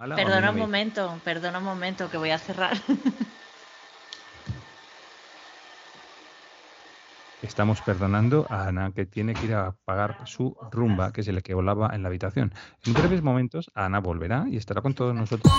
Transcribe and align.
Perdona 0.00 0.50
un 0.50 0.58
momento, 0.58 1.20
perdona 1.22 1.58
un 1.58 1.64
momento 1.64 2.10
que 2.10 2.16
voy 2.16 2.30
a 2.30 2.38
cerrar. 2.38 2.74
Estamos 7.42 7.82
perdonando 7.82 8.46
a 8.48 8.68
Ana 8.68 8.92
que 8.92 9.04
tiene 9.04 9.34
que 9.34 9.44
ir 9.44 9.52
a 9.54 9.74
pagar 9.84 10.26
su 10.26 10.56
rumba 10.72 11.12
que 11.12 11.22
se 11.22 11.34
le 11.34 11.42
volaba 11.52 11.90
en 11.94 12.02
la 12.02 12.08
habitación. 12.08 12.50
En 12.86 12.94
breves 12.94 13.20
momentos 13.20 13.70
Ana 13.74 14.00
volverá 14.00 14.46
y 14.48 14.56
estará 14.56 14.80
con 14.80 14.94
todos 14.94 15.14
nosotros. 15.14 15.52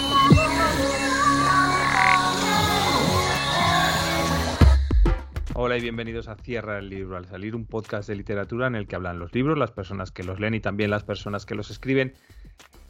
Hola 5.54 5.78
y 5.78 5.82
bienvenidos 5.82 6.28
a 6.28 6.36
Cierra 6.36 6.80
el 6.80 6.90
Libro 6.90 7.18
al 7.18 7.28
Salir, 7.28 7.56
un 7.56 7.66
podcast 7.66 8.10
de 8.10 8.16
literatura 8.16 8.66
en 8.66 8.74
el 8.74 8.88
que 8.88 8.96
hablan 8.96 9.20
los 9.20 9.36
libros, 9.36 9.56
las 9.60 9.72
personas 9.72 10.12
que 10.12 10.24
los 10.24 10.40
leen 10.40 10.56
y 10.56 10.60
también 10.60 10.90
las 10.90 11.04
personas 11.04 11.46
que 11.46 11.54
los 11.54 11.70
escriben. 11.70 12.16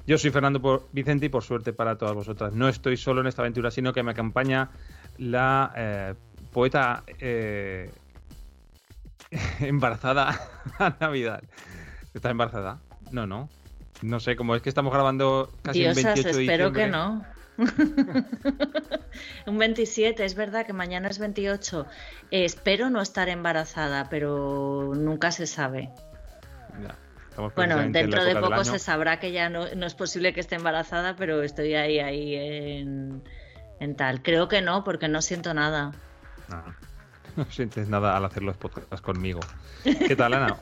Yo 0.07 0.18
soy 0.18 0.31
Fernando 0.31 0.88
Vicente 0.91 1.27
y 1.27 1.29
por 1.29 1.43
suerte 1.43 1.73
para 1.73 1.97
todas 1.97 2.15
vosotras 2.15 2.54
no 2.54 2.68
estoy 2.68 2.97
solo 2.97 3.21
en 3.21 3.27
esta 3.27 3.41
aventura, 3.43 3.71
sino 3.71 3.93
que 3.93 4.04
me 4.04 4.11
acompaña 4.11 4.69
la 5.18 5.71
eh, 5.75 6.14
poeta 6.51 7.04
eh, 7.19 7.91
embarazada 9.60 10.39
a 10.79 10.96
Navidad. 11.00 11.43
¿Estás 12.14 12.32
embarazada? 12.32 12.79
No, 13.11 13.27
no. 13.27 13.50
No 14.01 14.19
sé, 14.19 14.36
como 14.36 14.55
es 14.55 14.61
que 14.61 14.69
estamos 14.69 14.91
grabando 14.91 15.51
casi 15.61 15.86
el 15.86 15.93
28 15.93 16.24
de 16.24 16.43
espero 16.43 16.74
que 16.74 16.88
no. 16.88 17.24
un 19.46 19.57
27, 19.57 20.25
es 20.25 20.33
verdad 20.33 20.65
que 20.65 20.74
mañana 20.74 21.07
es 21.10 21.19
28. 21.19 21.86
espero 22.32 22.89
no 22.89 23.02
estar 23.02 23.29
embarazada, 23.29 24.10
pero 24.10 24.93
nunca 24.96 25.32
se 25.32 25.46
sabe. 25.46 25.89
Ya. 26.82 26.96
Bueno, 27.55 27.77
dentro 27.89 28.23
de 28.25 28.35
poco 28.35 28.63
se 28.63 28.79
sabrá 28.79 29.19
que 29.19 29.31
ya 29.31 29.49
no, 29.49 29.65
es 29.65 29.93
posible 29.95 30.33
que 30.33 30.41
esté 30.41 30.55
embarazada, 30.55 31.15
pero 31.15 31.41
estoy 31.43 31.75
ahí, 31.75 31.99
ahí 31.99 32.35
en, 32.35 33.95
tal. 33.95 34.21
Creo 34.21 34.47
que 34.47 34.61
no, 34.61 34.83
porque 34.83 35.07
no 35.07 35.21
siento 35.21 35.53
nada. 35.53 35.91
No, 37.38 37.45
sientes 37.45 37.88
nada 37.88 38.17
al 38.17 38.25
hacer 38.25 38.43
los 38.43 38.57
podcasts 38.57 38.99
conmigo. 38.99 39.39
¿Qué 39.85 40.17
tal, 40.17 40.33
Ana? 40.33 40.57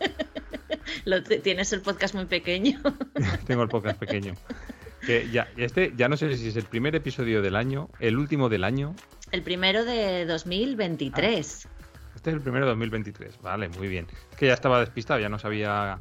tienes 1.44 1.74
el 1.74 1.82
podcast 1.82 2.14
muy 2.14 2.26
pequeño. 2.26 2.80
Tengo 3.48 3.64
el 3.64 3.70
podcast 3.70 3.98
pequeño. 3.98 4.36
ya, 5.32 5.48
este 5.58 5.94
ya 5.98 6.08
no 6.10 6.16
sé 6.16 6.38
si 6.38 6.50
es 6.50 6.56
el 6.58 6.66
primer 6.66 6.94
episodio 6.96 7.42
del 7.42 7.56
año, 7.56 7.90
el 8.00 8.20
último 8.20 8.50
del 8.50 8.64
año. 8.64 8.94
El 9.32 9.42
primero 9.42 9.84
de 9.84 10.28
2023. 10.28 11.66
Ah, 11.66 11.80
este 12.16 12.30
es 12.30 12.36
el 12.36 12.42
primero 12.42 12.66
de 12.66 12.70
2023, 12.70 13.42
vale, 13.42 13.70
muy 13.70 13.88
bien. 13.88 14.06
Es 14.30 14.38
que 14.38 14.46
ya 14.46 14.54
estaba 14.54 14.80
despistado, 14.80 15.20
ya 15.20 15.30
no 15.30 15.40
sabía 15.40 16.00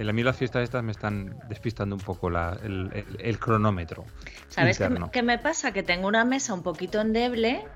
en 0.00 0.06
la 0.06 0.14
mí 0.14 0.22
las 0.22 0.34
fiestas 0.34 0.62
estas 0.62 0.82
me 0.82 0.92
están 0.92 1.38
despistando 1.50 1.94
un 1.94 2.00
poco 2.00 2.28
el, 2.28 3.38
cronómetro. 3.38 4.06
¿Sabes 4.48 4.80
qué, 5.12 5.22
me 5.22 5.38
pasa? 5.38 5.72
Que 5.72 5.82
tengo 5.82 6.08
una 6.08 6.24
mesa 6.24 6.54
un 6.54 6.62
poquito 6.62 7.02
endeble, 7.02 7.66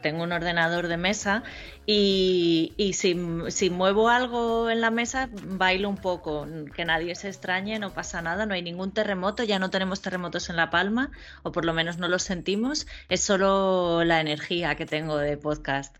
tengo 0.00 0.22
un 0.22 0.30
ordenador 0.30 0.86
de 0.86 0.96
mesa 0.96 1.42
y, 1.86 2.92
si, 2.94 3.70
muevo 3.70 4.08
algo 4.08 4.70
en 4.70 4.80
la 4.80 4.92
mesa 4.92 5.28
bailo 5.32 5.88
un 5.88 5.96
poco, 5.96 6.46
que 6.72 6.84
nadie 6.84 7.16
se 7.16 7.26
extrañe, 7.26 7.80
no 7.80 7.90
pasa 7.90 8.22
nada, 8.22 8.46
no 8.46 8.54
hay 8.54 8.62
ningún 8.62 8.92
terremoto, 8.92 9.42
ya 9.42 9.58
no 9.58 9.70
tenemos 9.70 10.00
terremotos 10.02 10.50
en 10.50 10.56
La 10.56 10.70
Palma, 10.70 11.10
o 11.42 11.50
por 11.50 11.64
lo 11.64 11.74
menos 11.74 11.98
no 11.98 12.06
los 12.06 12.22
sentimos, 12.22 12.86
es 13.08 13.22
solo 13.22 14.04
la 14.04 14.20
energía 14.20 14.76
que 14.76 14.86
tengo 14.86 15.18
de 15.18 15.36
podcast. 15.36 15.96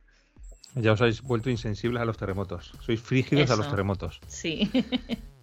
Ya 0.77 0.93
os 0.93 1.01
habéis 1.01 1.23
vuelto 1.23 1.51
insensibles 1.51 2.01
a 2.01 2.05
los 2.05 2.17
terremotos. 2.17 2.73
Sois 2.87 3.01
frígidos 3.01 3.51
a 3.51 3.57
los 3.57 3.69
terremotos. 3.69 4.21
Sí. 4.29 4.71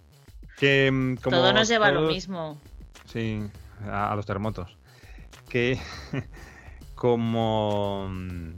Que, 0.58 0.90
mm, 0.92 1.18
Todo 1.18 1.54
nos 1.54 1.68
lleva 1.68 1.88
a 1.88 1.92
lo 1.92 2.02
mismo. 2.02 2.60
Sí, 3.06 3.40
a, 3.90 4.16
los 4.16 4.26
terremotos. 4.26 4.76
Que 5.48 5.80
como 6.96 8.08
mm, 8.10 8.54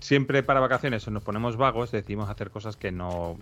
siempre 0.00 0.42
para 0.42 0.60
vacaciones 0.60 1.06
nos 1.08 1.22
ponemos 1.22 1.56
vagos, 1.56 1.92
decimos 1.92 2.28
hacer 2.28 2.50
cosas 2.50 2.76
que 2.76 2.90
no 2.90 3.38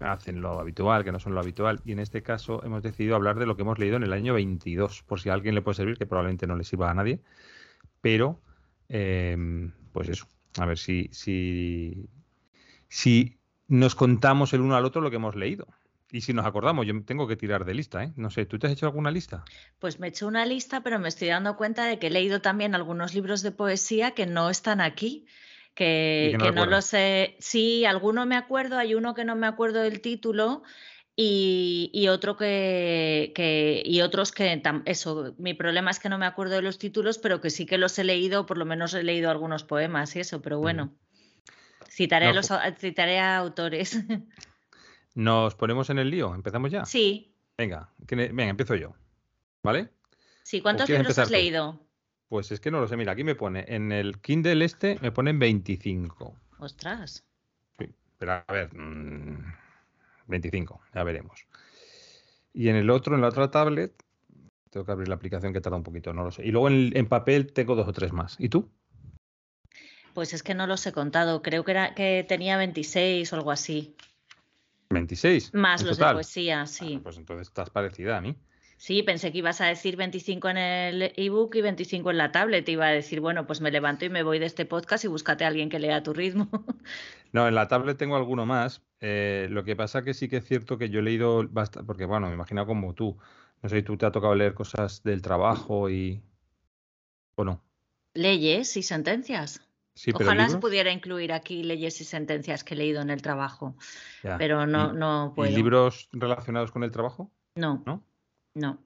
hacen 0.00 0.42
lo 0.42 0.60
habitual, 0.60 1.04
que 1.04 1.12
no 1.12 1.18
son 1.18 1.34
lo 1.34 1.40
habitual. 1.40 1.80
Y 1.86 1.92
en 1.92 2.00
este 2.00 2.22
caso 2.22 2.62
hemos 2.64 2.82
decidido 2.82 3.16
hablar 3.16 3.38
de 3.38 3.46
lo 3.46 3.56
que 3.56 3.62
hemos 3.62 3.78
leído 3.78 3.96
en 3.96 4.02
el 4.02 4.12
año 4.12 4.34
22, 4.34 5.02
por 5.02 5.18
si 5.18 5.30
a 5.30 5.34
alguien 5.34 5.54
le 5.54 5.62
puede 5.62 5.76
servir, 5.76 5.96
que 5.96 6.06
probablemente 6.06 6.46
no 6.46 6.54
le 6.54 6.64
sirva 6.64 6.90
a 6.90 6.94
nadie. 6.94 7.20
Pero, 8.02 8.40
em, 8.90 9.72
pues 9.92 10.10
eso, 10.10 10.26
a 10.58 10.66
ver 10.66 10.76
si, 10.76 11.08
si, 11.12 12.10
si 12.88 13.38
nos 13.68 13.94
contamos 13.94 14.52
el 14.52 14.60
uno 14.60 14.76
al 14.76 14.84
otro 14.84 15.00
lo 15.00 15.08
que 15.08 15.16
hemos 15.16 15.34
leído. 15.34 15.66
Y 16.16 16.22
si 16.22 16.32
nos 16.32 16.46
acordamos, 16.46 16.86
yo 16.86 16.94
tengo 17.04 17.28
que 17.28 17.36
tirar 17.36 17.66
de 17.66 17.74
lista, 17.74 18.02
¿eh? 18.02 18.12
No 18.16 18.30
sé, 18.30 18.46
¿tú 18.46 18.58
te 18.58 18.66
has 18.66 18.72
hecho 18.72 18.86
alguna 18.86 19.10
lista? 19.10 19.44
Pues 19.78 20.00
me 20.00 20.06
he 20.06 20.10
hecho 20.10 20.26
una 20.26 20.46
lista, 20.46 20.82
pero 20.82 20.98
me 20.98 21.08
estoy 21.08 21.28
dando 21.28 21.58
cuenta 21.58 21.84
de 21.84 21.98
que 21.98 22.06
he 22.06 22.10
leído 22.10 22.40
también 22.40 22.74
algunos 22.74 23.12
libros 23.12 23.42
de 23.42 23.50
poesía 23.50 24.12
que 24.12 24.24
no 24.24 24.48
están 24.48 24.80
aquí. 24.80 25.26
Que, 25.74 26.34
no, 26.38 26.50
lo 26.52 26.64
no 26.64 26.80
sé. 26.80 27.36
Sí, 27.38 27.84
alguno 27.84 28.24
me 28.24 28.34
acuerdo, 28.34 28.78
hay 28.78 28.94
uno 28.94 29.12
que 29.12 29.26
no 29.26 29.36
me 29.36 29.46
acuerdo 29.46 29.82
del 29.82 30.00
título 30.00 30.62
y, 31.14 32.08
otro 32.08 32.38
que, 32.38 33.32
que, 33.34 33.82
y 33.84 34.00
otros 34.00 34.32
que 34.32 34.62
eso 34.86 35.34
mi 35.36 35.52
problema 35.52 35.90
es 35.90 36.00
que 36.00 36.08
no 36.08 36.16
me 36.16 36.24
acuerdo 36.24 36.54
de 36.54 36.62
los 36.62 36.78
títulos 36.78 37.16
pero 37.16 37.40
que 37.40 37.48
sí 37.48 37.64
que 37.64 37.78
los 37.78 37.98
he 37.98 38.04
leído 38.04 38.44
por 38.44 38.58
lo 38.58 38.66
menos 38.66 38.92
he 38.92 39.02
leído 39.02 39.30
algunos 39.30 39.64
poemas 39.64 40.14
y 40.14 40.20
eso 40.20 40.42
pero 40.42 40.58
bueno 40.58 40.92
citaré 41.88 42.34
los 42.34 42.50
citaré 42.78 43.18
a 43.18 43.38
autores 43.38 43.98
¿Nos 45.16 45.54
ponemos 45.54 45.88
en 45.88 45.98
el 45.98 46.10
lío? 46.10 46.34
¿Empezamos 46.34 46.70
ya? 46.70 46.84
Sí. 46.84 47.34
Venga, 47.56 47.88
venga, 48.06 48.50
empiezo 48.50 48.74
yo. 48.74 48.94
¿Vale? 49.62 49.88
Sí, 50.42 50.60
¿cuántos 50.60 50.90
libros 50.90 51.18
has 51.18 51.30
leído? 51.30 51.80
Pues 52.28 52.52
es 52.52 52.60
que 52.60 52.70
no 52.70 52.80
lo 52.80 52.86
sé. 52.86 52.98
Mira, 52.98 53.12
aquí 53.12 53.24
me 53.24 53.34
pone, 53.34 53.64
en 53.66 53.92
el 53.92 54.20
Kindle 54.20 54.62
este 54.62 54.98
me 55.00 55.10
ponen 55.10 55.38
25. 55.38 56.36
Ostras. 56.58 57.24
Sí, 57.78 57.88
pero 58.18 58.32
a 58.32 58.44
ver, 58.52 58.68
25, 60.26 60.74
mm, 60.74 60.94
ya 60.94 61.02
veremos. 61.02 61.46
Y 62.52 62.68
en 62.68 62.76
el 62.76 62.90
otro, 62.90 63.14
en 63.14 63.22
la 63.22 63.28
otra 63.28 63.50
tablet, 63.50 63.94
tengo 64.68 64.84
que 64.84 64.92
abrir 64.92 65.08
la 65.08 65.14
aplicación 65.14 65.54
que 65.54 65.62
tarda 65.62 65.78
un 65.78 65.82
poquito, 65.82 66.12
no 66.12 66.24
lo 66.24 66.30
sé. 66.30 66.44
Y 66.44 66.50
luego 66.50 66.68
en, 66.68 66.94
en 66.94 67.06
papel 67.06 67.54
tengo 67.54 67.74
dos 67.74 67.88
o 67.88 67.92
tres 67.94 68.12
más. 68.12 68.36
¿Y 68.38 68.50
tú? 68.50 68.68
Pues 70.12 70.34
es 70.34 70.42
que 70.42 70.54
no 70.54 70.66
los 70.66 70.86
he 70.86 70.92
contado. 70.92 71.40
Creo 71.40 71.64
que, 71.64 71.70
era, 71.70 71.94
que 71.94 72.22
tenía 72.28 72.58
26 72.58 73.32
o 73.32 73.36
algo 73.36 73.50
así. 73.50 73.96
26. 74.90 75.54
Más 75.54 75.82
los 75.82 75.98
de 75.98 76.04
poesía, 76.04 76.66
sí. 76.66 77.00
pues 77.02 77.16
entonces 77.16 77.48
estás 77.48 77.70
parecida 77.70 78.16
a 78.18 78.20
mí. 78.20 78.36
Sí, 78.78 79.02
pensé 79.02 79.32
que 79.32 79.38
ibas 79.38 79.60
a 79.62 79.66
decir 79.66 79.96
25 79.96 80.50
en 80.50 80.58
el 80.58 81.12
ebook 81.16 81.54
y 81.54 81.62
25 81.62 82.10
en 82.10 82.18
la 82.18 82.30
tablet. 82.30 82.68
Iba 82.68 82.86
a 82.86 82.90
decir, 82.90 83.20
bueno, 83.20 83.46
pues 83.46 83.60
me 83.60 83.70
levanto 83.70 84.04
y 84.04 84.10
me 84.10 84.22
voy 84.22 84.38
de 84.38 84.46
este 84.46 84.66
podcast 84.66 85.04
y 85.04 85.08
búscate 85.08 85.44
a 85.44 85.48
alguien 85.48 85.70
que 85.70 85.78
lea 85.78 85.96
a 85.96 86.02
tu 86.02 86.12
ritmo. 86.12 86.48
No, 87.32 87.46
en 87.46 87.54
la 87.54 87.68
tablet 87.68 87.98
tengo 87.98 88.16
alguno 88.16 88.46
más. 88.46 88.82
Eh, 89.00 89.48
lo 89.50 89.62
que 89.62 89.76
pasa 89.76 90.02
que 90.02 90.14
sí 90.14 90.26
que 90.26 90.38
es 90.38 90.46
cierto 90.46 90.78
que 90.78 90.88
yo 90.88 91.00
he 91.00 91.02
leído 91.02 91.46
bastante, 91.46 91.86
porque 91.86 92.06
bueno, 92.06 92.28
me 92.28 92.34
imagino 92.34 92.64
como 92.66 92.94
tú. 92.94 93.18
No 93.62 93.68
sé 93.68 93.82
tú 93.82 93.98
te 93.98 94.06
ha 94.06 94.12
tocado 94.12 94.34
leer 94.34 94.54
cosas 94.54 95.02
del 95.02 95.20
trabajo 95.20 95.90
y. 95.90 96.22
¿O 97.34 97.44
no? 97.44 97.62
Leyes 98.14 98.74
y 98.78 98.82
sentencias. 98.82 99.60
Ojalá 100.14 100.48
se 100.48 100.58
pudiera 100.58 100.92
incluir 100.92 101.32
aquí 101.32 101.62
leyes 101.62 102.00
y 102.00 102.04
sentencias 102.04 102.64
que 102.64 102.74
he 102.74 102.76
leído 102.76 103.00
en 103.00 103.10
el 103.10 103.22
trabajo, 103.22 103.76
pero 104.22 104.66
no, 104.66 104.92
no 104.92 105.32
puedo. 105.34 105.50
¿Y 105.50 105.54
libros 105.54 106.08
relacionados 106.12 106.70
con 106.70 106.84
el 106.84 106.90
trabajo? 106.90 107.30
No. 107.54 107.82
¿No? 107.86 108.04
No. 108.54 108.78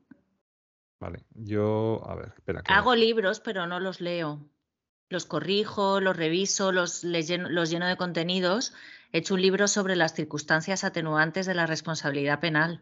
Vale, 1.01 1.25
yo, 1.35 2.03
a 2.07 2.15
ver, 2.15 2.33
espera. 2.37 2.63
Hago 2.69 2.95
libros, 2.95 3.41
pero 3.41 3.67
no 3.67 3.81
los 3.81 4.01
leo. 4.01 4.47
Los 5.09 5.27
corrijo, 5.27 6.01
los 6.01 6.17
reviso, 6.17 6.71
los, 6.71 7.03
lleno, 7.03 7.49
los 7.49 7.71
lleno 7.71 7.87
de 7.87 7.97
contenidos. 7.97 8.75
He 9.13 9.19
hecho 9.19 9.35
un 9.35 9.43
libro 9.43 9.67
sobre 9.67 9.97
las 9.97 10.15
circunstancias 10.15 10.85
atenuantes 10.85 11.47
de 11.47 11.55
la 11.55 11.67
responsabilidad 11.67 12.39
penal 12.39 12.81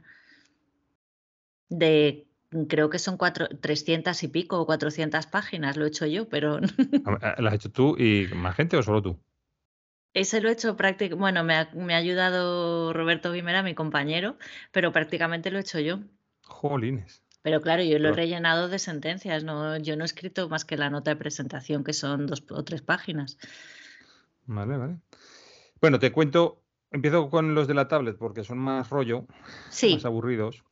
de 1.70 2.27
creo 2.68 2.90
que 2.90 2.98
son 2.98 3.16
cuatro, 3.16 3.48
300 3.48 4.22
y 4.22 4.28
pico 4.28 4.60
o 4.60 4.66
400 4.66 5.26
páginas, 5.26 5.76
lo 5.76 5.84
he 5.84 5.88
hecho 5.88 6.06
yo, 6.06 6.28
pero... 6.28 6.60
¿Lo 7.38 7.48
has 7.48 7.54
hecho 7.54 7.70
tú 7.70 7.96
y 7.98 8.28
más 8.34 8.56
gente 8.56 8.76
o 8.76 8.82
solo 8.82 9.02
tú? 9.02 9.18
Ese 10.14 10.40
lo 10.40 10.48
he 10.48 10.52
hecho 10.52 10.76
prácticamente, 10.76 11.20
bueno, 11.20 11.44
me 11.44 11.54
ha, 11.54 11.70
me 11.74 11.94
ha, 11.94 11.98
ayudado 11.98 12.92
Roberto 12.92 13.30
Vimera, 13.30 13.62
mi 13.62 13.74
compañero, 13.74 14.36
pero 14.72 14.92
prácticamente 14.92 15.50
lo 15.50 15.58
he 15.58 15.60
hecho 15.60 15.80
yo. 15.80 16.00
Jolines. 16.44 17.22
Pero 17.42 17.60
claro, 17.60 17.82
yo 17.82 17.98
lo 17.98 18.08
he 18.08 18.12
rellenado 18.12 18.68
de 18.68 18.78
sentencias, 18.78 19.44
no, 19.44 19.76
yo 19.76 19.96
no 19.96 20.04
he 20.04 20.06
escrito 20.06 20.48
más 20.48 20.64
que 20.64 20.76
la 20.76 20.90
nota 20.90 21.10
de 21.10 21.16
presentación, 21.16 21.84
que 21.84 21.92
son 21.92 22.26
dos 22.26 22.42
o 22.50 22.64
tres 22.64 22.82
páginas. 22.82 23.38
Vale, 24.46 24.76
vale. 24.76 24.96
Bueno, 25.80 25.98
te 25.98 26.10
cuento, 26.10 26.62
empiezo 26.90 27.30
con 27.30 27.54
los 27.54 27.68
de 27.68 27.74
la 27.74 27.86
tablet 27.86 28.16
porque 28.16 28.42
son 28.42 28.58
más 28.58 28.90
rollo, 28.90 29.26
más 29.66 30.04
aburridos 30.04 30.64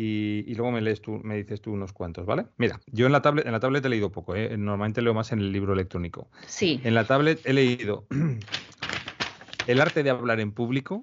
y, 0.00 0.54
luego 0.54 0.70
me 0.70 0.80
lees 0.80 1.02
tú, 1.02 1.20
me 1.24 1.36
dices 1.36 1.60
tú 1.60 1.72
unos 1.72 1.92
cuantos, 1.92 2.24
¿vale? 2.24 2.46
Mira, 2.56 2.80
yo 2.86 3.06
en 3.06 3.12
la 3.12 3.20
tablet, 3.20 3.44
en 3.44 3.50
la 3.50 3.58
tablet 3.58 3.84
he 3.84 3.88
leído 3.88 4.12
poco, 4.12 4.36
¿eh? 4.36 4.56
normalmente 4.56 5.02
leo 5.02 5.12
más 5.12 5.32
en 5.32 5.40
el 5.40 5.50
libro 5.50 5.72
electrónico. 5.72 6.30
Sí. 6.46 6.80
En 6.84 6.94
la 6.94 7.04
tablet 7.04 7.40
he 7.44 7.52
leído 7.52 8.06
El 9.66 9.80
arte 9.80 10.04
de 10.04 10.10
hablar 10.10 10.38
en 10.38 10.52
público. 10.52 11.02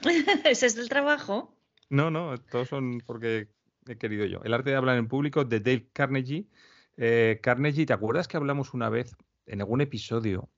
¿Ese 0.44 0.66
es 0.66 0.76
el 0.76 0.90
trabajo? 0.90 1.56
No, 1.88 2.10
no, 2.10 2.36
todos 2.36 2.68
son 2.68 3.02
porque 3.06 3.48
he 3.88 3.96
querido 3.96 4.26
yo. 4.26 4.42
El 4.44 4.52
arte 4.52 4.68
de 4.68 4.76
hablar 4.76 4.98
en 4.98 5.08
público 5.08 5.46
de 5.46 5.60
Dale 5.60 5.88
Carnegie. 5.94 6.46
Eh, 6.98 7.40
Carnegie, 7.42 7.86
¿te 7.86 7.94
acuerdas 7.94 8.28
que 8.28 8.36
hablamos 8.36 8.74
una 8.74 8.90
vez 8.90 9.16
en 9.46 9.60
algún 9.62 9.80
episodio 9.80 10.50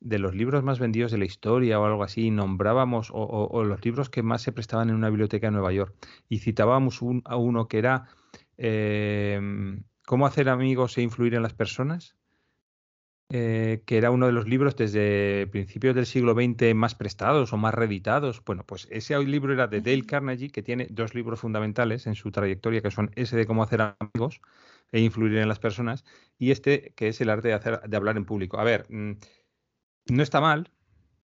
de 0.00 0.18
los 0.18 0.34
libros 0.34 0.62
más 0.64 0.78
vendidos 0.78 1.10
de 1.12 1.18
la 1.18 1.24
historia 1.24 1.80
o 1.80 1.84
algo 1.84 2.02
así? 2.02 2.30
Nombrábamos, 2.30 3.10
o, 3.12 3.64
los 3.64 3.84
libros 3.84 4.10
que 4.10 4.22
más 4.22 4.42
se 4.42 4.52
prestaban 4.52 4.90
en 4.90 4.96
una 4.96 5.10
biblioteca 5.10 5.48
en 5.48 5.54
Nueva 5.54 5.72
York, 5.72 5.94
y 6.28 6.38
citábamos 6.38 7.00
a 7.24 7.36
uno 7.36 7.68
que 7.68 7.78
era 7.78 8.08
eh, 8.56 9.40
¿Cómo 10.08 10.26
hacer 10.26 10.48
amigos 10.48 10.96
e 10.96 11.02
influir 11.02 11.34
en 11.34 11.42
las 11.42 11.52
personas? 11.52 12.16
Eh, 13.28 13.82
que 13.84 13.98
era 13.98 14.10
uno 14.10 14.24
de 14.24 14.32
los 14.32 14.48
libros 14.48 14.74
desde 14.74 15.46
principios 15.48 15.94
del 15.94 16.06
siglo 16.06 16.32
XX 16.32 16.74
más 16.74 16.94
prestados 16.94 17.52
o 17.52 17.58
más 17.58 17.74
reeditados. 17.74 18.42
Bueno, 18.42 18.64
pues 18.64 18.88
ese 18.90 19.18
libro 19.18 19.52
era 19.52 19.66
de 19.66 19.82
Dale 19.82 20.06
Carnegie, 20.06 20.48
que 20.48 20.62
tiene 20.62 20.86
dos 20.88 21.14
libros 21.14 21.40
fundamentales 21.40 22.06
en 22.06 22.14
su 22.14 22.30
trayectoria, 22.30 22.80
que 22.80 22.90
son 22.90 23.10
ese 23.16 23.36
de 23.36 23.44
cómo 23.44 23.62
hacer 23.62 23.82
amigos 23.82 24.40
e 24.92 25.00
influir 25.00 25.36
en 25.36 25.48
las 25.48 25.58
personas, 25.58 26.06
y 26.38 26.52
este 26.52 26.94
que 26.96 27.08
es 27.08 27.20
el 27.20 27.28
arte 27.28 27.48
de, 27.48 27.54
hacer, 27.54 27.82
de 27.82 27.96
hablar 27.98 28.16
en 28.16 28.24
público. 28.24 28.58
A 28.58 28.64
ver, 28.64 28.86
mm, 28.88 29.12
no 30.10 30.22
está 30.22 30.40
mal, 30.40 30.70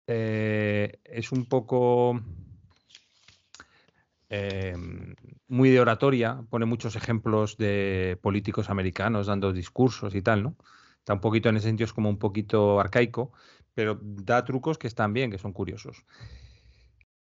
eh, 0.06 0.99
es 1.05 1.32
un 1.32 1.47
poco 1.47 2.21
eh, 4.29 4.75
muy 5.49 5.71
de 5.71 5.81
oratoria, 5.81 6.44
pone 6.50 6.67
muchos 6.67 6.97
ejemplos 6.97 7.56
de 7.56 8.19
políticos 8.21 8.71
americanos 8.71 9.26
dando 9.26 9.53
discursos 9.53 10.15
y 10.15 10.23
tal, 10.23 10.43
¿no? 10.43 10.56
Está 10.99 11.15
un 11.15 11.21
poquito 11.21 11.49
en 11.49 11.56
ese 11.56 11.69
sentido, 11.69 11.85
es 11.85 11.93
como 11.93 12.09
un 12.09 12.19
poquito 12.19 12.81
arcaico, 12.81 13.32
pero 13.75 13.99
da 14.03 14.44
trucos 14.44 14.79
que 14.79 14.87
están 14.87 15.12
bien, 15.12 15.31
que 15.31 15.38
son 15.38 15.53
curiosos. 15.53 16.05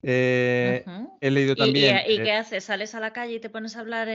Eh, 0.02 0.86
he 1.20 1.32
leído 1.32 1.56
también. 1.56 2.00
¿Y, 2.08 2.18
qué 2.22 2.34
haces? 2.34 2.64
¿Sales 2.64 2.96
a 2.96 3.00
la 3.00 3.12
calle 3.12 3.36
y 3.36 3.40
te 3.40 3.50
pones 3.50 3.76
a 3.76 3.82
hablar 3.82 4.08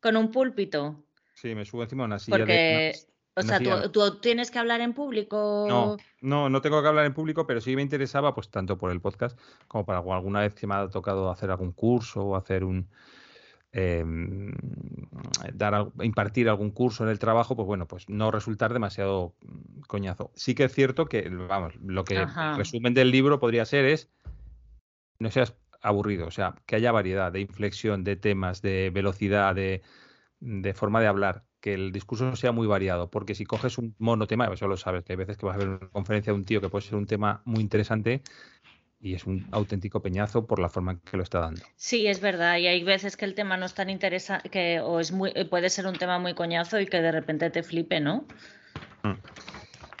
con 0.00 0.16
un 0.16 0.30
púlpito? 0.30 1.04
Sí, 1.34 1.54
me 1.54 1.64
subo 1.64 1.82
encima 1.82 2.04
de 2.04 2.06
una 2.06 2.18
silla. 2.18 2.44
de, 2.44 2.94
o 3.38 3.42
sea, 3.42 3.90
¿tú, 3.90 4.18
tienes 4.20 4.50
que 4.50 4.58
hablar 4.58 4.80
en 4.80 4.92
público. 4.92 5.66
No, 5.68 5.96
no, 6.20 6.48
no 6.48 6.60
tengo 6.60 6.82
que 6.82 6.88
hablar 6.88 7.06
en 7.06 7.14
público, 7.14 7.46
pero 7.46 7.60
sí 7.60 7.76
me 7.76 7.82
interesaba, 7.82 8.34
pues 8.34 8.50
tanto 8.50 8.78
por 8.78 8.90
el 8.90 9.00
podcast 9.00 9.38
como 9.66 9.84
para 9.84 9.98
alguna 9.98 10.40
vez 10.40 10.54
que 10.54 10.66
me 10.66 10.74
ha 10.74 10.88
tocado 10.88 11.30
hacer 11.30 11.50
algún 11.50 11.72
curso 11.72 12.24
o 12.24 12.36
hacer 12.36 12.64
un, 12.64 12.88
Em, 13.70 14.54
dar, 15.52 15.88
impartir 16.00 16.48
algún 16.48 16.70
curso 16.70 17.04
en 17.04 17.10
el 17.10 17.18
trabajo, 17.18 17.54
pues 17.54 17.66
bueno, 17.66 17.86
pues 17.86 18.08
no 18.08 18.30
resultar 18.30 18.72
demasiado 18.72 19.34
coñazo. 19.86 20.32
Sí 20.34 20.54
que 20.54 20.64
es 20.64 20.72
cierto 20.72 21.06
que, 21.06 21.28
vamos, 21.28 21.74
lo 21.76 22.04
que 22.04 22.24
resumen 22.56 22.94
del 22.94 23.10
libro 23.10 23.38
podría 23.38 23.66
ser 23.66 23.84
es 23.84 24.08
no 25.18 25.30
seas 25.30 25.54
aburrido, 25.82 26.26
o 26.26 26.30
sea, 26.30 26.54
que 26.64 26.76
haya 26.76 26.92
variedad 26.92 27.30
de 27.30 27.40
inflexión, 27.40 28.04
de 28.04 28.16
temas, 28.16 28.62
de 28.62 28.90
velocidad, 28.92 29.54
de, 29.54 29.82
de 30.40 30.74
forma 30.74 31.00
de 31.00 31.08
hablar, 31.08 31.44
que 31.60 31.74
el 31.74 31.92
discurso 31.92 32.36
sea 32.36 32.52
muy 32.52 32.66
variado, 32.66 33.10
porque 33.10 33.34
si 33.34 33.44
coges 33.44 33.78
un 33.78 33.94
monotema, 33.98 34.46
eso 34.52 34.68
lo 34.68 34.76
sabes, 34.76 35.04
que 35.04 35.12
hay 35.12 35.16
veces 35.16 35.36
que 35.36 35.46
vas 35.46 35.56
a 35.56 35.58
ver 35.58 35.68
una 35.68 35.88
conferencia 35.88 36.32
de 36.32 36.38
un 36.38 36.44
tío 36.44 36.60
que 36.60 36.68
puede 36.68 36.84
ser 36.84 36.94
un 36.94 37.06
tema 37.06 37.42
muy 37.44 37.60
interesante 37.60 38.22
y 39.00 39.14
es 39.14 39.26
un 39.26 39.46
auténtico 39.52 40.02
peñazo 40.02 40.46
por 40.46 40.58
la 40.58 40.68
forma 40.68 40.92
en 40.92 40.98
que 40.98 41.16
lo 41.16 41.22
está 41.22 41.40
dando. 41.40 41.62
Sí, 41.76 42.06
es 42.06 42.20
verdad, 42.20 42.58
y 42.58 42.66
hay 42.66 42.82
veces 42.82 43.16
que 43.16 43.24
el 43.24 43.34
tema 43.34 43.56
no 43.56 43.66
es 43.66 43.74
tan 43.74 43.90
interesante, 43.90 44.48
que 44.48 44.80
o 44.80 45.00
es 45.00 45.12
muy, 45.12 45.32
puede 45.50 45.70
ser 45.70 45.86
un 45.86 45.96
tema 45.96 46.18
muy 46.18 46.34
coñazo 46.34 46.80
y 46.80 46.86
que 46.86 47.00
de 47.00 47.12
repente 47.12 47.50
te 47.50 47.62
flipe, 47.62 48.00
¿no? 48.00 48.24
Mm. 49.02 49.14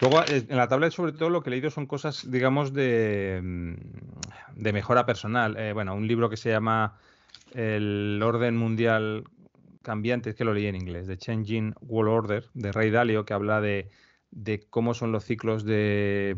Luego, 0.00 0.22
eh, 0.22 0.44
en 0.48 0.56
la 0.56 0.68
tablet, 0.68 0.92
sobre 0.92 1.12
todo, 1.12 1.30
lo 1.30 1.42
que 1.42 1.50
he 1.50 1.52
leído 1.52 1.70
son 1.70 1.86
cosas, 1.86 2.30
digamos, 2.30 2.72
de, 2.72 3.40
mm, 3.42 3.74
de 4.56 4.72
mejora 4.72 5.06
personal. 5.06 5.56
Eh, 5.56 5.72
bueno, 5.72 5.94
un 5.94 6.06
libro 6.06 6.30
que 6.30 6.36
se 6.36 6.50
llama 6.50 6.98
El 7.52 8.20
orden 8.22 8.56
mundial 8.56 9.24
cambiante, 9.88 10.30
es 10.30 10.36
que 10.36 10.44
lo 10.44 10.52
leí 10.52 10.66
en 10.66 10.76
inglés, 10.76 11.06
The 11.06 11.16
Changing 11.16 11.74
World 11.80 12.12
Order, 12.12 12.44
de 12.52 12.72
Ray 12.72 12.90
Dalio, 12.90 13.24
que 13.24 13.34
habla 13.34 13.60
de 13.60 13.88
de 14.30 14.66
cómo 14.68 14.94
son 14.94 15.12
los 15.12 15.24
ciclos 15.24 15.64
de, 15.64 16.36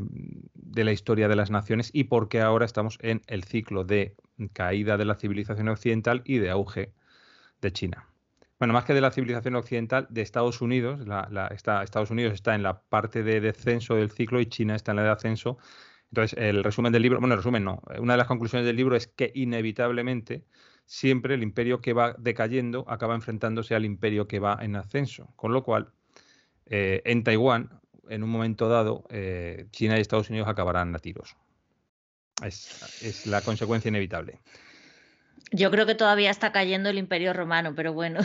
la 0.74 0.92
historia 0.92 1.28
de 1.28 1.36
las 1.36 1.50
naciones 1.50 1.90
y 1.92 2.04
por 2.04 2.28
qué 2.28 2.40
ahora 2.40 2.64
estamos 2.64 2.98
en 3.00 3.22
el 3.26 3.44
ciclo 3.44 3.84
de 3.84 4.16
caída 4.52 4.96
de 4.96 5.04
la 5.04 5.16
civilización 5.16 5.68
occidental 5.68 6.22
y 6.24 6.38
de 6.38 6.50
auge 6.50 6.92
de 7.60 7.72
China. 7.72 8.06
Bueno, 8.58 8.74
más 8.74 8.84
que 8.84 8.94
de 8.94 9.00
la 9.00 9.10
civilización 9.10 9.56
occidental, 9.56 10.06
de 10.10 10.20
Estados 10.22 10.60
Unidos, 10.60 11.00
Estados 11.52 12.10
Unidos 12.10 12.34
está 12.34 12.54
en 12.54 12.62
la 12.62 12.82
parte 12.82 13.22
de 13.22 13.40
descenso 13.40 13.96
del 13.96 14.10
ciclo 14.10 14.40
y 14.40 14.46
China 14.46 14.76
está 14.76 14.92
en 14.92 14.96
la 14.96 15.04
de 15.04 15.10
ascenso. 15.10 15.58
Entonces, 16.10 16.38
el 16.38 16.62
resumen 16.62 16.92
del 16.92 17.02
libro, 17.02 17.20
bueno, 17.20 17.34
el 17.34 17.38
resumen 17.38 17.64
no, 17.64 17.82
una 17.98 18.14
de 18.14 18.18
las 18.18 18.26
conclusiones 18.26 18.66
del 18.66 18.76
libro 18.76 18.96
es 18.96 19.06
que 19.06 19.32
inevitablemente 19.34 20.44
siempre 20.90 21.34
el 21.34 21.44
imperio 21.44 21.80
que 21.80 21.92
va 21.92 22.16
decayendo 22.18 22.84
acaba 22.88 23.14
enfrentándose 23.14 23.76
al 23.76 23.84
imperio 23.84 24.26
que 24.26 24.40
va 24.40 24.58
en 24.60 24.74
ascenso, 24.74 25.32
con 25.36 25.52
lo 25.52 25.62
cual 25.62 25.92
eh, 26.66 27.00
en 27.04 27.22
Taiwán 27.22 27.70
en 28.08 28.24
un 28.24 28.30
momento 28.30 28.68
dado, 28.68 29.04
eh, 29.08 29.68
China 29.70 29.96
y 29.96 30.00
Estados 30.00 30.30
Unidos 30.30 30.48
acabarán 30.48 30.92
a 30.96 30.98
tiros. 30.98 31.36
Es, 32.42 33.24
la 33.26 33.40
consecuencia 33.40 33.88
inevitable. 33.88 34.40
Yo 35.52 35.70
creo 35.70 35.86
que 35.86 35.94
todavía 35.94 36.32
está 36.32 36.50
cayendo 36.50 36.88
el 36.88 36.98
imperio 36.98 37.34
romano, 37.34 37.72
pero 37.76 37.92
bueno. 37.92 38.18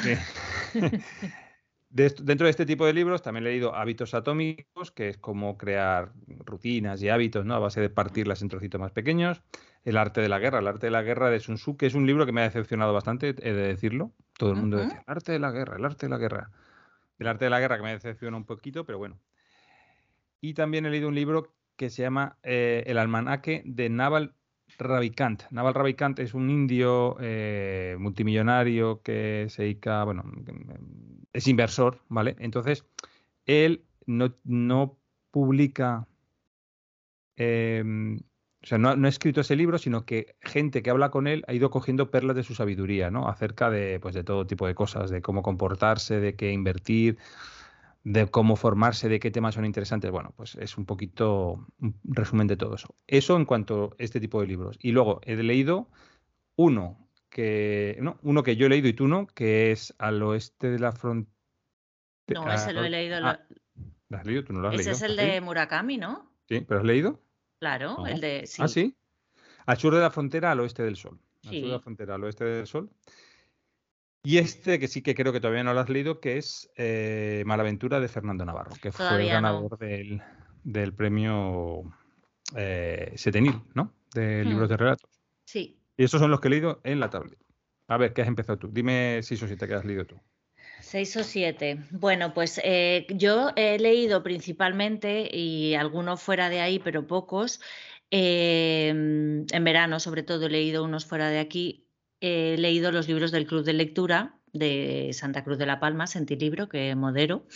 dentro 1.89 2.45
de 2.47 2.49
este 2.49 2.65
tipo 2.65 2.87
de 2.87 2.93
libros 2.93 3.21
también 3.21 3.45
he 3.45 3.49
leído 3.51 3.75
Hábitos 3.75 4.15
Atómicos, 4.15 4.89
que 4.89 5.09
es 5.09 5.17
cómo 5.17 5.55
crear 5.55 6.13
rutinas 6.43 6.99
y 7.03 7.09
hábitos 7.09 7.45
¿no? 7.45 7.53
a 7.53 7.59
base 7.59 7.79
de 7.79 7.91
partirlas 7.91 8.41
en 8.41 8.49
trocitos 8.49 8.81
más 8.81 8.91
pequeños. 8.91 9.43
El 9.85 9.97
arte 9.97 10.19
de 10.19 10.27
la 10.27 10.39
guerra, 10.39 10.59
el 10.59 10.67
arte 10.67 10.87
de 10.87 10.91
la 10.91 11.03
guerra 11.03 11.29
de 11.29 11.39
Sun 11.39 11.55
Tzu, 11.55 11.77
que 11.77 11.85
es 11.85 11.93
un 11.93 12.05
libro 12.05 12.25
que 12.25 12.33
me 12.33 12.41
ha 12.41 12.45
decepcionado 12.45 12.91
bastante, 12.93 13.29
he 13.29 13.53
de 13.53 13.67
decirlo. 13.67 14.11
Todo 14.37 14.51
el 14.51 14.57
mundo 14.57 14.83
dice, 14.83 15.01
arte 15.05 15.31
de 15.31 15.39
la 15.39 15.51
guerra, 15.51 15.77
el 15.77 15.85
arte 15.85 16.07
de 16.07 16.09
la 16.09 16.17
guerra. 16.17 16.51
El 17.19 17.27
arte 17.27 17.45
de 17.45 17.51
la 17.51 17.61
guerra 17.61 17.77
que 17.77 17.83
me 17.83 17.91
decepciona 17.91 18.35
un 18.35 18.43
poquito, 18.43 18.83
pero 18.83 18.97
bueno, 18.97 19.17
y 20.41 20.53
también 20.53 20.85
he 20.85 20.89
leído 20.89 21.07
un 21.07 21.15
libro 21.15 21.55
que 21.75 21.89
se 21.89 22.03
llama 22.03 22.37
eh, 22.43 22.83
El 22.85 22.97
almanaque 22.97 23.63
de 23.65 23.89
Naval 23.89 24.35
Ravikant. 24.77 25.43
Naval 25.49 25.73
Ravikant 25.73 26.19
es 26.19 26.33
un 26.33 26.49
indio 26.49 27.17
eh, 27.19 27.95
multimillonario 27.99 29.01
que 29.01 29.47
se 29.49 29.63
dedica, 29.63 30.03
bueno, 30.03 30.23
es 31.33 31.47
inversor, 31.47 31.99
¿vale? 32.09 32.35
Entonces, 32.39 32.85
él 33.45 33.85
no, 34.05 34.99
publica, 35.31 36.07
em, 37.35 38.19
o 38.65 38.67
sea, 38.67 38.79
no, 38.79 38.95
no, 38.95 39.05
ha 39.05 39.09
escrito 39.09 39.41
ese 39.41 39.55
libro, 39.55 39.77
sino 39.77 40.07
que 40.07 40.37
gente 40.41 40.81
que 40.81 40.89
habla 40.89 41.11
con 41.11 41.27
él 41.27 41.45
ha 41.47 41.53
ido 41.53 41.69
cogiendo 41.69 42.09
perlas 42.09 42.35
de 42.35 42.41
su 42.41 42.55
sabiduría, 42.55 43.11
¿no? 43.11 43.29
Acerca 43.29 43.69
de, 43.69 43.99
pues, 43.99 44.15
de 44.15 44.23
todo 44.23 44.47
tipo 44.47 44.65
de 44.65 44.73
cosas, 44.73 45.11
de 45.11 45.21
cómo 45.21 45.43
comportarse, 45.43 46.19
de 46.19 46.35
qué 46.35 46.51
invertir, 46.51 47.19
de 48.03 48.25
cómo 48.25 48.55
formarse, 48.55 49.07
de 49.07 49.19
qué 49.19 49.29
temas 49.29 49.53
son 49.53 49.65
interesantes. 49.65 50.09
Bueno, 50.09 50.33
pues 50.35 50.55
es 50.55 50.79
un 50.79 50.85
poquito 50.87 51.63
un 51.79 51.95
resumen 52.05 52.47
de 52.47 52.57
todo 52.57 52.73
eso. 52.73 52.95
Eso 53.05 53.37
en 53.37 53.45
cuanto 53.45 53.91
a 53.99 54.03
este 54.03 54.19
tipo 54.19 54.41
de 54.41 54.47
libros. 54.47 54.79
Y 54.81 54.93
luego 54.93 55.21
he 55.25 55.35
leído 55.35 55.87
uno 56.55 57.07
que, 57.29 57.99
no, 58.01 58.17
uno 58.23 58.41
que 58.41 58.55
yo 58.55 58.65
he 58.65 58.69
leído 58.69 58.87
y 58.87 58.93
tú 58.93 59.07
no, 59.07 59.27
que 59.27 59.73
es 59.73 59.93
al 59.99 60.23
oeste 60.23 60.71
de 60.71 60.79
la 60.79 60.91
frontera. 60.91 61.29
No, 62.33 62.51
ese 62.51 62.73
lo 62.73 62.83
he 62.83 62.89
leído. 62.89 63.17
Ah, 63.21 63.39
¿Lo 64.09 64.17
has 64.17 64.25
leído? 64.25 64.43
¿Tú 64.43 64.53
no 64.53 64.61
lo 64.61 64.69
has 64.69 64.73
ese 64.73 64.83
leído? 64.85 64.91
Ese 64.95 65.05
es 65.05 65.11
el 65.11 65.17
de 65.17 65.41
Murakami, 65.41 65.97
¿no? 65.97 66.31
Sí, 66.49 66.61
¿pero 66.61 66.79
has 66.79 66.85
leído? 66.87 67.24
Claro, 67.59 68.05
el 68.05 68.19
de... 68.21 68.45
Sí. 68.45 68.61
Ah, 68.61 68.67
sí. 68.67 68.95
Al 69.65 69.77
sur 69.77 69.93
de 69.95 70.01
la 70.01 70.11
frontera, 70.11 70.51
al 70.51 70.59
oeste 70.59 70.83
del 70.83 70.95
sol. 70.95 71.19
Al 71.43 71.53
sur 71.53 71.61
de 71.61 71.67
la 71.67 71.79
frontera, 71.79 72.15
al 72.15 72.23
oeste 72.23 72.45
del 72.45 72.67
sol. 72.67 72.89
Y 74.23 74.39
este, 74.39 74.79
que 74.79 74.87
sí 74.87 75.03
que 75.03 75.13
creo 75.13 75.31
que 75.31 75.39
todavía 75.39 75.63
no 75.63 75.73
lo 75.73 75.79
has 75.79 75.89
leído, 75.89 76.19
que 76.19 76.37
es 76.37 76.71
eh, 76.77 77.43
Malaventura 77.45 77.99
de 77.99 78.07
Fernando 78.07 78.43
Navarro, 78.43 78.75
que 78.81 78.91
fue 78.91 79.21
el 79.21 79.29
ganador 79.29 79.77
del, 79.77 80.93
premio 80.93 81.83
eh, 82.55 83.13
Setenil, 83.15 83.61
¿no? 83.75 83.93
De 84.15 84.43
hmm. 84.43 84.47
libros 84.47 84.69
de 84.69 84.77
relatos. 84.77 85.09
Sí. 85.45 85.77
Y 85.95 86.03
esos 86.03 86.19
son 86.19 86.31
los 86.31 86.41
que 86.41 86.47
he 86.47 86.51
leído 86.51 86.81
en 86.83 86.99
la 86.99 87.11
tablet. 87.11 87.37
A 87.87 87.97
ver, 87.97 88.13
¿qué 88.13 88.23
has 88.23 88.27
empezado 88.27 88.57
tú? 88.57 88.69
Dime 88.71 89.19
seis 89.21 89.43
o 89.43 89.47
siete 89.47 89.67
que 89.67 89.75
has 89.75 89.85
leído 89.85 90.05
tú. 90.05 90.19
Seis 90.85 91.17
o 91.17 91.23
siete. 91.23 91.79
Bueno, 91.89 92.35
pues 92.35 92.61
eh, 92.63 93.07
yo 93.09 93.49
he 93.55 93.79
leído 93.79 94.21
principalmente, 94.21 95.27
y 95.35 95.73
algunos 95.73 96.21
fuera 96.21 96.47
de 96.47 96.61
ahí, 96.61 96.77
pero 96.77 97.07
pocos, 97.07 97.59
en 98.11 99.63
verano 99.63 99.99
sobre 99.99 100.21
todo 100.21 100.45
he 100.45 100.49
leído 100.51 100.83
unos 100.83 101.07
fuera 101.07 101.29
de 101.29 101.39
aquí, 101.39 101.87
he 102.21 102.55
leído 102.59 102.91
los 102.91 103.07
libros 103.07 103.31
del 103.31 103.47
Club 103.47 103.63
de 103.63 103.73
Lectura 103.73 104.39
de 104.53 105.09
Santa 105.13 105.43
Cruz 105.43 105.57
de 105.57 105.65
la 105.65 105.79
Palma, 105.79 106.05
Sentilibro, 106.05 106.69
que 106.69 106.93
modero, 106.93 107.47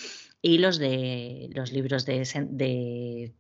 y 0.41 0.57
los 0.57 0.79
de 0.79 1.49
los 1.53 1.71
libros 1.71 2.07
de, 2.07 2.27
de 2.49 3.35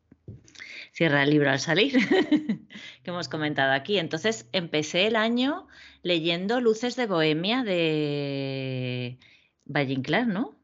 Cierra 0.93 1.23
el 1.23 1.31
libro 1.31 1.49
al 1.49 1.59
salir, 1.59 1.97
que 3.03 3.09
hemos 3.09 3.27
comentado 3.27 3.73
aquí. 3.73 3.97
Entonces 3.97 4.47
empecé 4.51 5.07
el 5.07 5.15
año 5.15 5.67
leyendo 6.03 6.61
Luces 6.61 6.95
de 6.95 7.07
Bohemia 7.07 7.63
de 7.63 9.17
Valle 9.69 9.93
Inclán, 9.93 10.33
¿no? 10.33 10.55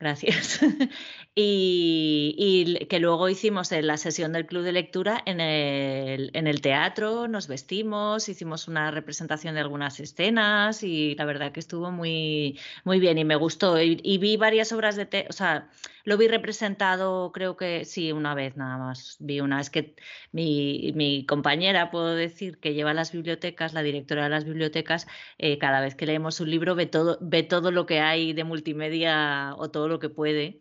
Gracias. 0.00 0.60
Y, 1.36 2.86
que 2.88 3.00
luego 3.00 3.28
hicimos 3.28 3.72
en 3.72 3.88
la 3.88 3.96
sesión 3.96 4.32
del 4.32 4.46
club 4.46 4.62
de 4.62 4.70
lectura 4.70 5.20
en 5.26 5.40
el, 5.40 6.60
teatro, 6.60 7.26
nos 7.26 7.48
vestimos, 7.48 8.28
hicimos 8.28 8.68
una 8.68 8.92
representación 8.92 9.54
de 9.54 9.60
algunas 9.60 9.98
escenas 9.98 10.84
y 10.84 11.16
la 11.16 11.24
verdad 11.24 11.50
que 11.50 11.58
estuvo 11.58 11.90
muy, 11.90 12.56
bien 12.84 13.18
y 13.18 13.24
me 13.24 13.34
gustó. 13.34 13.80
Y, 13.80 14.18
vi 14.18 14.36
varias 14.36 14.70
obras 14.72 14.94
de 14.94 15.06
teatro, 15.06 15.30
o 15.30 15.32
sea, 15.32 15.70
lo 16.04 16.16
vi 16.18 16.28
representado 16.28 17.32
creo 17.32 17.56
que 17.56 17.84
sí, 17.84 18.12
una 18.12 18.34
vez 18.34 18.56
nada 18.56 18.78
más. 18.78 19.16
Vi 19.18 19.40
una, 19.40 19.60
es 19.60 19.70
que 19.70 19.96
mi, 20.30 20.92
mi 20.94 21.26
compañera, 21.26 21.90
puedo 21.90 22.14
decir, 22.14 22.58
que 22.58 22.74
lleva 22.74 22.94
las 22.94 23.10
bibliotecas, 23.12 23.74
la 23.74 23.82
directora 23.82 24.24
de 24.24 24.30
las 24.30 24.44
bibliotecas, 24.44 25.08
eh, 25.38 25.58
cada 25.58 25.80
vez 25.80 25.96
que 25.96 26.06
leemos 26.06 26.38
un 26.40 26.50
libro 26.50 26.76
ve 26.76 26.86
todo, 26.86 27.18
ve 27.20 27.42
todo 27.42 27.72
lo 27.72 27.86
que 27.86 27.98
hay 28.00 28.32
de 28.34 28.44
multimedia 28.44 29.54
o 29.56 29.70
todo 29.70 29.88
lo 29.88 29.98
que 29.98 30.08
puede 30.10 30.60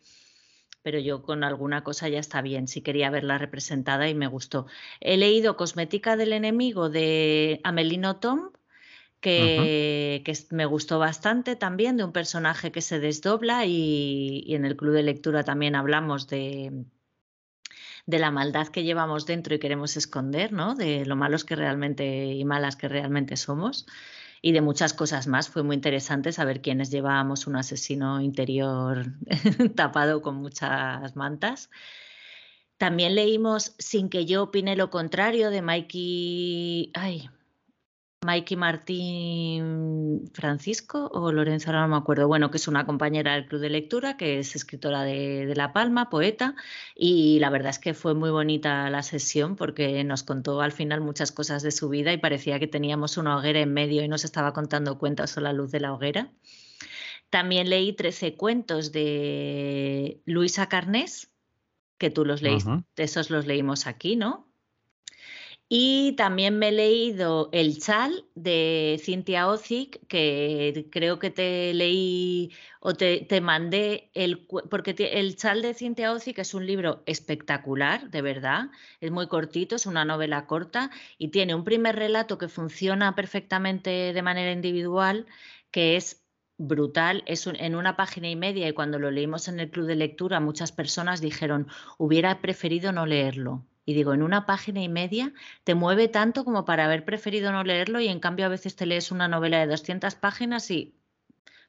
pero 0.83 0.99
yo 0.99 1.23
con 1.23 1.43
alguna 1.43 1.83
cosa 1.83 2.09
ya 2.09 2.19
está 2.19 2.41
bien, 2.41 2.67
si 2.67 2.81
quería 2.81 3.09
verla 3.09 3.37
representada 3.37 4.09
y 4.09 4.13
me 4.13 4.27
gustó. 4.27 4.67
He 4.99 5.17
leído 5.17 5.57
Cosmética 5.57 6.17
del 6.17 6.33
Enemigo 6.33 6.89
de 6.89 7.61
Amelino 7.63 8.17
Tom, 8.17 8.51
que, 9.21 10.21
me 10.51 10.65
gustó 10.65 10.99
bastante 10.99 11.55
también, 11.55 11.95
de 11.95 12.03
un 12.03 12.11
personaje 12.11 12.73
que 12.73 12.81
se 12.81 12.99
desdobla 12.99 13.65
y, 13.65 14.43
en 14.49 14.65
el 14.65 14.75
club 14.75 14.93
de 14.93 15.03
lectura 15.03 15.45
también 15.45 15.75
hablamos 15.75 16.27
de, 16.27 16.83
de 18.05 18.19
la 18.19 18.31
maldad 18.31 18.67
que 18.67 18.83
llevamos 18.83 19.25
dentro 19.25 19.55
y 19.55 19.59
queremos 19.59 19.95
esconder, 19.95 20.51
¿no? 20.51 20.75
De 20.75 21.05
lo 21.05 21.15
malos 21.15 21.45
que 21.45 21.55
realmente 21.55 22.25
y 22.33 22.43
malas 22.43 22.75
que 22.75 22.89
realmente 22.89 23.37
somos 23.37 23.87
y 24.45 24.51
de 24.51 24.61
muchas 24.61 24.93
cosas 24.93 25.25
más. 25.25 25.49
Fue 25.49 25.63
muy 25.63 25.73
interesante 25.73 26.33
saber 26.33 26.61
quiénes 26.61 26.91
llevábamos 26.91 27.47
un 27.47 27.55
asesino 27.55 28.19
interior 28.19 29.13
tapado 29.75 30.21
con 30.21 30.35
muchas 30.35 31.15
mantas. 31.15 31.71
También 32.77 33.15
leímos 33.15 33.73
Sin 33.79 34.09
que 34.09 34.25
yo 34.25 34.43
opine 34.43 34.75
lo 34.75 34.89
contrario 34.89 35.49
de 35.49 35.61
Mikey. 35.61 36.91
Ay, 36.93 37.29
Mikey 38.23 38.57
Martín 38.57 40.29
Francisco 40.33 41.09
o 41.13 41.31
Lorenzo, 41.31 41.69
ahora 41.69 41.81
no 41.81 41.89
me 41.89 41.97
acuerdo, 41.97 42.27
bueno, 42.27 42.51
que 42.51 42.57
es 42.57 42.67
una 42.67 42.85
compañera 42.85 43.33
del 43.33 43.45
Club 43.45 43.61
de 43.61 43.69
Lectura, 43.69 44.17
que 44.17 44.39
es 44.39 44.55
escritora 44.55 45.03
de, 45.03 45.53
La 45.55 45.73
Palma, 45.73 46.09
poeta, 46.09 46.55
y 46.95 47.39
la 47.39 47.49
verdad 47.49 47.69
es 47.69 47.79
que 47.79 47.93
fue 47.93 48.13
muy 48.13 48.29
bonita 48.29 48.89
la 48.89 49.03
sesión 49.03 49.55
porque 49.55 50.03
nos 50.03 50.23
contó 50.23 50.61
al 50.61 50.71
final 50.71 51.01
muchas 51.01 51.31
cosas 51.31 51.63
de 51.63 51.71
su 51.71 51.89
vida 51.89 52.13
y 52.13 52.17
parecía 52.17 52.59
que 52.59 52.67
teníamos 52.67 53.17
una 53.17 53.37
hoguera 53.37 53.59
en 53.59 53.73
medio 53.73 54.03
y 54.03 54.07
nos 54.07 54.23
estaba 54.25 54.53
contando 54.53 54.97
cuentas 54.97 55.37
a 55.37 55.41
la 55.41 55.53
luz 55.53 55.71
de 55.71 55.79
la 55.79 55.93
hoguera. 55.93 56.31
También 57.29 57.69
leí 57.69 57.93
13 57.93 58.35
cuentos 58.35 58.91
de 58.91 60.21
Luisa 60.25 60.69
Carnés, 60.69 61.31
que 61.97 62.09
tú 62.09 62.25
los 62.25 62.41
leíste, 62.41 62.83
esos 62.97 63.29
los 63.29 63.45
leímos 63.45 63.87
aquí, 63.87 64.15
¿no? 64.15 64.52
Y 65.75 66.11
también 66.17 66.59
me 66.59 66.67
he 66.67 66.71
leído 66.71 67.49
El 67.51 67.79
Chal 67.79 68.25
de 68.35 69.01
Cintia 69.03 69.47
Ozic, 69.47 70.05
que 70.05 70.87
creo 70.91 71.17
que 71.17 71.31
te 71.31 71.73
leí 71.73 72.51
o 72.79 72.93
te, 72.93 73.41
mandé, 73.41 74.11
el, 74.13 74.45
porque 74.45 74.91
El 75.13 75.35
Chal 75.35 75.63
de 75.63 75.73
Cintia 75.73 76.11
Ozic 76.11 76.37
es 76.37 76.53
un 76.53 76.67
libro 76.67 77.01
espectacular, 77.07 78.11
de 78.11 78.21
verdad. 78.21 78.69
Es 79.01 79.09
muy 79.09 79.27
cortito, 79.27 79.75
es 79.75 79.87
una 79.87 80.05
novela 80.05 80.45
corta 80.45 80.91
y 81.17 81.29
tiene 81.29 81.55
un 81.55 81.63
primer 81.63 81.95
relato 81.95 82.37
que 82.37 82.49
funciona 82.49 83.15
perfectamente 83.15 84.13
de 84.13 84.21
manera 84.21 84.51
individual, 84.51 85.25
que 85.71 85.95
es 85.95 86.23
brutal, 86.59 87.23
es 87.25 87.47
en 87.47 87.75
una 87.75 87.95
página 87.95 88.29
y 88.29 88.35
media 88.35 88.67
y 88.69 88.73
cuando 88.73 88.99
lo 88.99 89.09
leímos 89.09 89.47
en 89.47 89.59
el 89.59 89.71
club 89.71 89.87
de 89.87 89.95
lectura 89.95 90.39
muchas 90.39 90.71
personas 90.71 91.19
dijeron, 91.19 91.67
hubiera 91.97 92.41
preferido 92.41 92.91
no 92.91 93.07
leerlo 93.07 93.65
y 93.85 93.93
digo, 93.93 94.13
en 94.13 94.23
una 94.23 94.45
página 94.45 94.81
y 94.81 94.89
media 94.89 95.33
te 95.63 95.75
mueve 95.75 96.07
tanto 96.07 96.45
como 96.45 96.65
para 96.65 96.85
haber 96.85 97.05
preferido 97.05 97.51
no 97.51 97.63
leerlo 97.63 97.99
y 97.99 98.07
en 98.07 98.19
cambio 98.19 98.45
a 98.45 98.49
veces 98.49 98.75
te 98.75 98.85
lees 98.85 99.11
una 99.11 99.27
novela 99.27 99.59
de 99.59 99.67
200 99.67 100.15
páginas 100.15 100.69
y 100.71 100.95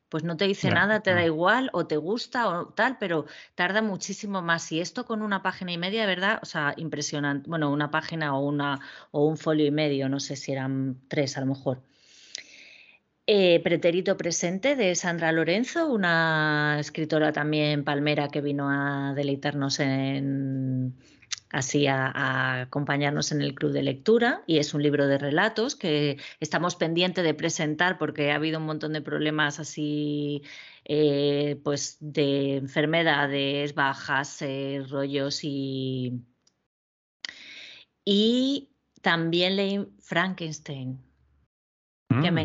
pues 0.08 0.22
no 0.22 0.36
te 0.36 0.46
dice 0.46 0.70
nada, 0.70 1.00
te 1.00 1.12
da 1.12 1.24
igual 1.24 1.70
o 1.72 1.88
te 1.88 1.96
gusta 1.96 2.48
o 2.48 2.66
tal, 2.68 2.98
pero 2.98 3.26
tarda 3.56 3.82
muchísimo 3.82 4.42
más. 4.42 4.70
Y 4.70 4.80
esto 4.80 5.06
con 5.06 5.22
una 5.22 5.42
página 5.42 5.72
y 5.72 5.78
media, 5.78 6.06
¿verdad? 6.06 6.38
O 6.40 6.46
sea, 6.46 6.72
impresionante. 6.76 7.50
Bueno, 7.50 7.72
una 7.72 7.90
página 7.90 8.36
o, 8.36 8.46
una, 8.46 8.78
o 9.10 9.26
un 9.26 9.36
folio 9.36 9.66
y 9.66 9.72
medio, 9.72 10.08
no 10.08 10.20
sé 10.20 10.36
si 10.36 10.52
eran 10.52 11.00
tres 11.08 11.36
a 11.36 11.40
lo 11.40 11.46
mejor. 11.46 11.82
Eh, 13.26 13.60
Pretérito 13.64 14.16
Presente 14.16 14.76
de 14.76 14.94
Sandra 14.94 15.32
Lorenzo, 15.32 15.90
una 15.90 16.76
escritora 16.78 17.32
también 17.32 17.82
palmera 17.82 18.28
que 18.28 18.42
vino 18.42 18.68
a 18.68 19.14
deleitarnos 19.14 19.80
en, 19.80 20.94
así 21.54 21.86
a, 21.86 22.62
acompañarnos 22.62 23.30
en 23.30 23.40
el 23.40 23.54
club 23.54 23.70
de 23.72 23.82
lectura 23.82 24.42
y 24.46 24.58
es 24.58 24.74
un 24.74 24.82
libro 24.82 25.06
de 25.06 25.18
relatos 25.18 25.76
que 25.76 26.18
estamos 26.40 26.74
pendientes 26.74 27.24
de 27.24 27.32
presentar 27.32 27.96
porque 27.96 28.32
ha 28.32 28.34
habido 28.34 28.58
un 28.58 28.66
montón 28.66 28.92
de 28.92 29.00
problemas 29.00 29.60
así 29.60 30.42
eh, 30.84 31.60
pues 31.62 31.96
de 32.00 32.56
enfermedades 32.56 33.74
bajas, 33.74 34.42
eh, 34.42 34.84
rollos 34.90 35.44
y, 35.44 36.20
y 38.04 38.70
también 39.00 39.56
leí 39.56 39.86
Frankenstein 40.00 40.98
que 42.08 42.30
me 42.30 42.44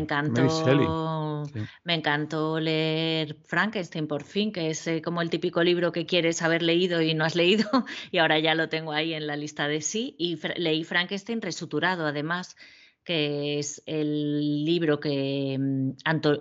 me 1.84 1.94
encantó 1.94 2.60
leer 2.60 3.36
Frankenstein 3.44 4.06
por 4.06 4.24
fin, 4.24 4.52
que 4.52 4.70
es 4.70 4.86
eh, 4.86 5.02
como 5.02 5.22
el 5.22 5.30
típico 5.30 5.62
libro 5.62 5.92
que 5.92 6.06
quieres 6.06 6.42
haber 6.42 6.62
leído 6.62 7.00
y 7.02 7.14
no 7.14 7.24
has 7.24 7.34
leído, 7.34 7.68
y 8.10 8.18
ahora 8.18 8.38
ya 8.38 8.54
lo 8.54 8.68
tengo 8.68 8.92
ahí 8.92 9.14
en 9.14 9.26
la 9.26 9.36
lista 9.36 9.68
de 9.68 9.80
sí. 9.80 10.14
Y 10.18 10.38
leí 10.56 10.84
Frankenstein 10.84 11.42
resuturado, 11.42 12.06
además, 12.06 12.56
que 13.04 13.58
es 13.58 13.82
el 13.86 14.64
libro 14.64 15.00
que 15.00 15.56
mm, 15.58 15.90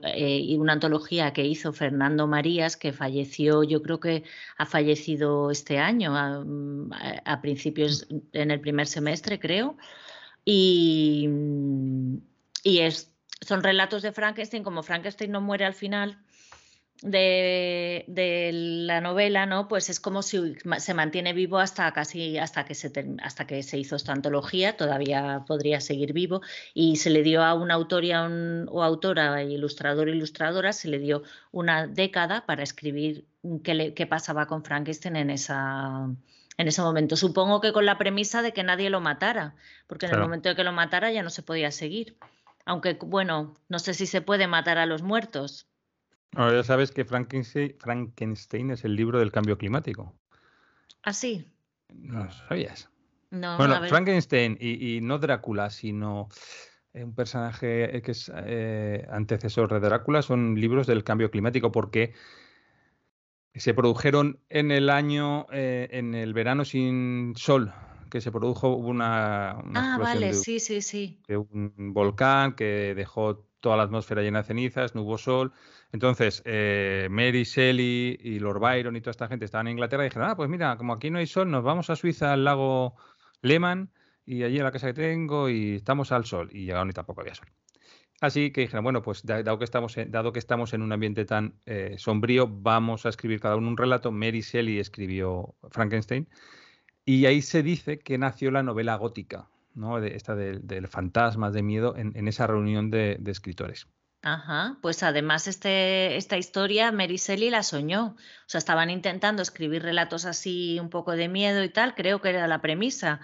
eh, 0.04 0.58
una 0.58 0.74
antología 0.74 1.34
que 1.34 1.46
hizo 1.46 1.74
Fernando 1.74 2.28
Marías, 2.28 2.78
que 2.78 2.94
falleció, 2.94 3.64
yo 3.64 3.82
creo 3.82 4.00
que 4.00 4.24
ha 4.58 4.66
fallecido 4.66 5.52
este 5.52 5.78
año, 5.78 6.16
a, 6.16 6.44
mm, 6.44 6.92
a 7.26 7.42
principios 7.42 8.08
en 8.34 8.52
el 8.52 8.60
primer 8.60 8.88
semestre, 8.88 9.40
creo. 9.40 9.78
Y, 10.46 11.30
y 12.64 12.80
es 12.80 13.14
son 13.42 13.64
relatos 13.64 14.02
de 14.02 14.12
Frankenstein, 14.12 14.64
como 14.64 14.84
Frankenstein 14.84 15.32
no 15.32 15.42
muere 15.42 15.66
al 15.66 15.74
final 15.74 16.18
de, 17.02 18.52
la 18.86 19.02
novela, 19.02 19.46
¿no? 19.46 19.68
Pues 19.68 19.90
es 19.90 20.00
como 20.00 20.22
si 20.22 20.56
se 20.78 20.94
mantiene 20.94 21.34
vivo 21.34 21.60
hasta 21.60 21.92
casi 21.94 22.38
hasta 22.38 22.66
que 22.66 22.76
se 22.76 22.92
hasta 23.24 23.48
que 23.48 23.64
se 23.64 23.78
hizo 23.78 23.96
esta 23.96 24.12
antología, 24.12 24.76
todavía 24.76 25.46
podría 25.48 25.80
seguir 25.80 26.14
vivo 26.14 26.42
y 26.74 26.98
se 26.98 27.10
le 27.10 27.24
dio 27.24 27.44
a 27.44 27.54
un 27.54 27.72
autor 27.72 28.04
y 28.04 28.12
a 28.12 28.24
un, 28.24 28.68
o 28.70 28.84
autora, 28.84 29.42
ilustrador, 29.44 30.10
ilustradora, 30.10 30.74
se 30.74 30.90
le 30.90 31.00
dio 31.00 31.24
una 31.52 31.88
década 31.88 32.46
para 32.46 32.64
escribir 32.64 33.26
qué, 33.64 33.94
qué 33.94 34.08
pasaba 34.08 34.48
con 34.48 34.64
Frankenstein 34.64 35.16
en 35.16 35.30
esa 35.30 36.10
en 36.58 36.68
ese 36.68 36.82
momento. 36.82 37.16
Supongo 37.16 37.62
que 37.62 37.72
con 37.72 37.86
la 37.86 37.98
premisa 37.98 38.42
de 38.42 38.52
que 38.52 38.64
nadie 38.64 38.90
lo 38.90 39.00
matara, 39.00 39.56
porque 39.88 40.08
en 40.08 40.14
el 40.14 40.20
momento 40.20 40.50
de 40.50 40.58
que 40.58 40.66
lo 40.66 40.74
matara 40.74 41.10
ya 41.10 41.24
no 41.24 41.30
se 41.30 41.42
podía 41.42 41.72
seguir. 41.72 42.18
Aunque, 42.70 43.00
bueno, 43.02 43.56
no 43.68 43.80
sé 43.80 43.96
si 43.96 44.06
se 44.06 44.22
puede 44.22 44.46
matar 44.46 44.78
a 44.78 44.86
los 44.86 45.02
muertos. 45.02 45.68
ya 46.34 46.64
sabes 46.64 46.92
que 46.92 47.04
Frankenstein, 47.04 48.70
es 48.70 48.86
el 48.86 48.96
libro 48.96 49.18
del 49.18 49.32
cambio 49.32 49.58
climático. 49.58 50.14
¿Ah, 51.02 51.12
sí? 51.12 51.52
No 51.92 52.26
lo 52.26 52.32
sabías. 52.32 52.88
No, 53.32 53.58
bueno, 53.58 53.82
Frankenstein 53.88 54.56
y, 54.62 55.02
no 55.02 55.18
Drácula, 55.18 55.72
sino 55.72 56.30
eh, 56.94 57.04
un 57.04 57.16
personaje 57.16 58.04
que 58.04 58.12
es 58.12 58.32
eh, 58.36 59.08
antecesor 59.10 59.74
de 59.74 59.80
Drácula, 59.80 60.22
son 60.22 60.54
libros 60.54 60.86
del 60.86 61.04
cambio 61.04 61.32
climático 61.32 61.72
porque 61.72 62.14
se 63.56 63.74
produjeron 63.74 64.42
en 64.50 64.70
el 64.70 64.92
año, 64.92 65.48
eh, 65.52 65.88
en 65.90 66.14
el 66.14 66.36
verano 66.36 66.66
sin 66.66 67.34
sol, 67.36 67.74
que 68.10 68.22
se 68.22 68.32
produjo 68.32 68.76
una, 68.76 69.52
ah, 69.52 69.98
vale, 70.00 70.34
sí, 70.34 70.60
sí, 70.60 70.82
sí. 70.82 71.22
de 71.28 71.38
un 71.38 71.94
volcán 71.94 72.56
que 72.56 72.94
dejó 72.96 73.46
toda 73.60 73.78
la 73.78 73.84
atmósfera 73.84 74.22
llena 74.22 74.40
de 74.40 74.48
cenizas, 74.48 74.96
no 74.96 75.02
hubo 75.04 75.18
sol. 75.18 75.52
Entonces, 75.92 76.42
eh, 76.46 77.08
Mary 77.10 77.44
Shelley 77.44 78.18
y 78.22 78.40
Lord 78.40 78.60
Byron 78.60 78.96
y 78.96 79.02
toda 79.02 79.12
esta 79.12 79.28
gente 79.28 79.46
estaban 79.46 79.68
en 79.68 79.74
Inglaterra 79.74 80.04
y 80.04 80.10
dijeron, 80.10 80.30
ah, 80.30 80.36
pues 80.36 80.50
mira, 80.50 80.78
como 80.78 80.94
aquí 80.94 81.10
no 81.10 81.18
hay 81.18 81.28
sol, 81.28 81.50
nos 81.50 81.64
vamos 81.64 81.90
a 81.90 81.96
Suiza, 81.96 82.34
al 82.34 82.44
lago 82.44 82.96
Lehmann, 83.42 83.92
y 84.26 84.44
allí 84.44 84.58
en 84.58 84.64
la 84.64 84.72
casa 84.72 84.88
que 84.88 84.94
tengo, 84.94 85.50
y 85.50 85.76
estamos 85.76 86.12
al 86.12 86.26
sol. 86.26 86.50
Y 86.52 86.66
llegaron 86.66 86.90
y 86.90 86.94
tampoco 86.94 87.22
había 87.22 87.36
sol. 87.36 87.48
Así 88.22 88.52
que 88.52 88.62
dijeron, 88.62 88.84
bueno, 88.84 89.02
pues 89.02 89.26
dado 89.26 89.58
que 89.58 89.64
estamos 89.64 89.98
en, 89.98 90.12
dado 90.12 90.34
que 90.34 90.40
estamos 90.40 90.74
en 90.74 90.82
un 90.82 90.92
ambiente 90.92 91.26
tan 91.26 91.56
eh, 91.66 91.96
sombrío, 91.98 92.48
vamos 92.48 93.06
a 93.06 93.10
escribir 93.10 93.40
cada 93.40 93.56
uno 93.56 93.70
un 93.70 93.78
relato. 93.78 94.12
Mary 94.12 94.42
Shelley 94.42 94.78
escribió 94.78 95.56
Frankenstein 95.72 96.28
y 97.10 97.26
ahí 97.26 97.42
se 97.42 97.64
dice 97.64 97.98
que 97.98 98.20
nació 98.20 98.52
la 98.52 98.62
novela 98.62 98.96
gótica, 98.96 99.50
¿no? 99.74 99.98
esta 99.98 100.36
del, 100.36 100.88
fantasma, 100.88 101.50
de 101.50 101.64
miedo, 101.64 101.96
en, 101.98 102.28
esa 102.28 102.46
reunión 102.46 102.92
de, 102.92 103.20
escritores. 103.26 103.88
Ajá, 104.22 104.78
pues 104.84 105.02
además 105.02 105.48
este, 105.48 106.18
esta 106.18 106.38
historia 106.38 106.92
Mary 106.92 107.18
Shelley 107.18 107.50
la 107.50 107.64
soñó. 107.64 108.10
O 108.10 108.16
sea, 108.46 108.60
estaban 108.60 108.92
intentando 108.92 109.42
escribir 109.42 109.82
relatos 109.82 110.26
así 110.26 110.78
un 110.80 110.92
poco 110.92 111.14
de 111.14 111.30
miedo 111.30 111.64
y 111.64 111.70
tal, 111.70 111.96
creo 111.96 112.22
que 112.22 112.30
era 112.30 112.48
la 112.48 112.62
premisa. 112.62 113.22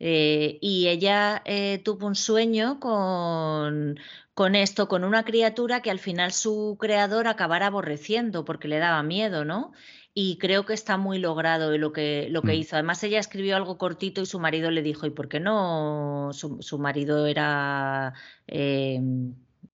Eh, 0.00 0.58
y 0.60 0.88
ella 0.88 1.40
eh, 1.44 1.80
tuvo 1.84 2.08
un 2.08 2.16
sueño 2.16 2.80
con, 2.80 4.00
con 4.34 4.56
esto, 4.56 4.88
con 4.88 5.04
una 5.04 5.24
criatura 5.24 5.82
que 5.82 5.92
al 5.92 6.00
final 6.00 6.32
su 6.32 6.76
creador 6.80 7.28
acabara 7.28 7.66
aborreciendo 7.66 8.44
porque 8.44 8.66
le 8.66 8.78
daba 8.78 9.04
miedo, 9.04 9.44
¿no? 9.44 9.72
Y 10.12 10.38
creo 10.38 10.66
que 10.66 10.74
está 10.74 10.96
muy 10.96 11.18
logrado 11.18 11.76
lo 11.78 11.92
que, 11.92 12.28
lo 12.30 12.42
que 12.42 12.52
mm. 12.52 12.56
hizo. 12.56 12.76
Además, 12.76 13.02
ella 13.04 13.20
escribió 13.20 13.56
algo 13.56 13.78
cortito 13.78 14.20
y 14.20 14.26
su 14.26 14.40
marido 14.40 14.70
le 14.70 14.82
dijo, 14.82 15.06
¿y 15.06 15.10
por 15.10 15.28
qué 15.28 15.40
no? 15.40 16.30
Su, 16.32 16.78
marido 16.78 17.26
era... 17.26 18.14
Eh, 18.46 19.00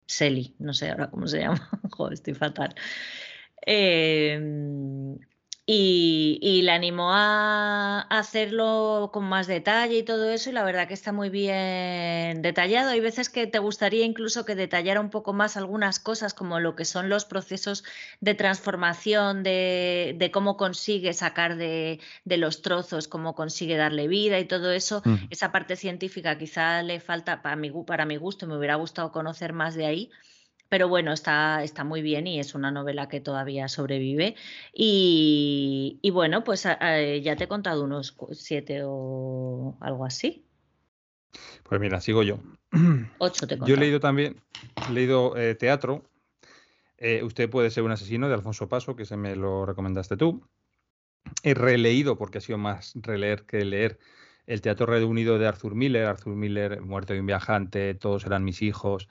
Selly, 0.07 0.55
no 0.59 0.73
sé 0.73 0.91
ahora 0.91 1.11
cómo 1.11 1.27
se 1.27 1.41
llama, 1.41 1.69
joder, 1.91 2.15
estoy 2.15 2.35
fatal. 2.35 2.75
Em, 3.63 5.19
y, 5.69 6.39
y, 6.43 6.63
le 6.63 6.71
animó 6.71 7.13
a, 7.13 8.03
hacerlo 8.03 9.11
con 9.13 9.25
más 9.25 9.49
detalle 9.49 9.99
y 9.99 10.03
todo 10.05 10.31
eso, 10.31 10.51
y 10.51 10.53
la 10.53 10.63
verdad 10.63 10.87
que 10.87 10.95
está 10.95 11.11
muy 11.11 11.29
bien 11.29 12.41
detallado. 12.41 12.91
Hay 12.91 13.01
veces 13.01 13.29
que 13.31 13.49
te 13.49 13.59
gustaría 13.59 14.05
incluso 14.05 14.45
que 14.45 14.55
detallara 14.55 15.01
un 15.01 15.11
poco 15.11 15.33
más 15.33 15.57
algunas 15.57 15.99
cosas, 15.99 16.35
como 16.35 16.61
lo 16.61 16.77
que 16.77 16.85
son 16.85 17.09
los 17.09 17.25
procesos 17.25 17.83
de 18.21 18.35
transformación, 18.35 19.43
de, 19.43 20.31
cómo 20.33 20.57
consigue 20.57 21.13
sacar 21.15 21.57
de, 21.57 21.99
los 22.25 22.63
trozos, 22.63 23.09
cómo 23.09 23.35
consigue 23.35 23.77
darle 23.77 24.07
vida 24.07 24.39
y 24.39 24.45
todo 24.45 24.71
eso. 24.71 25.03
Mm. 25.05 25.17
Esa 25.31 25.51
parte 25.51 25.75
científica 25.75 26.39
quizá 26.39 26.83
le 26.85 27.01
falta, 27.01 27.43
para 27.43 27.57
mi, 27.57 27.71
para 27.71 28.07
mi 28.07 28.17
gusto, 28.17 28.47
me 28.47 28.57
hubiera 28.57 28.77
gustado 28.77 29.11
conocer 29.11 29.53
más 29.53 29.75
de 29.75 29.87
ahí 29.87 30.11
pero 30.69 30.89
bueno, 30.89 31.13
está, 31.13 31.63
está 31.63 31.85
muy 31.85 32.03
bien 32.03 32.27
y 32.27 32.41
es 32.41 32.55
una 32.55 32.71
novela 32.71 33.09
que 33.09 33.21
todavía 33.21 33.69
sobrevive. 33.69 34.35
Y, 34.73 36.01
bueno, 36.13 36.45
pues 36.45 36.65
ya 36.65 37.37
te 37.37 37.45
he 37.45 37.49
contado 37.49 37.85
unos 37.85 38.17
siete 38.33 38.83
o 38.85 39.77
algo 39.81 40.05
así. 40.05 40.45
Pues 41.63 41.81
mira, 41.81 42.01
sigo 42.01 42.23
yo. 42.23 42.39
Ocho 43.19 43.47
te 43.47 43.55
he 43.55 43.59
Yo 43.59 43.75
he 43.75 43.79
leído 43.79 44.01
también, 44.01 44.43
he 44.89 44.93
leído 44.93 45.37
eh, 45.37 45.55
teatro. 45.55 46.05
Eh, 46.99 47.23
usted 47.23 47.51
puede 47.51 47.71
ser 47.71 47.83
un 47.83 47.93
asesino 47.93 48.29
de 48.29 48.35
Alfonso 48.35 48.69
Paso, 48.69 48.97
que 48.97 49.05
se 49.05 49.17
me 49.17 49.37
lo 49.37 49.67
recomendaste 49.67 50.17
tú. 50.17 50.43
He 51.43 51.55
releído, 51.55 52.17
porque 52.17 52.39
ha 52.39 52.41
sido 52.41 52.59
más 52.59 52.95
releer 52.97 53.45
que 53.45 53.65
leer, 53.65 53.99
el 54.47 54.61
Teatro 54.61 54.87
Reunido 54.87 55.39
de 55.39 55.47
Arthur 55.47 55.75
Miller. 55.75 56.07
Arthur 56.07 56.35
Miller, 56.35 56.81
Muerto 56.81 57.13
de 57.13 57.21
un 57.21 57.27
viajante, 57.27 57.95
Todos 57.95 58.25
eran 58.27 58.45
mis 58.45 58.63
hijos. 58.63 59.09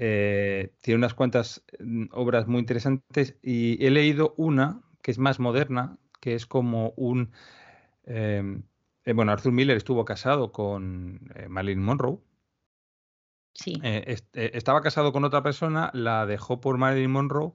Eh, 0.00 0.72
tiene 0.80 0.98
unas 0.98 1.12
cuantas 1.12 1.64
mm, 1.80 2.06
obras 2.12 2.46
muy 2.46 2.60
interesantes 2.60 3.36
y 3.42 3.84
he 3.84 3.90
leído 3.90 4.32
una 4.36 4.80
que 5.02 5.10
es 5.10 5.18
más 5.18 5.40
moderna, 5.40 5.98
que 6.20 6.34
es 6.34 6.46
como 6.46 6.92
un... 6.96 7.32
Em, 8.04 8.62
eh, 9.04 9.12
bueno, 9.12 9.32
Arthur 9.32 9.52
Miller 9.52 9.76
estuvo 9.76 10.04
casado 10.04 10.52
con 10.52 11.32
eh, 11.34 11.48
Marilyn 11.48 11.82
Monroe. 11.82 12.18
Sí. 13.54 13.80
estaba 13.82 14.82
casado 14.82 15.12
con 15.12 15.24
otra 15.24 15.42
persona, 15.42 15.90
la 15.92 16.26
dejó 16.26 16.60
por 16.60 16.78
Marilyn 16.78 17.10
Monroe 17.10 17.54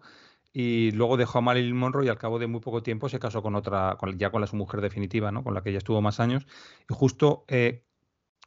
y 0.51 0.91
luego 0.91 1.15
dejó 1.15 1.37
a 1.37 1.41
Marilyn 1.41 1.77
Monroe 1.77 2.05
y 2.05 2.09
al 2.09 2.17
cabo 2.17 2.39
de 2.39 2.47
muy 2.47 2.59
poco 2.59 2.83
tiempo 2.83 3.07
se 3.07 3.19
casó 3.19 3.41
con 3.41 3.55
otra, 3.55 3.97
ya 4.17 4.29
con 4.29 4.41
la 4.41 4.47
su 4.47 4.57
mujer 4.57 4.81
definitiva, 4.81 5.31
¿no? 5.31 5.45
con 5.45 5.53
la 5.53 5.61
que 5.61 5.69
ella 5.69 5.77
estuvo 5.77 6.01
más 6.01 6.19
años. 6.19 6.45
Y 6.89 6.93
justo 6.93 7.45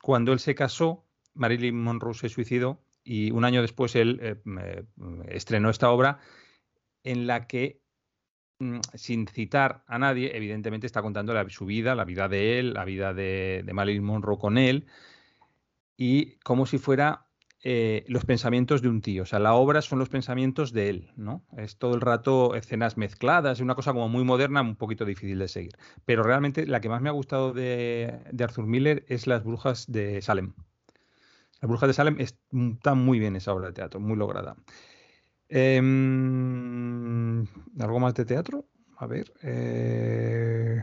cuando 0.03 0.35
él 0.35 0.39
se 0.39 0.55
casó, 0.55 1.07
Marilyn 1.33 1.83
Monroe 1.83 2.13
se 2.13 2.29
suicidó 2.29 2.83
y 3.07 3.31
un 3.31 3.45
año 3.45 3.63
después 3.63 3.95
él 3.95 4.19
eh, 4.21 4.85
estrenó 5.29 5.71
esta 5.71 5.91
obra 5.91 6.19
en 7.05 7.29
la 7.29 7.47
que, 7.47 7.81
mm, 8.59 8.81
sin 8.95 9.29
citar 9.29 9.85
a 9.87 9.99
nadie, 9.99 10.37
evidentemente 10.37 10.87
está 10.87 11.03
contando 11.03 11.33
su 11.49 11.67
vida, 11.67 11.95
la 11.95 12.05
vida 12.05 12.29
de 12.29 12.59
él, 12.59 12.75
la 12.75 12.85
vida 12.85 13.15
de, 13.15 13.65
Marilyn 13.73 14.03
Monroe 14.03 14.39
con 14.39 14.59
él, 14.59 14.87
y 15.97 16.37
como 16.41 16.67
si 16.67 16.79
fuera 16.79 17.27
eh, 17.63 18.05
los 18.09 18.25
pensamientos 18.25 18.83
de 18.83 18.89
un 18.89 19.01
tío. 19.01 19.23
O 19.23 19.27
sea, 19.27 19.39
la 19.39 19.55
obra 19.55 19.83
son 19.83 19.99
los 20.01 20.09
pensamientos 20.09 20.73
de 20.73 20.89
él, 20.91 21.11
¿no? 21.17 21.45
Es 21.57 21.79
todo 21.79 21.95
el 21.95 22.01
rato 22.01 22.55
escenas 22.57 22.97
mezcladas, 22.97 23.59
es 23.59 23.63
una 23.63 23.77
cosa 23.77 23.93
como 23.93 24.09
muy 24.09 24.25
moderna, 24.25 24.63
un 24.63 24.77
poquito 24.77 25.05
difícil 25.05 25.39
de 25.39 25.49
seguir. 25.49 25.73
Pero 26.05 26.23
realmente 26.25 26.67
la 26.67 26.81
que 26.81 26.89
más 26.89 27.03
me 27.03 27.09
ha 27.09 27.13
gustado 27.13 27.53
de 27.53 28.21
Arthur 28.41 28.67
Miller 28.67 29.05
es 29.09 29.27
Las 29.27 29.45
Brujas 29.45 29.91
de 29.91 30.21
Salem. 30.23 30.55
La 31.61 31.69
Bruja 31.69 31.87
de 31.87 31.93
Salem 31.95 32.19
está 32.21 32.95
muy 32.95 33.19
bien 33.19 33.37
esa 33.37 33.53
obra 33.53 33.69
de 33.69 33.73
teatro, 33.73 34.01
muy 34.01 34.17
lograda. 34.17 34.57
Em, 35.49 35.87
¿Algo 37.79 38.01
más 38.01 38.15
de 38.15 38.25
teatro? 38.25 38.67
A 38.97 39.07
ver. 39.07 39.33
Eh, 39.43 40.83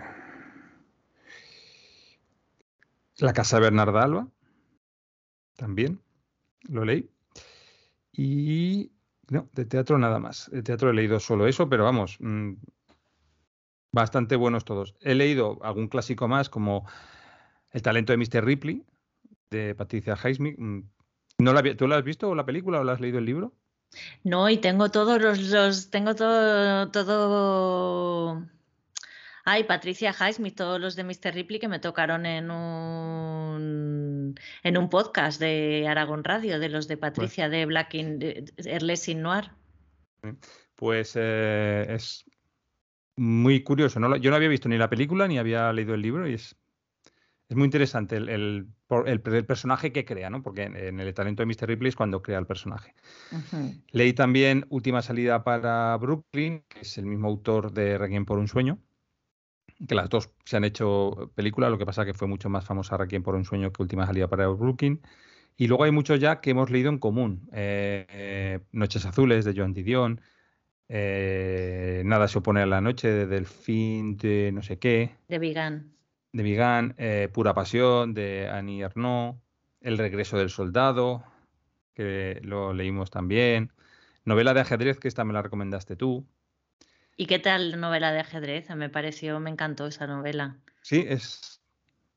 la 3.17 3.33
Casa 3.33 3.57
de 3.57 3.63
Bernarda 3.63 4.03
Alba. 4.03 4.27
También. 5.55 6.01
Lo 6.69 6.85
leí. 6.85 7.09
Y. 8.11 8.91
No, 9.29 9.49
de 9.53 9.65
teatro 9.65 9.97
nada 9.97 10.19
más. 10.19 10.49
De 10.51 10.63
teatro 10.63 10.89
he 10.89 10.93
leído 10.93 11.19
solo 11.19 11.47
eso, 11.47 11.69
pero 11.69 11.83
vamos. 11.83 12.17
Mm, 12.19 12.53
bastante 13.91 14.35
buenos 14.35 14.65
todos. 14.65 14.95
He 15.01 15.15
leído 15.15 15.59
algún 15.63 15.87
clásico 15.87 16.27
más, 16.27 16.49
como 16.49 16.87
El 17.71 17.81
talento 17.81 18.13
de 18.13 18.17
Mr. 18.17 18.43
Ripley, 18.45 18.85
de 19.53 19.75
Patricia 19.75 20.17
Highsmith. 20.21 20.57
Mm, 20.57 20.81
¿No 21.37 21.53
la, 21.53 21.63
¿Tú 21.75 21.87
la 21.87 21.97
has 21.97 22.03
visto 22.03 22.35
la 22.35 22.45
película 22.45 22.81
o 22.81 22.83
la 22.83 22.93
has 22.93 22.99
leído 22.99 23.19
el 23.19 23.25
libro? 23.25 23.53
No, 24.23 24.49
y 24.49 24.57
tengo 24.57 24.89
todos 24.89 25.21
los, 25.21 25.89
tengo 25.89 26.15
todo, 26.15 26.89
todo. 26.91 28.45
Ay, 29.45 29.65
Patricia 29.65 30.13
Highsmith, 30.13 30.55
todos 30.55 30.79
los 30.79 30.95
de 30.95 31.03
Mr. 31.03 31.33
Ripley 31.33 31.59
que 31.59 31.67
me 31.67 31.79
tocaron 31.79 32.25
en 32.25 32.49
un 32.49 34.35
en 34.63 34.77
un 34.77 34.89
podcast 34.89 35.39
de 35.39 35.85
Aragón 35.87 36.23
Radio, 36.23 36.59
de 36.59 36.69
los 36.69 36.87
de 36.87 36.97
pues 36.97 37.11
Patricia 37.11 37.49
de 37.49 37.65
Black 37.65 37.93
in 37.93 38.19
Erlesing 38.57 39.21
Noir. 39.21 39.51
Pues 40.75 41.13
eh, 41.15 41.85
es 41.89 42.25
muy 43.15 43.63
curioso. 43.63 43.99
¿no? 43.99 44.15
Yo 44.15 44.31
no 44.31 44.37
había 44.37 44.49
visto 44.49 44.69
ni 44.69 44.77
la 44.77 44.89
película 44.89 45.27
ni 45.27 45.37
había 45.37 45.71
leído 45.73 45.93
el 45.93 46.01
libro 46.01 46.27
y 46.27 46.33
es 46.35 46.55
es 47.49 47.57
muy 47.57 47.65
interesante 47.65 48.17
el, 48.17 48.29
el, 48.29 48.67
personaje 49.45 49.91
que 49.91 50.05
crea, 50.05 50.29
¿no? 50.29 50.43
Porque 50.43 50.63
en, 50.63 50.99
el 50.99 51.13
talento 51.13 51.43
de 51.43 51.47
Mr. 51.47 51.67
Ripley 51.67 51.89
es 51.89 51.95
cuando 51.95 52.21
crea 52.21 52.39
el 52.39 52.45
personaje. 52.45 52.93
Leí 53.91 54.13
también 54.13 54.65
Última 54.69 55.01
salida 55.01 55.43
para 55.43 55.95
Brooklyn, 55.97 56.63
que 56.67 56.81
es 56.81 56.97
el 56.97 57.05
mismo 57.05 57.27
autor 57.27 57.71
de 57.71 57.97
Requiem 57.97 58.25
por 58.25 58.39
un 58.39 58.47
sueño, 58.47 58.79
que 59.87 59.95
las 59.95 60.09
dos 60.09 60.29
se 60.45 60.57
han 60.57 60.63
hecho 60.63 61.31
película, 61.35 61.69
lo 61.69 61.77
que 61.77 61.85
pasa 61.85 62.05
que 62.05 62.13
fue 62.13 62.27
mucho 62.27 62.49
más 62.49 62.65
famosa 62.65 62.97
Requiem 62.97 63.23
por 63.23 63.35
un 63.35 63.45
sueño 63.45 63.71
que 63.71 63.81
Última 63.81 64.05
salida 64.05 64.27
para 64.27 64.47
Brooklyn. 64.47 65.01
Y 65.55 65.67
luego 65.67 65.83
hay 65.83 65.91
muchos 65.91 66.19
ya 66.19 66.41
que 66.41 66.51
hemos 66.51 66.71
leído 66.71 66.89
en 66.89 66.97
común. 66.97 67.47
Eh, 67.53 68.05
eh, 68.09 68.59
Noches 68.71 69.05
Azules 69.05 69.45
de 69.45 69.53
Joan 69.55 69.73
Didion, 69.73 70.19
eh, 70.89 72.01
Nada 72.05 72.27
se 72.27 72.39
opone 72.39 72.61
a 72.61 72.65
la 72.65 72.81
noche 72.81 73.07
de 73.07 73.27
Delfín 73.27 74.17
de 74.17 74.51
no 74.51 74.61
sé 74.61 74.79
qué. 74.79 75.15
De 75.27 75.39
Vigan 75.39 75.93
de 76.33 76.43
Vigan, 76.43 76.95
eh, 76.97 77.29
Pura 77.31 77.53
Pasión, 77.53 78.13
de 78.13 78.49
Annie 78.49 78.81
Ernaux, 78.81 79.39
El 79.81 79.97
regreso 79.97 80.37
del 80.37 80.49
soldado, 80.49 81.23
que 81.93 82.39
lo 82.43 82.73
leímos 82.73 83.11
también, 83.11 83.71
novela 84.25 84.53
de 84.53 84.61
ajedrez, 84.61 84.99
que 84.99 85.07
esta 85.07 85.23
me 85.23 85.33
la 85.33 85.41
recomendaste 85.41 85.95
tú. 85.95 86.25
¿Y 87.15 87.27
qué 87.27 87.37
tal 87.37 87.79
novela 87.79 88.11
de 88.11 88.19
ajedrez? 88.19 88.69
Me 88.75 88.89
pareció, 88.89 89.39
me 89.39 89.51
encantó 89.51 89.87
esa 89.87 90.07
novela. 90.07 90.57
Sí, 90.81 91.05
es... 91.07 91.61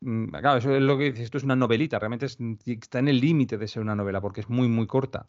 Mm, 0.01 0.29
claro, 0.29 0.59
eso 0.59 0.75
es 0.75 0.83
lo 0.83 0.97
que 0.97 1.05
dices, 1.05 1.21
esto 1.21 1.39
es 1.39 1.45
una 1.45 1.57
novelita, 1.57 1.99
realmente 1.99 2.27
está 2.27 2.99
en 2.99 3.09
el 3.09 3.21
límite 3.21 3.59
de 3.59 3.69
ser 3.69 3.83
una 3.83 3.95
novela, 3.95 4.21
porque 4.21 4.41
es 4.41 4.49
muy, 4.49 4.69
muy 4.69 4.87
corta. 4.87 5.27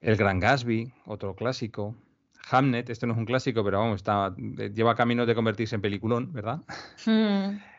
El 0.00 0.16
Gran 0.16 0.38
Gatsby, 0.38 0.92
otro 1.06 1.34
clásico. 1.34 1.96
Hamnet, 2.50 2.90
este 2.90 3.06
no 3.06 3.14
es 3.14 3.18
un 3.18 3.24
clásico, 3.24 3.64
pero 3.64 3.78
vamos, 3.78 3.96
está, 3.96 4.34
eh, 4.58 4.70
lleva 4.74 4.94
camino 4.94 5.26
de 5.26 5.34
convertirse 5.34 5.74
en 5.74 5.80
peliculón, 5.80 6.32
¿verdad? 6.32 6.60
Hmm. 7.06 7.58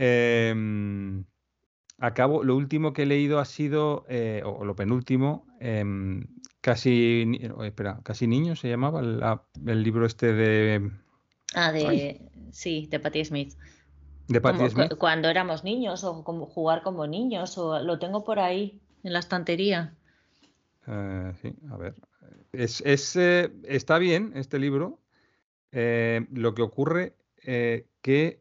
Em, 0.00 1.24
acabo, 1.98 2.44
lo 2.44 2.54
último 2.54 2.92
que 2.92 3.02
he 3.02 3.06
leído 3.06 3.40
ha 3.40 3.44
sido, 3.44 4.06
eh, 4.08 4.42
o 4.44 4.64
lo 4.64 4.76
penúltimo, 4.76 5.44
em, 5.58 6.24
casi, 6.60 7.40
espera, 7.64 7.98
casi 8.04 8.28
niño 8.28 8.54
se 8.54 8.68
llamaba 8.68 9.00
el, 9.00 9.82
libro 9.82 10.06
este 10.06 10.32
de... 10.34 10.92
Ah, 11.52 11.72
de, 11.72 12.30
sí, 12.52 12.86
de 12.88 13.00
Patti 13.00 13.24
Smith. 13.24 13.54
De 14.28 14.40
Patti 14.40 14.70
Smith. 14.70 14.94
Cuando 14.98 15.28
éramos 15.28 15.64
niños, 15.64 16.04
o 16.04 16.22
como 16.22 16.46
jugar 16.46 16.82
como 16.82 17.08
niños, 17.08 17.58
o 17.58 17.80
lo 17.80 17.98
tengo 17.98 18.22
por 18.22 18.38
ahí, 18.38 18.80
en 19.02 19.12
la 19.12 19.18
estantería. 19.18 19.94
Eh, 20.86 21.32
sí, 21.42 21.52
a 21.72 21.76
ver. 21.76 21.96
Es, 22.52 23.16
eh, 23.16 23.52
está 23.64 23.98
bien 23.98 24.32
este 24.34 24.58
libro. 24.58 25.00
Eh, 25.72 26.26
lo 26.32 26.54
que 26.54 26.62
ocurre 26.62 27.14
que 28.02 28.40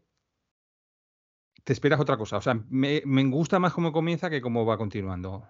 te 1.64 1.74
esperas 1.74 2.00
otra 2.00 2.18
cosa. 2.18 2.38
O 2.38 2.42
sea, 2.42 2.58
me, 2.70 3.02
gusta 3.26 3.60
más 3.60 3.74
cómo 3.74 3.92
comienza 3.92 4.30
que 4.30 4.42
cómo 4.42 4.66
va 4.66 4.78
continuando. 4.78 5.48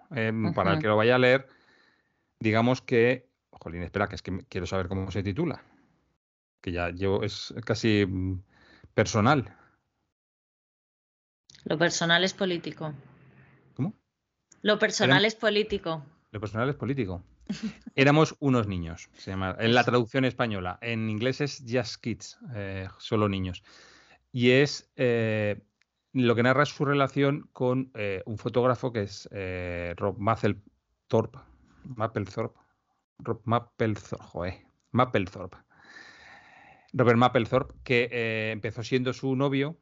para 0.54 0.74
el 0.74 0.80
que 0.80 0.88
lo 0.88 0.96
vaya 0.96 1.14
a 1.14 1.18
leer, 1.18 1.46
digamos 2.40 2.82
que, 2.82 3.28
jolín, 3.50 3.82
espera, 3.82 4.08
que 4.08 4.16
es 4.16 4.22
que 4.22 4.44
quiero 4.48 4.66
saber 4.66 4.88
cómo 4.88 5.10
se 5.10 5.22
titula, 5.22 5.62
que 6.60 6.72
ya 6.72 6.90
yo 6.90 7.22
es 7.22 7.54
casi 7.64 8.04
mm, 8.06 8.42
personal. 8.94 9.56
Lo 11.64 11.78
personal 11.78 12.24
es 12.24 12.34
político. 12.34 12.92
¿Cómo? 13.74 13.94
Lo 14.62 14.78
personal 14.78 15.24
es 15.24 15.34
político. 15.34 16.04
Lo 16.30 16.40
personal 16.40 16.68
es 16.68 16.76
político. 16.76 17.22
Éramos 17.94 18.36
unos 18.40 18.66
niños, 18.66 19.10
se 19.14 19.30
llama, 19.30 19.56
en 19.58 19.74
la 19.74 19.84
traducción 19.84 20.24
española. 20.24 20.78
En 20.80 21.08
inglés 21.08 21.40
es 21.40 21.64
Just 21.68 22.02
Kids, 22.02 22.38
eh, 22.54 22.88
solo 22.98 23.28
niños. 23.28 23.62
Y 24.32 24.50
es 24.50 24.90
eh, 24.96 25.62
lo 26.12 26.34
que 26.34 26.42
narra 26.42 26.66
su 26.66 26.84
relación 26.84 27.48
con 27.52 27.90
eh, 27.94 28.22
un 28.26 28.38
fotógrafo 28.38 28.92
que 28.92 29.02
es 29.02 29.28
Rob 29.96 30.18
Mapplethorpe. 30.18 31.38
Mapplethorpe. 31.84 32.58
Rob 33.18 33.40
Mapplethorpe. 33.44 34.66
Mapplethorpe. 34.90 35.56
Robert 36.94 37.18
Mapplethorpe, 37.18 37.74
que 37.84 38.50
empezó 38.50 38.82
siendo 38.82 39.12
su 39.12 39.36
novio 39.36 39.78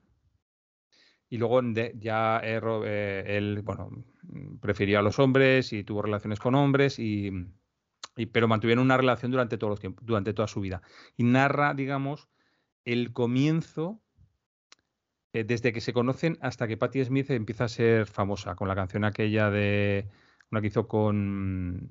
y 1.28 1.38
luego 1.38 1.60
ya 1.94 2.38
él, 2.38 3.60
bueno, 3.62 3.90
prefería 4.60 5.00
a 5.00 5.02
los 5.02 5.18
hombres 5.18 5.72
y 5.72 5.84
tuvo 5.84 6.02
relaciones 6.02 6.38
con 6.38 6.54
hombres 6.54 6.98
y, 6.98 7.30
pero 8.32 8.48
mantuvieron 8.48 8.84
una 8.84 8.96
relación 8.96 9.30
durante 9.30 9.58
todos 9.58 9.70
los 9.70 9.80
tiempos, 9.80 10.04
durante 10.06 10.32
toda 10.32 10.48
su 10.48 10.60
vida. 10.60 10.82
Y 11.16 11.24
narra, 11.24 11.74
digamos, 11.74 12.28
el 12.84 13.12
comienzo 13.12 14.00
eh, 15.32 15.44
desde 15.44 15.72
que 15.72 15.80
se 15.80 15.92
conocen 15.92 16.38
hasta 16.40 16.68
que 16.68 16.76
Patti 16.76 17.04
Smith 17.04 17.30
empieza 17.30 17.64
a 17.64 17.68
ser 17.68 18.06
famosa 18.06 18.54
con 18.54 18.68
la 18.68 18.74
canción 18.74 19.04
aquella 19.04 19.50
de 19.50 20.08
una 20.50 20.60
que 20.60 20.68
hizo 20.68 20.86
con 20.86 21.90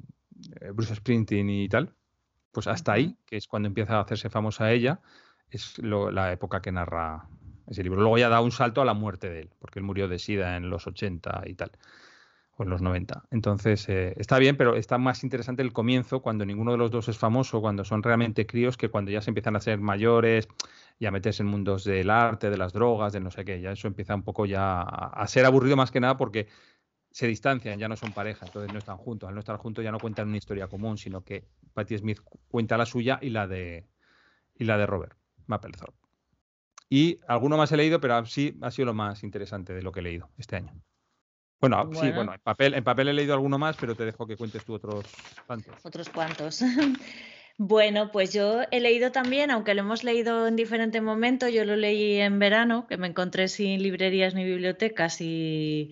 eh, 0.61 0.71
Bruce 0.71 0.95
Springsteen 0.95 1.49
y 1.49 1.69
tal. 1.69 1.93
Pues 2.51 2.67
hasta 2.67 2.93
ahí, 2.93 3.17
que 3.25 3.35
es 3.35 3.47
cuando 3.47 3.67
empieza 3.67 3.97
a 3.97 4.01
hacerse 4.01 4.29
famosa 4.29 4.71
ella, 4.71 5.01
es 5.49 5.77
la 5.79 6.31
época 6.31 6.61
que 6.61 6.71
narra 6.71 7.27
ese 7.67 7.83
libro. 7.83 8.01
Luego 8.01 8.17
ya 8.17 8.29
da 8.29 8.41
un 8.41 8.51
salto 8.51 8.81
a 8.81 8.85
la 8.85 8.93
muerte 8.93 9.29
de 9.29 9.41
él, 9.41 9.49
porque 9.59 9.79
él 9.79 9.85
murió 9.85 10.07
de 10.07 10.19
sida 10.19 10.57
en 10.57 10.69
los 10.69 10.87
80 10.87 11.43
y 11.45 11.55
tal 11.55 11.71
o 12.57 12.63
en 12.63 12.69
los 12.69 12.81
90. 12.81 13.25
Entonces, 13.31 13.87
eh, 13.89 14.13
está 14.17 14.39
bien, 14.39 14.55
pero 14.57 14.75
está 14.75 14.97
más 14.97 15.23
interesante 15.23 15.61
el 15.61 15.73
comienzo, 15.73 16.21
cuando 16.21 16.45
ninguno 16.45 16.71
de 16.71 16.77
los 16.77 16.91
dos 16.91 17.07
es 17.09 17.17
famoso, 17.17 17.61
cuando 17.61 17.83
son 17.83 18.01
realmente 18.01 18.45
críos, 18.45 18.77
que 18.77 18.89
cuando 18.89 19.11
ya 19.11 19.21
se 19.21 19.29
empiezan 19.29 19.55
a 19.55 19.59
ser 19.59 19.79
mayores 19.79 20.47
y 20.99 21.05
a 21.05 21.11
meterse 21.11 21.43
en 21.43 21.49
mundos 21.49 21.83
del 21.83 22.09
arte, 22.09 22.49
de 22.49 22.57
las 22.57 22.71
drogas, 22.73 23.13
de 23.13 23.19
no 23.19 23.31
sé 23.31 23.43
qué. 23.43 23.59
Ya 23.59 23.71
eso 23.71 23.87
empieza 23.87 24.15
un 24.15 24.23
poco 24.23 24.45
ya 24.45 24.81
a, 24.81 25.27
ser 25.27 25.45
aburrido 25.45 25.75
más 25.75 25.91
que 25.91 25.99
nada 25.99 26.15
porque 26.17 26.47
se 27.11 27.27
distancian, 27.27 27.79
ya 27.79 27.87
no 27.87 27.95
son 27.95 28.13
pareja, 28.13 28.45
entonces 28.45 28.71
no 28.71 28.79
están 28.79 28.97
juntos. 28.97 29.27
Al 29.27 29.35
no 29.35 29.39
estar 29.39 29.57
juntos 29.57 29.83
ya 29.83 29.91
no 29.91 29.99
cuentan 29.99 30.29
una 30.29 30.37
historia 30.37 30.67
común, 30.67 30.97
sino 30.97 31.23
que 31.23 31.45
Patti 31.73 31.97
Smith 31.97 32.21
cuenta 32.47 32.77
la 32.77 32.85
suya 32.85 33.19
y 33.21 33.29
la 33.29 33.47
de, 33.47 33.85
y 34.57 34.63
la 34.63 34.77
de 34.77 34.85
Robert 34.85 35.17
Mapplethorpe. 35.47 36.04
Y 36.89 37.19
alguno 37.27 37.57
más 37.57 37.71
he 37.71 37.77
leído, 37.77 37.99
pero 37.99 38.25
sí 38.25 38.57
ha 38.61 38.71
sido 38.71 38.87
lo 38.87 38.93
más 38.93 39.23
interesante 39.23 39.73
de 39.73 39.81
lo 39.81 39.91
que 39.91 40.01
he 40.01 40.03
leído 40.03 40.29
este 40.37 40.57
año. 40.57 40.73
Bueno, 41.59 41.89
sí, 41.93 42.11
bueno, 42.11 42.33
en 42.33 42.39
papel, 42.41 42.73
en 42.73 42.83
papel 42.83 43.07
he 43.07 43.13
leído 43.13 43.33
alguno 43.33 43.57
más, 43.57 43.75
pero 43.77 43.95
te 43.95 44.05
dejo 44.05 44.27
que 44.27 44.37
cuentes 44.37 44.63
tú 44.65 44.73
otros 44.73 45.05
cuantos. 45.47 45.75
Otros 45.83 46.09
cuantos. 46.09 46.61
Bueno, 47.57 48.11
pues 48.11 48.33
yo 48.33 48.63
he 48.69 48.81
leído 48.81 49.13
también, 49.13 49.49
aunque 49.49 49.73
lo 49.75 49.81
hemos 49.81 50.03
leído 50.03 50.45
en 50.45 50.57
diferente 50.57 50.99
momento, 50.99 51.47
yo 51.47 51.63
lo 51.63 51.77
leí 51.77 52.17
en 52.17 52.37
verano, 52.37 52.85
que 52.85 52.97
me 52.97 53.07
encontré 53.07 53.47
sin 53.47 53.81
librerías 53.81 54.33
ni 54.33 54.43
bibliotecas 54.43 55.21
y, 55.21 55.91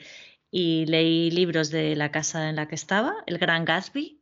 leí 0.51 1.31
libros 1.31 1.69
de 1.71 1.95
la 1.95 2.11
casa 2.11 2.49
en 2.49 2.57
la 2.57 2.67
que 2.67 2.75
estaba, 2.75 3.15
El 3.27 3.37
Gran 3.37 3.63
Gatsby. 3.63 4.21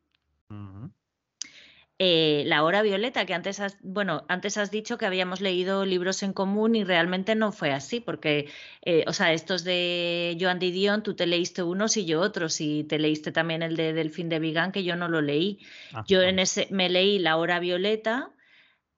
Eh, 2.04 2.46
la 2.48 2.64
hora 2.64 2.82
violeta, 2.82 3.28
que 3.28 3.36
antes 3.36 3.60
has, 3.60 3.78
bueno, 3.84 4.26
antes 4.28 4.58
has 4.58 4.72
dicho 4.72 4.98
que 4.98 5.06
habíamos 5.06 5.40
leído 5.40 5.86
libros 5.86 6.24
en 6.24 6.34
común 6.34 6.74
y 6.74 6.84
realmente 6.84 7.36
no 7.36 7.52
fue 7.52 7.72
así, 7.72 8.00
porque, 8.00 8.50
eh, 8.84 9.04
o 9.06 9.14
sea, 9.14 9.34
estos 9.34 9.64
de 9.64 10.36
Joan 10.42 10.58
Didion, 10.58 11.04
tú 11.04 11.14
te 11.16 11.28
leíste 11.28 11.62
unos 11.62 11.98
y 11.98 12.06
yo 12.08 12.20
otros, 12.20 12.60
y 12.60 12.86
te 12.86 12.98
leíste 12.98 13.32
también 13.32 13.62
el 13.62 13.76
de 13.76 13.94
Delfín 13.94 14.30
de 14.30 14.40
Vigan, 14.40 14.72
que 14.72 14.84
yo 14.84 14.96
no 14.96 15.10
lo 15.10 15.22
leí. 15.22 15.60
Ah, 15.94 16.04
yo 16.08 16.24
en 16.24 16.40
ese 16.40 16.68
me 16.72 16.90
leí 16.90 17.20
La 17.20 17.38
hora 17.38 17.60
violeta 17.60 18.32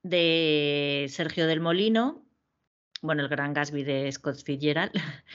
de 0.02 1.08
Sergio 1.10 1.46
del 1.46 1.60
Molino, 1.60 2.26
bueno, 3.02 3.24
el 3.24 3.28
gran 3.28 3.54
Gasby 3.54 3.84
de 3.84 4.10
Scott 4.14 4.42
Fitzgerald, 4.42 4.94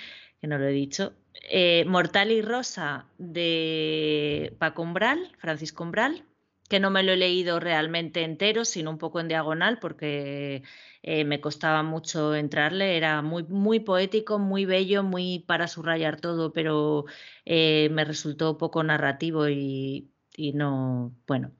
que 0.40 0.46
no 0.46 0.56
lo 0.56 0.64
he 0.68 0.72
dicho. 0.72 1.12
Eh, 1.50 1.84
Mortal 1.86 2.30
y 2.32 2.40
Rosa 2.40 3.04
de 3.18 4.56
Paco 4.58 4.80
Umbral, 4.80 5.32
Francisco 5.36 5.84
Umbral 5.84 6.24
que 6.68 6.80
no 6.80 6.90
me 6.90 7.02
lo 7.02 7.12
he 7.12 7.16
leído 7.16 7.60
realmente 7.60 8.22
entero, 8.22 8.64
sino 8.64 8.90
un 8.90 8.98
poco 8.98 9.20
en 9.20 9.28
diagonal, 9.28 9.78
porque 9.80 10.62
eh, 11.02 11.24
me 11.24 11.40
costaba 11.40 11.82
mucho 11.82 12.34
entrarle. 12.34 12.96
Era 12.96 13.22
muy, 13.22 13.44
muy 13.44 13.80
poético, 13.80 14.38
muy 14.38 14.66
bello, 14.66 15.02
muy 15.02 15.40
para 15.40 15.66
subrayar 15.66 16.20
todo, 16.20 16.52
pero 16.52 17.06
eh, 17.46 17.88
me 17.90 18.04
resultó 18.04 18.58
poco 18.58 18.82
narrativo 18.82 19.48
y, 19.48 20.10
no. 20.54 21.12
Bueno. 21.26 21.50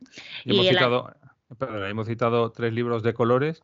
hemos, 0.44 0.68
citado, 0.68 1.16
hemos 1.88 2.07
citado 2.07 2.53
tres 2.53 2.73
libros 2.73 3.03
de 3.03 3.14
colores. 3.14 3.62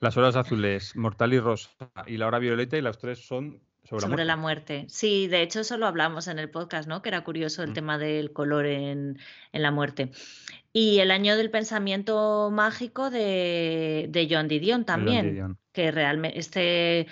Las 0.00 0.16
horas 0.16 0.34
azules, 0.34 0.96
Mortal 0.96 1.34
y 1.34 1.40
Rosa 1.40 1.70
y 2.06 2.16
La 2.16 2.26
hora 2.26 2.38
violeta, 2.38 2.76
y 2.76 2.82
las 2.82 2.98
tres 2.98 3.26
son 3.26 3.60
sobre, 3.84 4.24
la, 4.24 4.36
muerte. 4.36 4.86
Sí, 4.88 5.28
de 5.28 5.42
hecho 5.42 5.60
eso 5.60 5.76
lo 5.76 5.86
hablamos 5.86 6.28
en 6.28 6.38
el 6.38 6.50
podcast, 6.50 6.88
¿no? 6.88 7.02
Que 7.02 7.10
era 7.10 7.22
curioso 7.22 7.62
el 7.62 7.70
mm. 7.70 7.74
tema 7.74 7.98
del 7.98 8.32
color 8.32 8.66
en, 8.66 9.18
la 9.52 9.70
muerte. 9.70 10.10
Y 10.72 10.98
el 10.98 11.10
año 11.10 11.36
del 11.36 11.50
pensamiento 11.50 12.50
mágico 12.50 13.10
de, 13.10 14.06
de 14.08 14.28
Joan 14.28 14.48
Didion 14.48 14.84
también, 14.84 15.58
que 15.72 15.90
realmente 15.90 16.38
este... 16.38 17.06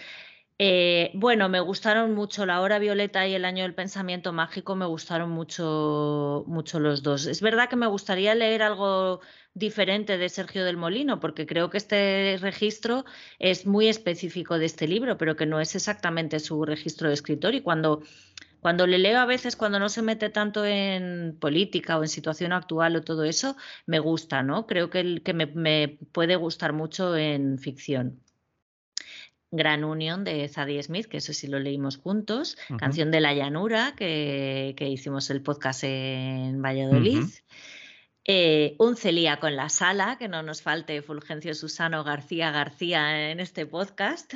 Eh, 0.65 1.11
bueno, 1.15 1.49
me 1.49 1.59
gustaron 1.59 2.15
mucho 2.15 2.47
La 2.47 2.61
Hora 2.61 2.79
Violeta 2.79 3.27
y 3.27 3.35
El 3.35 3.45
Año 3.45 3.65
del 3.65 3.75
Pensamiento 3.75 4.33
Mágico, 4.33 4.77
me 4.77 4.87
gustaron 4.87 5.29
mucho, 5.31 6.45
mucho 6.47 6.79
los 6.79 7.03
dos. 7.03 7.27
Es 7.27 7.41
verdad 7.41 7.69
que 7.69 7.75
me 7.75 7.89
gustaría 7.89 8.33
leer 8.37 8.63
algo 8.63 9.21
diferente 9.55 10.19
de 10.19 10.29
Sergio 10.29 10.65
del 10.65 10.77
Molino, 10.77 11.19
porque 11.19 11.47
creo 11.47 11.69
que 11.69 11.79
este 11.79 12.39
registro 12.41 13.05
es 13.41 13.67
muy 13.67 13.89
específico 13.89 14.57
de 14.57 14.67
este 14.67 14.87
libro, 14.87 15.19
pero 15.19 15.35
que 15.35 15.47
no 15.47 15.61
es 15.61 15.75
exactamente 15.75 16.39
su 16.39 16.65
registro 16.65 17.09
de 17.09 17.15
escritor. 17.15 17.57
Y 17.57 17.63
cuando, 17.63 18.01
cuando 18.61 18.87
le 18.87 18.99
leo 18.99 19.19
a 19.19 19.27
veces, 19.27 19.57
cuando 19.57 19.81
no 19.81 19.89
se 19.89 20.03
mete 20.03 20.31
tanto 20.31 20.65
en 20.65 21.37
política 21.41 21.99
o 21.99 22.03
en 22.05 22.09
situación 22.09 22.53
actual 22.53 22.95
o 22.95 23.03
todo 23.03 23.25
eso, 23.25 23.57
me 23.87 23.99
gusta, 23.99 24.45
¿no? 24.45 24.69
Creo 24.69 24.91
que, 24.91 25.23
que 25.25 25.35
me, 25.35 25.99
puede 26.13 26.37
gustar 26.37 26.73
mucho 26.73 27.17
en 27.17 27.59
ficción. 27.59 28.22
Gran 29.53 29.85
Unión 29.85 30.25
de 30.25 30.49
Zadie 30.49 30.83
Smith, 30.83 31.07
que 31.07 31.19
eso 31.19 31.35
sí 31.35 31.47
lo 31.47 31.61
leímos 31.61 31.99
juntos, 31.99 32.57
Canción 32.79 33.11
de 33.11 33.21
la 33.21 33.35
Llanura, 33.35 33.95
que, 33.95 34.75
hicimos 34.81 35.29
el 35.31 35.43
podcast 35.43 35.85
en 35.85 36.61
Valladolid. 36.63 37.25
Eh, 38.25 38.77
un 38.79 38.97
celíaco 38.97 39.49
en 39.49 39.57
la 39.57 39.69
sala, 39.69 40.17
que 40.19 40.29
no 40.29 40.43
nos 40.43 40.63
falte 40.63 41.03
Fulgencio 41.03 41.55
Susano 41.55 42.03
García 42.03 42.51
García 42.51 43.31
en 43.31 43.41
este 43.41 43.67
podcast. 43.67 44.35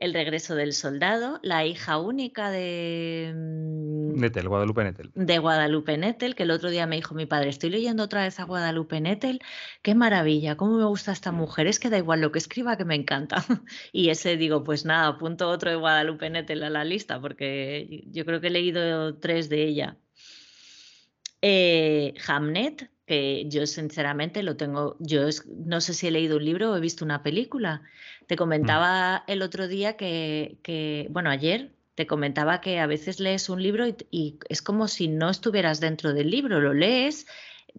El 0.00 0.14
regreso 0.14 0.54
del 0.54 0.74
soldado, 0.74 1.40
la 1.42 1.66
hija 1.66 1.98
única 1.98 2.50
de 2.50 3.32
mm, 3.34 4.20
Nettel, 4.20 4.48
Guadalupe 4.48 4.84
Nettel. 4.84 5.10
De 5.14 5.38
Guadalupe 5.38 5.98
Nettel, 5.98 6.36
que 6.36 6.44
el 6.44 6.52
otro 6.52 6.70
día 6.70 6.86
me 6.86 6.96
dijo 6.96 7.14
mi 7.14 7.26
padre, 7.26 7.50
estoy 7.50 7.70
leyendo 7.70 8.04
otra 8.04 8.22
vez 8.22 8.38
a 8.38 8.44
Guadalupe 8.44 9.00
Nettel, 9.00 9.40
qué 9.82 9.96
maravilla, 9.96 10.56
cómo 10.56 10.78
me 10.78 10.84
gusta 10.84 11.10
esta 11.10 11.32
mujer, 11.32 11.66
es 11.66 11.80
que 11.80 11.90
da 11.90 11.98
igual 11.98 12.20
lo 12.20 12.30
que 12.30 12.38
escriba, 12.38 12.76
que 12.76 12.84
me 12.84 12.94
encanta. 12.94 13.44
Y 13.92 14.10
ese 14.10 14.36
digo, 14.36 14.62
pues 14.62 14.84
nada, 14.84 15.08
apunto 15.08 15.48
otro 15.48 15.70
de 15.70 15.76
Guadalupe 15.76 16.30
Nettel 16.30 16.62
a 16.62 16.70
la 16.70 16.84
lista, 16.84 17.20
porque 17.20 18.04
yo 18.06 18.24
creo 18.24 18.40
que 18.40 18.48
he 18.48 18.50
leído 18.50 19.18
tres 19.18 19.48
de 19.48 19.64
ella. 19.64 19.96
Eh, 21.42 22.14
Hamnet, 22.26 22.90
que 23.08 23.46
yo 23.48 23.66
sinceramente 23.66 24.42
lo 24.42 24.58
tengo, 24.58 24.96
yo 25.00 25.22
no 25.64 25.80
sé 25.80 25.94
si 25.94 26.06
he 26.06 26.10
leído 26.10 26.36
un 26.36 26.44
libro 26.44 26.70
o 26.70 26.76
he 26.76 26.80
visto 26.80 27.06
una 27.06 27.22
película. 27.22 27.80
Te 28.26 28.34
mm. 28.34 28.38
comentaba 28.38 29.24
el 29.26 29.40
otro 29.40 29.66
día 29.66 29.96
que, 29.96 31.08
bueno, 31.10 31.30
ayer 31.30 31.72
te 31.94 32.06
comentaba 32.06 32.60
que 32.60 32.78
a 32.78 32.86
veces 32.86 33.18
lees 33.18 33.48
un 33.48 33.62
libro 33.62 33.86
y, 34.10 34.38
es 34.50 34.60
como 34.60 34.88
si 34.88 35.08
no 35.08 35.30
estuvieras 35.30 35.80
dentro 35.80 36.12
del 36.12 36.30
libro, 36.30 36.60
lo 36.60 36.74
lees, 36.74 37.26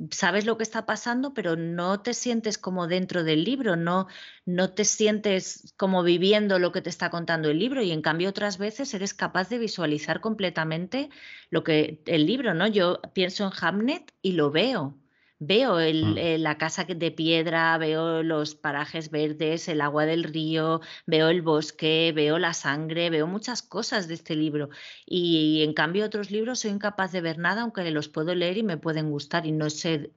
sabes 0.10 0.46
lo 0.46 0.58
que 0.58 0.64
está 0.64 0.88
pasando, 0.88 1.36
pero 1.36 1.56
no 1.56 2.02
te 2.02 2.16
sientes 2.16 2.58
como 2.58 2.88
dentro 2.88 3.24
del 3.24 3.44
libro, 3.44 3.76
no, 3.76 4.08
no 4.46 4.72
te 4.72 4.84
sientes 4.84 5.76
como 5.78 6.02
viviendo 6.02 6.58
lo 6.58 6.72
que 6.72 6.82
te 6.82 6.90
está 6.90 7.12
contando 7.12 7.52
el 7.52 7.60
libro 7.60 7.84
y 7.84 7.92
en 7.92 8.02
cambio 8.02 8.30
otras 8.30 8.58
veces 8.58 8.96
eres 8.96 9.14
capaz 9.14 9.48
de 9.50 9.60
visualizar 9.60 10.22
completamente 10.22 11.12
lo 11.52 11.64
que 11.64 12.02
el 12.08 12.26
libro, 12.26 12.56
¿no? 12.56 12.66
Yo 12.66 13.00
pienso 13.14 13.46
en 13.46 13.52
Hamnet 13.62 14.12
y 14.24 14.32
lo 14.32 14.50
veo 14.50 14.98
veo 15.40 15.78
mm. 15.78 16.42
la 16.42 16.58
casa 16.58 16.84
de 16.84 17.12
piedra, 17.12 17.78
veo 17.78 18.22
los 18.24 18.56
parajes 18.56 19.10
verdes, 19.10 19.68
el 19.70 19.82
agua 19.82 20.06
del 20.06 20.26
río, 20.26 20.82
veo 21.08 21.30
el 21.30 21.42
bosque, 21.42 22.12
veo 22.14 22.38
la 22.38 22.54
sangre, 22.54 23.10
veo 23.10 23.26
muchas 23.26 23.62
cosas 23.62 24.08
de 24.08 24.16
este 24.16 24.36
libro. 24.36 24.70
Y 25.06 25.64
en 25.64 25.74
cambio 25.74 26.06
otros 26.06 26.30
libros 26.30 26.60
soy 26.60 26.72
incapaz 26.72 27.12
de 27.14 27.22
ver 27.22 27.38
nada, 27.38 27.62
aunque 27.62 27.90
los 27.90 28.10
puedo 28.10 28.36
leer 28.36 28.58
y 28.58 28.64
me 28.64 28.78
pueden 28.78 29.10
gustar 29.10 29.46
y 29.46 29.54
no 29.54 29.70
sé, 29.70 30.12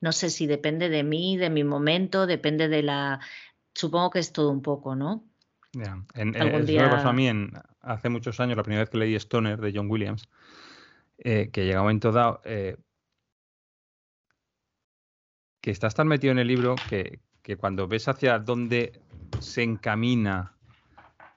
no 0.00 0.12
sé 0.12 0.30
si 0.30 0.46
depende 0.46 0.88
de 0.88 1.02
mí, 1.02 1.36
de 1.36 1.50
mi 1.50 1.64
momento, 1.64 2.26
depende 2.26 2.68
de 2.68 2.82
la... 2.82 3.20
Supongo 3.74 4.10
que 4.10 4.18
es 4.20 4.32
todo 4.32 4.50
un 4.50 4.62
poco, 4.62 4.94
¿no? 4.94 5.24
Ya. 5.72 6.04
En, 6.14 6.34
eh, 6.36 6.88
pasó 6.90 7.08
a 7.08 7.12
mí 7.12 7.28
hace 7.80 8.08
muchos 8.10 8.38
años, 8.40 8.56
la 8.56 8.62
primera 8.62 8.82
vez 8.82 8.90
que 8.90 8.98
leí 8.98 9.14
Stoner 9.14 9.58
de 9.58 9.72
John 9.74 9.90
Williams, 9.90 10.28
eh, 11.18 11.48
que 11.50 11.64
llega 11.64 11.80
un 11.80 11.86
momento 11.86 12.12
dado 12.12 12.42
eh, 12.44 12.76
que 15.62 15.70
estás 15.70 15.94
tan 15.94 16.08
metido 16.08 16.32
en 16.32 16.38
el 16.38 16.48
libro 16.48 16.74
que, 16.88 17.20
cuando 17.56 17.88
ves 17.88 18.08
hacia 18.08 18.38
dónde 18.38 19.00
se 19.40 19.62
encamina, 19.62 20.52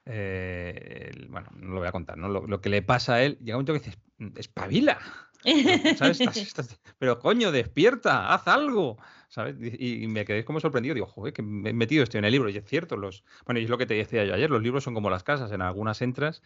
bueno, 0.04 1.48
no 1.56 1.74
lo 1.74 1.78
voy 1.78 1.88
a 1.88 1.92
contar, 1.92 2.18
¿no? 2.18 2.28
Lo, 2.28 2.60
que 2.60 2.68
le 2.68 2.82
pasa 2.82 3.14
a 3.14 3.22
él, 3.22 3.38
llega 3.38 3.56
un 3.56 3.64
momento 3.64 3.72
que 3.72 3.78
dices, 3.78 3.98
mm, 4.18 4.38
espabila. 4.38 4.98
pero 6.98 7.20
coño, 7.20 7.52
despierta, 7.52 8.34
haz 8.34 8.48
algo. 8.48 8.98
¿sabes? 9.28 9.56
Y, 9.60 10.06
me 10.08 10.24
quedé 10.24 10.44
como 10.44 10.60
sorprendido, 10.60 10.94
digo, 10.94 11.06
joder, 11.06 11.32
que 11.32 11.42
me 11.42 11.70
he 11.70 11.72
metido 11.72 12.02
esto 12.02 12.18
en 12.18 12.24
el 12.24 12.32
libro, 12.32 12.48
y 12.48 12.56
es 12.56 12.64
cierto, 12.64 12.96
los, 12.96 13.24
bueno, 13.44 13.60
y 13.60 13.64
es 13.64 13.70
lo 13.70 13.78
que 13.78 13.86
te 13.86 13.94
decía 13.94 14.24
yo 14.24 14.34
ayer, 14.34 14.50
los 14.50 14.62
libros 14.62 14.84
son 14.84 14.94
como 14.94 15.08
las 15.08 15.22
casas, 15.22 15.52
en 15.52 15.62
algunas 15.62 16.02
entras 16.02 16.42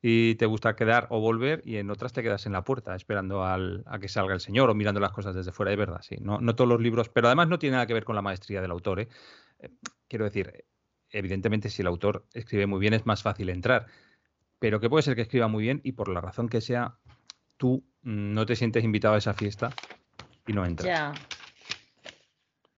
y 0.00 0.36
te 0.36 0.46
gusta 0.46 0.76
quedar 0.76 1.08
o 1.10 1.20
volver 1.20 1.62
y 1.64 1.76
en 1.76 1.90
otras 1.90 2.12
te 2.12 2.22
quedas 2.22 2.46
en 2.46 2.52
la 2.52 2.62
puerta 2.62 2.94
esperando 2.94 3.44
al, 3.44 3.82
a 3.86 3.98
que 3.98 4.08
salga 4.08 4.34
el 4.34 4.40
señor 4.40 4.70
o 4.70 4.74
mirando 4.74 5.00
las 5.00 5.12
cosas 5.12 5.34
desde 5.34 5.52
fuera, 5.52 5.70
de 5.70 5.76
verdad, 5.76 6.00
sí, 6.02 6.16
no, 6.20 6.40
no 6.40 6.54
todos 6.54 6.68
los 6.68 6.80
libros, 6.80 7.08
pero 7.08 7.26
además 7.26 7.48
no 7.48 7.58
tiene 7.58 7.74
nada 7.74 7.86
que 7.86 7.94
ver 7.94 8.04
con 8.04 8.14
la 8.14 8.22
maestría 8.22 8.60
del 8.60 8.70
autor, 8.70 9.00
¿eh? 9.00 9.08
Eh, 9.58 9.70
quiero 10.06 10.24
decir, 10.24 10.64
evidentemente 11.10 11.68
si 11.68 11.82
el 11.82 11.88
autor 11.88 12.26
escribe 12.32 12.66
muy 12.66 12.78
bien 12.78 12.94
es 12.94 13.06
más 13.06 13.22
fácil 13.22 13.48
entrar, 13.48 13.86
pero 14.60 14.78
que 14.80 14.88
puede 14.88 15.02
ser 15.02 15.16
que 15.16 15.22
escriba 15.22 15.48
muy 15.48 15.64
bien 15.64 15.80
y 15.82 15.92
por 15.92 16.08
la 16.08 16.20
razón 16.20 16.48
que 16.48 16.60
sea, 16.60 16.98
tú 17.56 17.84
no 18.02 18.46
te 18.46 18.54
sientes 18.54 18.84
invitado 18.84 19.14
a 19.14 19.18
esa 19.18 19.34
fiesta 19.34 19.70
y 20.46 20.52
no 20.52 20.64
entras. 20.64 20.86
Ya. 20.86 21.12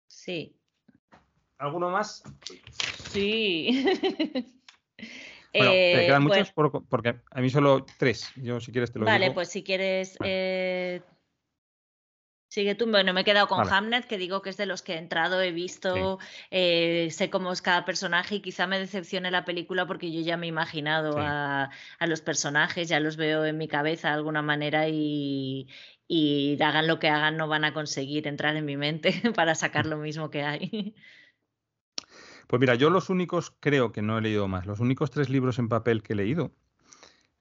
Sí. 0.06 0.56
¿Alguno 1.58 1.90
más? 1.90 2.22
Sí. 3.10 3.84
Bueno, 5.52 5.70
¿te 5.70 6.06
quedan 6.06 6.22
eh, 6.22 6.24
muchos? 6.26 6.52
porque 6.88 7.16
a 7.30 7.40
mí 7.40 7.50
solo 7.50 7.86
tres. 7.98 8.30
Yo, 8.36 8.60
si 8.60 8.72
quieres, 8.72 8.92
te 8.92 8.98
lo 8.98 9.06
Vale, 9.06 9.30
pues 9.30 9.48
si 9.48 9.62
quieres. 9.62 10.16
Eh, 10.22 11.00
sigue 12.48 12.74
tú. 12.74 12.86
Bueno, 12.90 13.12
me 13.12 13.22
he 13.22 13.24
quedado 13.24 13.46
con 13.46 13.66
Hamnet, 13.66 14.06
que 14.06 14.18
digo 14.18 14.42
que 14.42 14.50
es 14.50 14.56
de 14.56 14.66
los 14.66 14.82
que 14.82 14.94
he 14.94 14.98
entrado, 14.98 15.40
he 15.40 15.52
visto, 15.52 16.18
eh, 16.50 17.08
sé 17.10 17.30
cómo 17.30 17.52
es 17.52 17.62
cada 17.62 17.84
personaje 17.84 18.36
y 18.36 18.40
quizá 18.40 18.66
me 18.66 18.78
decepcione 18.78 19.30
la 19.30 19.44
película 19.44 19.86
porque 19.86 20.12
yo 20.12 20.20
ya 20.20 20.36
me 20.36 20.46
he 20.46 20.48
imaginado 20.48 21.18
a, 21.18 21.70
a, 21.98 22.06
los 22.06 22.20
personajes, 22.20 22.88
ya 22.88 23.00
los 23.00 23.16
veo 23.16 23.44
en 23.44 23.58
mi 23.58 23.68
cabeza 23.68 24.08
de 24.08 24.14
alguna 24.14 24.42
manera 24.42 24.88
y, 24.88 25.68
y 26.06 26.60
hagan 26.62 26.86
lo 26.86 26.98
que 26.98 27.08
hagan, 27.08 27.36
no 27.36 27.48
van 27.48 27.64
a 27.64 27.74
conseguir 27.74 28.26
entrar 28.26 28.56
en 28.56 28.64
mi 28.64 28.76
mente 28.76 29.12
para 29.34 29.54
sacar 29.54 29.86
lo 29.86 29.98
mismo 29.98 30.30
que 30.30 30.42
hay. 30.42 30.94
Pues 32.48 32.60
mira, 32.60 32.74
yo 32.74 32.88
los 32.88 33.10
únicos, 33.10 33.54
creo 33.60 33.92
que 33.92 34.00
no 34.02 34.16
he 34.16 34.22
leído 34.22 34.48
más, 34.48 34.66
los 34.66 34.80
únicos 34.80 35.10
tres 35.10 35.28
libros 35.28 35.58
en 35.58 35.68
papel 35.68 36.02
que 36.02 36.14
he 36.14 36.16
leído 36.16 36.50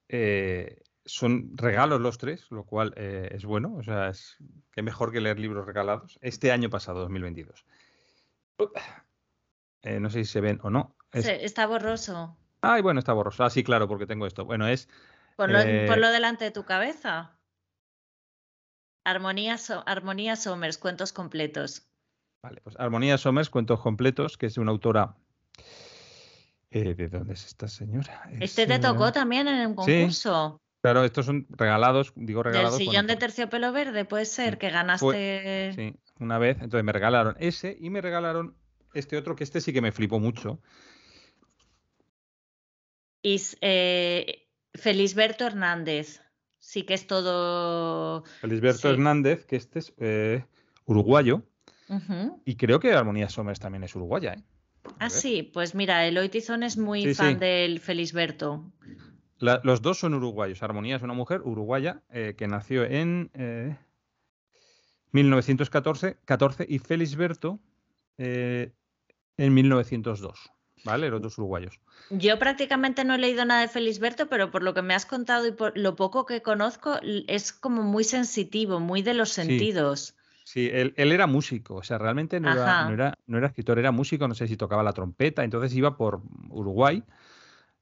eh, 0.10 0.84
son 1.06 1.52
regalos 1.56 2.02
los 2.02 2.18
tres, 2.18 2.52
lo 2.52 2.66
cual 2.66 2.94
eh, 2.98 3.30
es 3.32 3.46
bueno, 3.46 3.74
o 3.76 3.84
sea, 3.84 4.10
es 4.10 4.36
que 4.74 4.82
mejor 4.82 5.14
que 5.14 5.22
leer 5.22 5.40
libros 5.40 5.66
regalados. 5.66 6.20
Este 6.22 6.52
año 6.52 6.70
pasado, 6.70 7.00
2022. 7.00 7.66
Eh, 9.84 10.00
no 10.02 10.10
sé 10.10 10.26
si 10.26 10.32
se 10.32 10.42
ven 10.42 10.60
o 10.64 10.70
no. 10.70 10.98
Está 11.14 11.66
borroso. 11.68 12.38
Ay, 12.60 12.82
bueno, 12.82 13.00
está 13.00 13.14
borroso. 13.14 13.46
Ah, 13.46 13.50
sí, 13.50 13.64
claro, 13.64 13.88
porque 13.88 14.08
tengo 14.08 14.28
esto. 14.28 14.44
Bueno, 14.44 14.68
es... 14.68 14.90
Ponlo, 15.38 15.60
ponlo 15.88 16.10
delante 16.10 16.44
de 16.44 16.52
tu 16.52 16.66
cabeza. 16.66 17.40
Armonía, 19.06 19.56
Armonía 19.86 20.36
Somers, 20.36 20.78
cuentos 20.78 21.14
completos. 21.14 21.87
Vale, 22.42 22.62
pues 22.62 22.76
Armonía 22.80 23.18
Somers, 23.18 23.50
cuentos 23.50 23.80
completos, 23.80 24.38
que 24.38 24.46
es 24.46 24.58
una 24.58 24.72
autora. 24.72 25.16
Eh, 26.70 26.94
¿De 26.96 27.08
dónde 27.08 27.34
es 27.34 27.46
esta 27.46 27.68
señora? 27.68 28.30
este 28.40 28.68
te 28.68 28.80
tocó 28.80 29.12
también 29.12 29.48
en 29.48 29.68
un 29.68 29.76
concurso. 29.76 30.62
Claro, 30.82 31.04
estos 31.04 31.26
son 31.26 31.48
regalados, 31.50 32.14
digo 32.16 32.44
regalados. 32.44 32.78
Del 32.78 32.88
sillón 32.88 33.08
de 33.08 33.16
terciopelo 33.16 33.72
verde, 33.72 34.06
puede 34.06 34.26
ser, 34.26 34.56
mm, 34.56 34.60
que 34.60 34.70
ganaste. 34.70 35.74
sí, 35.76 35.96
una 36.20 36.38
vez. 36.38 36.58
Entonces 36.62 36.84
me 36.84 36.92
regalaron 36.92 37.36
ese 37.40 37.76
y 37.80 37.90
me 37.90 38.02
regalaron 38.02 38.56
este 38.94 39.18
otro, 39.18 39.36
que 39.36 39.44
este 39.44 39.60
sí 39.60 39.74
que 39.74 39.82
me 39.82 39.92
flipó 39.92 40.20
mucho. 40.20 40.62
Y 43.22 43.42
eh, 43.62 44.48
Felisberto 44.74 45.46
Hernández 45.46 46.22
sí 46.60 46.84
que 46.84 46.94
es 46.94 47.08
todo. 47.08 48.24
Felisberto 48.42 48.90
Hernández, 48.90 49.46
que 49.46 49.56
este 49.56 49.80
es 49.80 49.94
eh. 51.90 52.32
Y 52.46 52.56
creo 52.56 52.80
que 52.80 52.94
Armonía 52.94 53.30
Somers 53.30 53.60
también 53.60 53.84
es 53.84 53.96
uruguaya. 53.96 54.34
¿eh? 54.34 54.44
Ah, 55.00 55.10
sí, 55.10 55.44
pues 55.44 55.76
mira, 55.76 56.06
Eloy 56.06 56.30
Tizón 56.30 56.64
es 56.64 56.78
muy 56.78 57.14
fan 57.14 57.40
del 57.40 57.80
Felisberto. 57.80 58.72
los 59.40 59.82
dos 59.82 60.00
son 60.00 60.14
uruguayos. 60.14 60.64
Armonía 60.64 60.96
es 60.96 61.02
una 61.02 61.14
mujer 61.14 61.42
uruguaya 61.44 62.02
eh, 62.10 62.36
que 62.38 62.48
nació 62.48 62.84
en 62.84 63.30
1914 65.12 66.18
14, 66.26 66.66
y 66.68 66.80
Felisberto 66.80 67.60
en 68.18 68.74
1902. 69.38 70.52
¿vale? 70.84 71.10
Los 71.10 71.22
dos 71.22 71.38
uruguayos. 71.38 71.80
Yo 72.10 72.40
prácticamente 72.40 73.04
no 73.04 73.16
he 73.16 73.18
leído 73.18 73.46
nada 73.46 73.62
de 73.62 73.68
Felisberto, 73.68 74.28
pero 74.28 74.52
por 74.52 74.64
lo 74.64 74.74
que 74.74 74.82
me 74.82 74.94
has 74.94 75.06
contado 75.06 75.48
y 75.48 75.52
por 75.52 75.78
lo 75.78 75.96
poco 75.96 76.26
que 76.26 76.42
conozco, 76.42 77.00
es 77.28 77.52
como 77.52 77.84
muy 77.84 78.04
sensitivo, 78.04 78.80
muy 78.80 79.02
de 79.02 79.14
los 79.14 79.30
sentidos. 79.30 80.16
Sí, 80.16 80.17
él, 80.56 80.94
era 80.96 81.28
músico, 81.28 81.76
o 81.76 81.84
sea, 81.84 81.98
realmente 81.98 82.40
no 82.40 82.52
era, 82.52 83.18
no 83.26 83.38
era, 83.38 83.48
escritor, 83.48 83.80
era 83.80 83.92
músico, 83.92 84.28
no 84.28 84.36
sé 84.36 84.48
si 84.48 84.58
tocaba 84.58 84.84
la 84.84 84.94
trompeta, 84.94 85.44
entonces 85.44 85.76
iba 85.76 85.98
por 85.98 86.22
Uruguay 86.50 87.04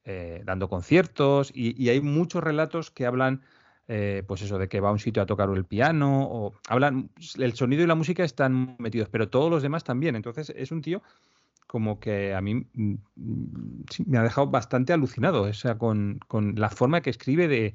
eh, 0.04 0.42
dando 0.46 0.70
conciertos 0.70 1.52
y, 1.54 1.90
hay 1.90 2.02
muchos 2.02 2.44
relatos 2.44 2.92
que 2.92 3.06
hablan, 3.06 3.42
eh, 3.88 4.24
pues 4.28 4.42
eso, 4.42 4.58
de 4.58 4.68
que 4.68 4.80
va 4.80 4.90
a 4.90 4.92
un 4.92 5.00
sitio 5.00 5.24
a 5.24 5.26
tocar 5.26 5.50
el 5.50 5.66
piano, 5.66 6.28
o 6.30 6.54
hablan, 6.68 7.10
el 7.38 7.54
sonido 7.54 7.84
y 7.84 7.88
la 7.88 7.96
música 7.96 8.24
están 8.24 8.76
metidos, 8.80 9.10
pero 9.10 9.30
todos 9.30 9.50
los 9.50 9.62
demás 9.62 9.84
también, 9.84 10.16
entonces 10.16 10.54
es 10.56 10.72
un 10.72 10.82
tío 10.82 11.02
como 11.68 12.00
que 12.00 12.34
a 12.34 12.42
mí 12.42 12.68
mm, 12.74 12.96
me 14.06 14.18
ha 14.18 14.24
dejado 14.24 14.48
bastante 14.48 14.94
alucinado, 14.94 15.44
o 15.44 15.54
sea, 15.54 15.78
con, 15.78 16.20
la 16.56 16.70
forma 16.70 17.02
que 17.02 17.10
escribe 17.10 17.48
de... 17.48 17.74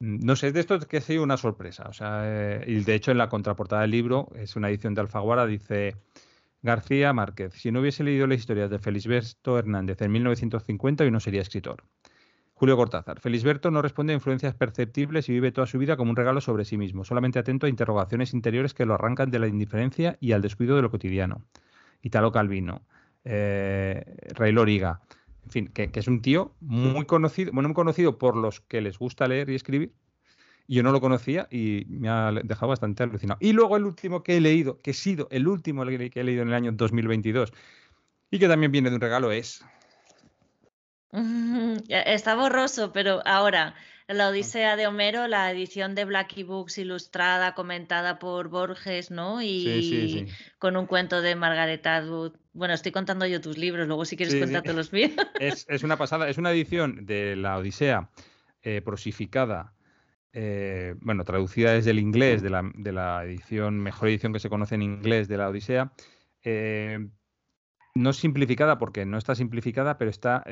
Mm, 0.00 0.24
no 0.24 0.36
sé, 0.36 0.52
de 0.52 0.60
esto 0.60 0.78
que 0.80 0.98
ha 0.98 1.00
sido 1.00 1.22
una 1.22 1.36
sorpresa. 1.36 1.84
O 1.88 1.92
sea, 1.92 2.22
eh, 2.24 2.64
y 2.66 2.80
de 2.80 2.94
hecho 2.94 3.10
en 3.10 3.18
la 3.18 3.28
contraportada 3.28 3.82
del 3.82 3.90
libro, 3.90 4.28
es 4.34 4.56
una 4.56 4.68
edición 4.68 4.94
de 4.94 5.00
Alfaguara, 5.02 5.46
dice 5.46 5.96
García 6.62 7.12
Márquez, 7.12 7.54
si 7.54 7.70
no 7.72 7.80
hubiese 7.80 8.04
leído 8.04 8.26
las 8.26 8.38
historias 8.38 8.70
de 8.70 8.78
Felisberto 8.78 9.58
Hernández 9.58 10.00
en 10.02 10.12
1950, 10.12 11.04
hoy 11.04 11.10
no 11.10 11.20
sería 11.20 11.42
escritor. 11.42 11.84
Julio 12.54 12.76
Cortázar. 12.76 13.20
Felisberto 13.20 13.70
no 13.70 13.82
responde 13.82 14.14
a 14.14 14.16
influencias 14.16 14.54
perceptibles 14.54 15.28
y 15.28 15.32
vive 15.32 15.52
toda 15.52 15.66
su 15.66 15.78
vida 15.78 15.96
como 15.96 16.10
un 16.10 16.16
regalo 16.16 16.40
sobre 16.40 16.64
sí 16.64 16.78
mismo, 16.78 17.04
solamente 17.04 17.38
atento 17.38 17.66
a 17.66 17.68
interrogaciones 17.68 18.32
interiores 18.32 18.72
que 18.72 18.86
lo 18.86 18.94
arrancan 18.94 19.30
de 19.30 19.38
la 19.38 19.46
indiferencia 19.46 20.16
y 20.20 20.32
al 20.32 20.40
descuido 20.40 20.74
de 20.76 20.82
lo 20.82 20.90
cotidiano. 20.90 21.44
Italo 22.02 22.32
Calvino 22.32 22.82
eh, 23.26 24.16
Ray 24.34 24.52
Loriga, 24.52 25.00
en 25.46 25.50
fin, 25.50 25.68
que, 25.68 25.90
es 25.94 26.08
un 26.08 26.22
tío 26.22 26.54
muy 26.60 27.06
conocido, 27.06 27.52
bueno, 27.52 27.68
muy 27.68 27.74
conocido 27.74 28.18
por 28.18 28.36
los 28.36 28.60
que 28.60 28.80
les 28.80 28.98
gusta 28.98 29.28
leer 29.28 29.48
y 29.48 29.54
escribir. 29.54 29.92
Yo 30.66 30.82
no 30.82 30.90
lo 30.90 31.00
conocía 31.00 31.46
y 31.50 31.86
me 31.88 32.08
ha 32.08 32.32
dejado 32.32 32.68
bastante 32.70 33.04
alucinado. 33.04 33.38
Y 33.40 33.52
luego 33.52 33.76
el 33.76 33.84
último 33.84 34.24
que 34.24 34.36
he 34.36 34.40
leído, 34.40 34.80
que 34.82 34.90
he 34.90 34.94
sido 34.94 35.28
el 35.30 35.46
último 35.46 35.84
que 35.86 36.10
he 36.14 36.24
leído 36.24 36.42
en 36.42 36.48
el 36.48 36.54
año 36.54 36.72
2022 36.72 37.52
y 38.32 38.40
que 38.40 38.48
también 38.48 38.72
viene 38.72 38.90
de 38.90 38.96
un 38.96 39.00
regalo 39.00 39.30
es... 39.30 39.64
Está 41.88 42.34
borroso, 42.34 42.92
pero 42.92 43.22
ahora, 43.24 43.76
la 44.14 44.28
Odisea 44.28 44.76
de 44.76 44.86
Homero, 44.86 45.26
la 45.26 45.50
edición 45.50 45.94
de 45.94 46.04
Blackie 46.04 46.44
Books 46.44 46.78
ilustrada, 46.78 47.54
comentada 47.54 48.18
por 48.18 48.48
Borges, 48.48 49.10
¿no? 49.10 49.42
Y 49.42 50.28
con 50.58 50.76
un 50.76 50.86
cuento 50.86 51.22
de 51.22 51.34
Margaret 51.34 51.84
Atwood. 51.86 52.34
Bueno, 52.52 52.74
estoy 52.74 52.92
contando 52.92 53.26
yo 53.26 53.40
tus 53.40 53.58
libros, 53.58 53.86
luego 53.88 54.04
si 54.04 54.16
quieres 54.16 54.36
contarte 54.36 54.72
los 54.72 54.92
míos. 54.92 55.10
Es, 55.40 55.82
una 55.82 55.96
pasada, 55.96 56.28
es 56.28 56.38
una 56.38 56.52
edición 56.52 57.04
de 57.04 57.36
la 57.36 57.58
Odisea 57.58 58.10
eh, 58.62 58.80
prosificada, 58.80 59.74
eh, 60.32 60.94
bueno, 61.00 61.24
traducida 61.24 61.72
desde 61.72 61.90
el 61.90 61.98
inglés, 61.98 62.42
de 62.42 62.50
la, 62.50 62.62
de 62.74 62.92
la, 62.92 63.24
edición, 63.24 63.80
mejor 63.80 64.08
edición 64.08 64.32
que 64.32 64.38
se 64.38 64.48
conoce 64.48 64.76
en 64.76 64.82
inglés 64.82 65.26
de 65.26 65.36
la 65.36 65.48
Odisea. 65.48 65.92
Eh, 66.44 67.08
no 67.94 68.12
simplificada 68.12 68.78
porque 68.78 69.04
no 69.04 69.18
está 69.18 69.34
simplificada, 69.34 69.98
pero 69.98 70.10
está 70.10 70.44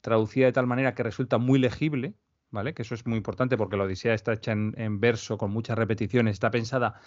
traducida 0.00 0.46
de 0.46 0.52
tal 0.52 0.66
manera 0.66 0.94
que 0.94 1.02
resulta 1.02 1.38
muy 1.38 1.58
legible 1.58 2.14
¿vale? 2.50 2.74
Que 2.74 2.82
eso 2.82 2.94
es 2.94 3.06
muy 3.06 3.16
importante 3.16 3.56
porque 3.56 3.76
la 3.76 3.84
Odisea 3.84 4.14
está 4.14 4.32
hecha 4.32 4.52
en, 4.52 5.00
verso, 5.00 5.38
con 5.38 5.50
muchas 5.50 5.78
repeticiones, 5.78 6.34
está 6.34 6.50
pensada 6.50 7.00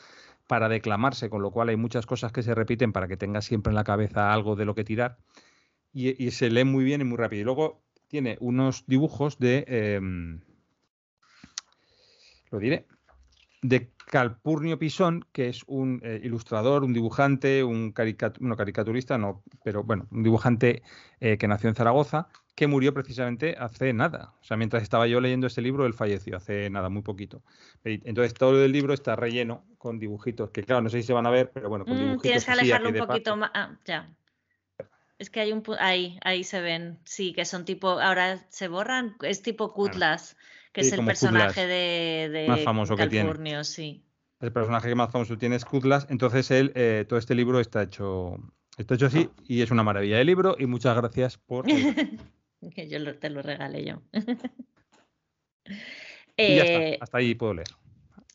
para 0.47 0.69
declamarse, 0.69 1.29
con 1.29 1.41
lo 1.41 1.51
cual 1.51 1.69
hay 1.69 1.77
muchas 1.77 2.05
cosas 2.05 2.31
que 2.31 2.43
se 2.43 2.55
repiten 2.55 2.91
para 2.91 3.07
que 3.07 3.17
tengas 3.17 3.45
siempre 3.45 3.71
en 3.71 3.75
la 3.75 3.83
cabeza 3.83 4.33
algo 4.33 4.55
de 4.55 4.65
lo 4.65 4.75
que 4.75 4.83
tirar. 4.83 5.17
Y, 5.93 6.31
se 6.31 6.49
lee 6.49 6.63
muy 6.63 6.83
bien 6.83 7.01
y 7.01 7.03
muy 7.03 7.17
rápido. 7.17 7.41
Y 7.41 7.45
luego 7.45 7.83
tiene 8.07 8.37
unos 8.39 8.85
dibujos 8.87 9.39
de. 9.39 9.65
Em, 9.67 10.41
lo 12.49 12.59
diré. 12.59 12.87
De 13.61 13.91
Calpurnio 14.07 14.79
Pisón, 14.79 15.25
que 15.31 15.49
es 15.49 15.63
un 15.67 16.01
eh, 16.03 16.19
ilustrador, 16.23 16.83
un 16.83 16.93
dibujante, 16.93 17.63
un 17.63 17.91
caricaturista, 17.91 19.17
no, 19.17 19.43
pero 19.63 19.83
bueno, 19.83 20.07
un 20.11 20.23
dibujante 20.23 20.81
eh, 21.19 21.37
que 21.37 21.47
nació 21.47 21.69
en 21.69 21.75
Zaragoza, 21.75 22.27
que 22.61 22.67
murió 22.67 22.93
precisamente 22.93 23.55
hace 23.57 23.91
nada. 23.91 24.35
O 24.39 24.43
sea, 24.43 24.55
mientras 24.55 24.83
estaba 24.83 25.07
yo 25.07 25.19
leyendo 25.19 25.47
este 25.47 25.63
libro, 25.63 25.87
él 25.87 25.95
falleció 25.95 26.37
hace 26.37 26.69
nada, 26.69 26.89
muy 26.89 27.01
poquito. 27.01 27.41
Entonces, 27.83 28.35
todo 28.35 28.63
el 28.63 28.71
libro 28.71 28.93
está 28.93 29.15
relleno 29.15 29.65
con 29.79 29.97
dibujitos, 29.97 30.51
que 30.51 30.61
claro, 30.61 30.83
no 30.83 30.89
sé 30.91 31.01
si 31.01 31.07
se 31.07 31.13
van 31.13 31.25
a 31.25 31.31
ver, 31.31 31.49
pero 31.51 31.69
bueno, 31.69 31.85
con 31.85 31.95
mm, 31.95 31.97
dibujitos. 31.97 32.21
Tienes 32.21 32.45
que 32.45 32.51
alejarlo 32.51 32.89
un 32.89 33.07
poquito 33.07 33.35
más. 33.35 33.49
Ah, 33.55 33.79
ya. 33.83 34.13
Es 35.17 35.31
que 35.31 35.39
hay 35.39 35.53
un 35.53 35.63
ahí, 35.79 36.19
ahí 36.23 36.43
se 36.43 36.61
ven, 36.61 36.99
sí, 37.03 37.33
que 37.33 37.45
son 37.45 37.65
tipo, 37.65 37.99
ahora 37.99 38.45
se 38.49 38.67
borran, 38.67 39.15
es 39.23 39.41
tipo 39.41 39.73
Kutlas, 39.73 40.37
que 40.71 40.81
es 40.81 40.93
el 40.93 41.03
personaje 41.03 41.65
de, 41.65 42.29
de, 42.29 42.47
más 42.47 42.63
famoso 42.63 42.95
que 42.95 43.07
tiene. 43.07 43.63
sí. 43.63 44.05
El 44.39 44.51
personaje 44.51 44.87
que 44.87 44.93
más 44.93 45.11
famoso 45.11 45.35
tiene 45.35 45.55
es 45.55 45.65
Kutlas, 45.65 46.05
entonces 46.11 46.51
él, 46.51 46.73
eh, 46.75 47.05
todo 47.09 47.17
este 47.17 47.33
libro 47.33 47.59
está 47.59 47.81
hecho, 47.81 48.37
está 48.77 48.93
hecho 48.93 49.07
así 49.07 49.31
y 49.47 49.63
es 49.63 49.71
una 49.71 49.81
maravilla 49.81 50.17
de 50.17 50.25
libro 50.25 50.55
y 50.59 50.67
muchas 50.67 50.95
gracias 50.95 51.39
por... 51.39 51.65
que 52.69 52.87
yo 52.87 53.17
te 53.17 53.29
lo 53.29 53.41
regalé 53.41 53.85
yo. 53.85 54.01
y 56.37 56.55
ya 56.55 56.63
está, 56.63 56.79
eh, 56.79 56.97
hasta 57.01 57.17
ahí 57.17 57.35
puedo 57.35 57.55
leer. 57.55 57.67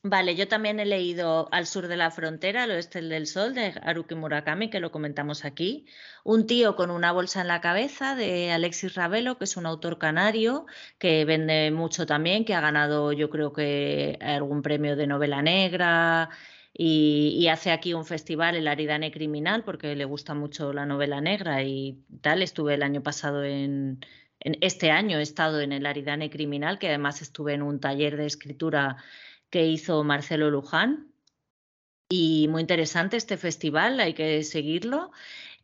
Vale, 0.08 0.36
yo 0.36 0.46
también 0.46 0.78
he 0.78 0.86
leído 0.86 1.48
Al 1.50 1.66
sur 1.66 1.88
de 1.88 1.96
la 1.96 2.12
frontera, 2.12 2.62
al 2.62 2.70
oeste 2.70 3.02
del 3.02 3.26
sol, 3.26 3.54
de 3.54 3.74
Haruki 3.82 4.14
Murakami, 4.14 4.70
que 4.70 4.78
lo 4.78 4.92
comentamos 4.92 5.44
aquí. 5.44 5.86
Un 6.22 6.46
tío 6.46 6.76
con 6.76 6.92
una 6.92 7.10
bolsa 7.10 7.40
en 7.40 7.48
la 7.48 7.60
cabeza, 7.60 8.14
de 8.14 8.52
Alexis 8.52 8.94
Ravelo, 8.94 9.36
que 9.36 9.44
es 9.44 9.56
un 9.56 9.66
autor 9.66 9.98
canario, 9.98 10.66
que 10.98 11.24
vende 11.24 11.72
mucho 11.72 12.06
también, 12.06 12.44
que 12.44 12.54
ha 12.54 12.60
ganado 12.60 13.12
yo 13.12 13.30
creo 13.30 13.52
que 13.52 14.16
algún 14.20 14.62
premio 14.62 14.94
de 14.94 15.08
novela 15.08 15.42
negra. 15.42 16.30
Y, 16.78 17.48
hace 17.48 17.70
aquí 17.70 17.94
un 17.94 18.04
festival, 18.04 18.54
el 18.54 18.68
Aridane 18.68 19.10
Criminal, 19.10 19.64
porque 19.64 19.96
le 19.96 20.04
gusta 20.04 20.34
mucho 20.34 20.74
la 20.74 20.84
novela 20.84 21.22
negra 21.22 21.62
y 21.62 22.04
tal. 22.20 22.42
Estuve 22.42 22.74
el 22.74 22.82
año 22.82 23.02
pasado 23.02 23.44
en, 23.44 24.00
en 24.40 24.58
este 24.60 24.90
año 24.90 25.18
he 25.18 25.22
estado 25.22 25.60
en 25.62 25.72
el 25.72 25.86
Aridane 25.86 26.28
Criminal, 26.28 26.78
que 26.78 26.88
además 26.88 27.22
estuve 27.22 27.54
en 27.54 27.62
un 27.62 27.80
taller 27.80 28.18
de 28.18 28.26
escritura 28.26 28.98
que 29.48 29.66
hizo 29.66 30.04
Marcelo 30.04 30.50
Luján. 30.50 31.12
Y 32.10 32.46
muy 32.48 32.60
interesante 32.60 33.16
este 33.16 33.38
festival, 33.38 33.98
hay 33.98 34.12
que 34.14 34.42
seguirlo. 34.44 35.12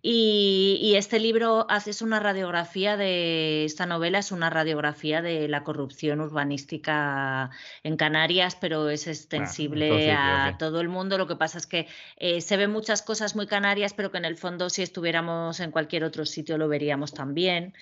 Y, 0.05 0.95
este 0.97 1.21
libro 1.21 1.65
hace 1.71 1.93
una 2.03 2.19
radiografía 2.19 2.97
de 2.97 3.65
esta 3.65 3.87
novela, 3.87 4.19
es 4.19 4.33
una 4.33 4.51
radiografía 4.51 5.23
de 5.23 5.47
la 5.47 5.63
corrupción 5.63 6.21
urbanística 6.21 7.51
en 7.85 7.97
Canarias, 7.97 8.57
pero 8.61 8.91
es 8.91 9.07
ah, 9.07 9.13
extensible 9.13 10.11
a 10.11 10.57
todo 10.59 10.81
el 10.81 10.89
mundo. 10.89 11.19
Lo 11.19 11.29
que 11.29 11.37
pasa 11.37 11.59
es 11.59 11.69
que 11.69 11.87
eh, 12.17 12.41
se 12.41 12.57
ven 12.57 12.73
muchas 12.73 13.01
cosas 13.03 13.37
muy 13.37 13.47
canarias, 13.47 13.95
pero 13.95 14.11
que 14.11 14.19
en 14.19 14.25
el 14.25 14.37
fondo 14.37 14.71
si 14.71 14.83
estuviéramos 14.83 15.61
en 15.61 15.71
cualquier 15.71 16.03
otro 16.03 16.27
sitio 16.27 16.59
lo 16.59 16.67
veríamos 16.67 17.15
también. 17.15 17.73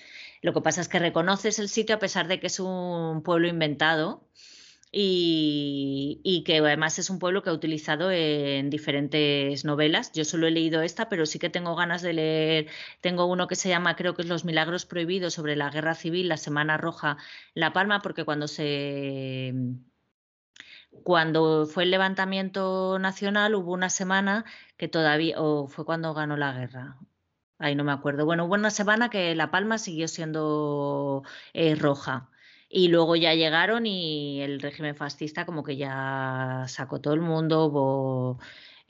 Lo 0.43 0.53
que 0.53 0.61
pasa 0.61 0.81
es 0.81 0.87
que 0.89 0.99
reconoces 0.99 1.57
el 1.57 1.69
sitio 1.69 1.95
a 1.95 1.99
pesar 1.99 2.27
de 2.27 2.39
que 2.39 2.47
es 2.47 2.59
un 2.59 3.23
pueblo 3.23 3.47
inventado 3.47 4.27
y, 4.93 6.43
que 6.45 6.57
además 6.57 6.99
es 6.99 7.09
un 7.09 7.19
pueblo 7.19 7.43
que 7.43 7.49
ha 7.49 7.53
utilizado 7.53 8.11
en 8.11 8.69
diferentes 8.69 9.63
novelas. 9.65 10.11
Yo 10.13 10.25
solo 10.25 10.47
he 10.47 10.51
leído 10.51 10.81
esta, 10.81 11.07
pero 11.09 11.25
sí 11.25 11.39
que 11.39 11.49
tengo 11.49 11.75
ganas 11.75 12.01
de 12.01 12.13
leer. 12.13 12.67
Tengo 13.01 13.25
uno 13.25 13.47
que 13.47 13.55
se 13.55 13.69
llama, 13.69 13.95
creo 13.95 14.15
que 14.15 14.23
es 14.23 14.27
Los 14.27 14.45
Milagros 14.45 14.85
Prohibidos 14.85 15.33
sobre 15.33 15.55
la 15.55 15.69
Guerra 15.69 15.95
Civil, 15.95 16.27
la 16.27 16.37
Semana 16.37 16.77
Roja, 16.77 17.17
La 17.53 17.73
Palma, 17.73 18.01
porque 18.01 18.25
cuando 18.25 18.47
se 18.47 19.53
cuando 21.03 21.65
fue 21.65 21.83
el 21.83 21.91
levantamiento 21.91 22.99
nacional 22.99 23.55
hubo 23.55 23.73
una 23.73 23.89
semana 23.89 24.45
que 24.77 24.87
todavía, 24.87 25.39
o 25.39 25.67
fue 25.67 25.85
cuando 25.85 26.13
ganó 26.13 26.37
la 26.37 26.51
guerra, 26.53 26.97
ahí 27.59 27.75
no 27.75 27.83
me 27.83 27.91
acuerdo. 27.93 28.25
Bueno, 28.25 28.45
hubo 28.45 28.55
una 28.55 28.71
semana 28.71 29.09
que 29.09 29.35
La 29.35 29.51
Palma 29.51 29.77
siguió 29.77 30.07
siendo 30.07 31.23
eh, 31.53 31.75
roja. 31.75 32.30
Y 32.73 32.87
luego 32.87 33.17
ya 33.17 33.33
llegaron 33.33 33.85
y 33.85 34.41
el 34.41 34.61
régimen 34.61 34.95
fascista 34.95 35.45
como 35.45 35.63
que 35.63 35.75
ya 35.75 36.63
sacó 36.67 37.01
todo 37.01 37.13
el 37.13 37.19
mundo, 37.19 37.65
hubo 37.65 38.39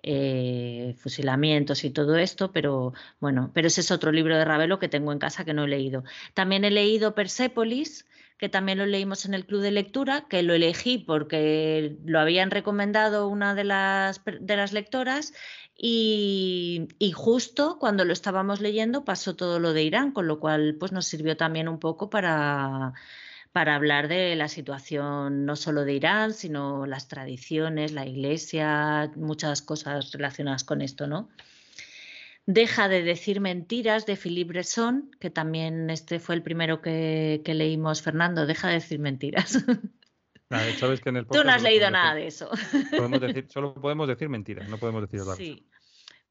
eh, 0.04 0.96
fusilamientos 0.98 1.84
y 1.84 1.90
todo 1.90 2.18
esto, 2.18 2.52
pero 2.52 2.94
bueno, 3.20 3.52
pero 3.54 3.68
ese 3.68 3.82
es 3.82 3.92
otro 3.92 4.12
libro 4.12 4.38
de 4.38 4.46
Ravelo 4.46 4.80
que 4.80 4.88
tengo 4.88 5.12
en 5.12 5.20
casa 5.20 5.46
que 5.46 5.54
no 5.54 5.66
he 5.66 5.68
leído. 5.68 6.04
También 6.36 6.64
he 6.64 6.72
leído 6.72 7.16
Persépolis, 7.16 8.06
que 8.38 8.50
también 8.50 8.80
lo 8.80 8.86
leímos 8.86 9.26
en 9.26 9.34
el 9.34 9.46
club 9.46 9.62
de 9.62 9.72
lectura, 9.72 10.26
que 10.30 10.44
lo 10.44 10.54
elegí 10.54 10.98
porque 10.98 11.98
lo 12.06 12.20
habían 12.20 12.52
recomendado 12.52 13.28
una 13.28 13.56
de 13.56 13.64
las, 13.64 14.22
de 14.26 14.56
las 14.58 14.74
lectoras 14.74 15.34
y, 15.76 16.88
y, 17.00 17.12
justo 17.12 17.78
cuando 17.80 18.06
lo 18.06 18.14
estábamos 18.14 18.62
leyendo 18.62 19.06
pasó 19.06 19.36
todo 19.36 19.60
lo 19.60 19.74
de 19.74 19.84
Irán, 19.84 20.12
con 20.12 20.28
lo 20.28 20.40
cual 20.40 20.76
pues 20.80 20.92
nos 20.92 21.06
sirvió 21.06 21.38
también 21.38 21.68
un 21.68 21.80
poco 21.80 22.10
para 22.10 22.94
para 23.52 23.76
hablar 23.76 24.08
de 24.08 24.36
la 24.36 24.48
situación 24.48 25.46
no 25.46 25.56
solo 25.56 25.84
de 25.84 25.94
Irán, 25.94 26.34
sino 26.34 26.86
las 26.86 27.08
tradiciones, 27.08 27.92
la 27.92 28.06
iglesia, 28.06 29.12
muchas 29.16 29.62
cosas 29.62 30.12
relacionadas 30.12 30.64
con 30.64 30.82
esto, 30.82 31.08
¿no? 31.08 31.30
Deja 32.46 32.88
de 32.88 33.04
decir 33.04 33.40
mentiras 33.40 34.06
de 34.06 34.16
Philippe 34.16 34.54
Bresson, 34.54 35.12
que 35.20 35.30
también 35.30 35.90
este 35.90 36.20
fue 36.20 36.36
el 36.36 36.44
primero 36.44 36.82
que, 36.82 37.42
leímos, 37.46 38.02
Fernando, 38.02 38.46
deja 38.46 38.70
de 38.70 38.76
decir 38.76 39.00
mentiras. 39.00 39.64
Tú 41.32 41.46
no 41.46 41.52
has 41.52 41.62
leído 41.62 41.90
nada 41.90 42.14
de 42.14 42.28
eso. 42.28 42.50
solo 43.48 43.74
podemos 43.74 44.08
decir 44.08 44.28
mentiras, 44.28 44.68
no 44.68 44.78
podemos 44.78 45.02
decir 45.04 45.22
otra 45.22 45.36
sí. 45.36 45.66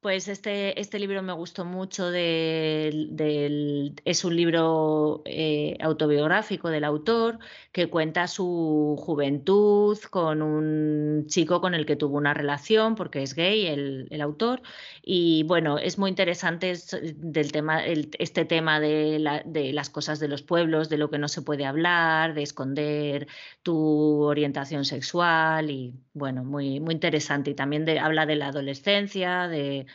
Pues 0.01 0.27
este, 0.29 0.79
este 0.81 0.97
libro 0.97 1.21
me 1.21 1.31
gustó 1.33 1.63
mucho, 1.63 2.09
del, 2.09 3.93
es 4.03 4.25
un 4.25 4.35
libro 4.35 5.21
eh, 5.25 5.77
autobiográfico 5.79 6.69
del 6.69 6.85
autor 6.85 7.37
que 7.71 7.87
cuenta 7.87 8.27
su 8.27 8.95
juventud 8.97 9.99
con 10.09 10.41
un 10.41 11.27
chico 11.27 11.61
con 11.61 11.75
el 11.75 11.85
que 11.85 11.95
tuvo 11.95 12.17
una 12.17 12.33
relación, 12.33 12.95
porque 12.95 13.21
es 13.21 13.35
gay 13.35 13.67
el, 13.67 14.21
autor, 14.21 14.63
y 15.03 15.43
bueno, 15.43 15.77
es 15.77 15.99
muy 15.99 16.09
interesante 16.09 16.73
del 17.17 17.51
tema, 17.51 17.85
este 17.85 18.45
tema 18.45 18.79
de, 18.79 19.43
de, 19.45 19.71
las 19.71 19.91
cosas 19.91 20.19
de 20.19 20.27
los 20.27 20.41
pueblos, 20.41 20.89
de 20.89 20.97
lo 20.97 21.11
que 21.11 21.19
no 21.19 21.27
se 21.27 21.43
puede 21.43 21.65
hablar, 21.65 22.33
de 22.33 22.41
esconder 22.41 23.27
tu 23.61 24.23
orientación 24.23 24.83
sexual, 24.85 25.69
y 25.69 25.93
bueno, 26.13 26.43
muy, 26.43 26.79
muy 26.79 26.95
interesante. 26.95 27.51
Y 27.51 27.53
también 27.53 27.85
de, 27.85 27.99
habla 27.99 28.25
de 28.25 28.35
la 28.35 28.47
adolescencia, 28.47 29.47
de 29.47 29.85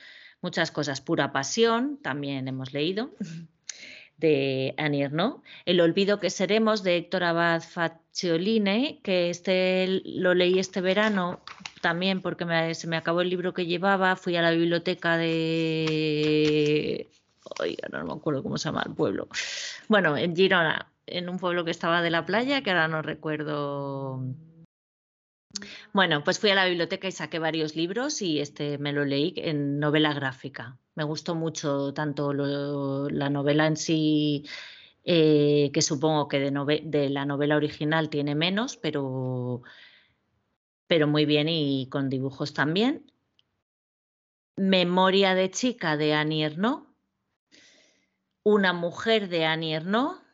muchas 0.41 0.71
cosas. 0.71 1.01
Pura 1.01 1.33
pasión, 1.33 1.99
también 2.03 2.49
hemos 2.49 2.73
leído, 2.73 3.11
de 4.17 4.75
Annie. 4.79 5.09
El 5.65 5.81
olvido 5.81 6.21
que 6.21 6.31
seremos, 6.31 6.83
de 6.83 6.97
Héctor 6.97 7.25
Abad 7.25 7.63
Faccioline, 7.63 9.01
que 9.03 9.31
este 9.31 10.03
lo 10.05 10.35
leí 10.35 10.59
este 10.59 10.81
verano 10.81 11.41
también 11.81 12.21
porque 12.21 12.75
se 12.75 12.87
me 12.89 12.97
acabó 12.97 13.21
el 13.21 13.31
libro 13.31 13.55
que 13.55 13.67
llevaba. 13.67 14.17
Fui 14.17 14.35
a 14.37 14.43
la 14.43 14.51
biblioteca 14.51 15.17
de... 15.17 17.09
Oiga, 17.61 17.89
no 17.93 18.05
me 18.05 18.13
acuerdo 18.13 18.43
cómo 18.43 18.59
se 18.59 18.69
llama 18.69 18.83
el 18.87 18.95
pueblo. 18.95 19.29
Bueno, 19.89 20.17
en 20.17 20.35
Girona, 20.35 20.91
en 21.07 21.29
un 21.29 21.39
pueblo 21.39 21.65
que 21.65 21.71
estaba 21.71 22.03
de 22.03 22.11
la 22.11 22.27
playa, 22.27 22.63
que 22.63 22.71
ahora 22.71 22.89
no 22.89 23.03
recuerdo 23.03 24.21
bueno, 25.93 26.23
pues 26.25 26.39
fui 26.39 26.51
a 26.51 26.55
la 26.55 26.67
biblioteca 26.67 27.09
y 27.09 27.13
saqué 27.13 27.39
varios 27.39 27.77
libros 27.77 28.23
y 28.23 28.41
este 28.41 28.79
me 28.79 28.93
lo 28.93 29.05
leí 29.05 29.35
en 29.37 29.79
novela 29.79 30.13
gráfica. 30.13 30.79
Me 30.95 31.05
gustó 31.05 31.35
mucho 31.35 31.93
tanto 31.93 32.33
la 32.33 33.31
novela 33.31 33.67
en 33.67 33.77
sí, 33.77 34.45
eh, 35.05 35.71
que 35.73 35.83
supongo 35.83 36.27
que 36.29 36.41
de, 36.41 37.11
la 37.11 37.25
novela 37.27 37.57
original 37.57 38.09
tiene 38.11 38.35
menos, 38.35 38.77
pero, 38.77 39.63
pero 40.87 41.07
muy 41.07 41.25
bien 41.25 41.49
y 41.49 41.89
con 41.89 42.09
dibujos 42.09 42.55
también. 42.55 43.11
Memoria 44.57 45.35
de 45.35 45.51
chica 45.51 45.97
de 45.97 46.15
Annie 46.15 46.45
Ernaux. 46.45 46.87
Una 48.43 48.73
mujer 48.73 49.29
de 49.29 49.45
Annie 49.45 49.75
Ernaux 49.75 50.26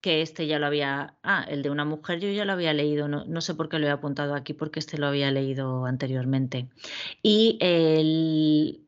que 0.00 0.22
este 0.22 0.46
ya 0.46 0.58
lo 0.58 0.66
había, 0.66 1.16
ah, 1.22 1.44
el 1.48 1.62
de 1.62 1.70
una 1.70 1.84
mujer 1.84 2.20
yo 2.20 2.30
ya 2.30 2.44
lo 2.44 2.52
había 2.52 2.72
leído, 2.72 3.08
no, 3.08 3.24
no, 3.24 3.40
sé 3.40 3.54
por 3.54 3.68
qué 3.68 3.78
lo 3.78 3.86
he 3.86 3.90
apuntado 3.90 4.34
aquí, 4.34 4.52
porque 4.52 4.78
este 4.78 4.98
lo 4.98 5.06
había 5.06 5.30
leído 5.30 5.86
anteriormente. 5.86 6.68
Y 7.22 7.58
el, 7.60 8.86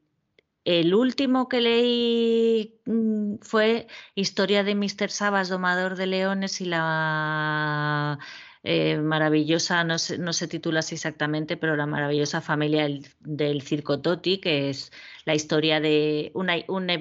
el 0.65 0.95
último 0.95 1.49
que 1.49 1.61
leí 1.61 2.81
mm, 2.87 3.37
fue 3.41 3.87
Historia 4.15 4.65
de 4.65 4.75
Mr. 4.75 5.11
Sabas, 5.11 5.49
domador 5.49 5.97
de 5.97 6.07
leones 6.07 6.61
y 6.61 6.67
la 6.67 8.19
eh, 8.65 8.99
maravillosa, 8.99 9.85
no 9.85 9.99
se, 9.99 10.19
no 10.19 10.33
se, 10.33 10.49
titula 10.49 10.81
así 10.81 10.95
exactamente, 10.97 11.57
pero 11.57 11.77
la 11.77 11.87
maravillosa 11.87 12.41
familia 12.41 12.89
del, 13.21 13.63
circo 13.63 14.01
Toti, 14.01 14.39
que 14.39 14.71
es 14.71 14.93
la 15.25 15.35
historia 15.35 15.81
de 15.81 16.31
un, 16.35 16.49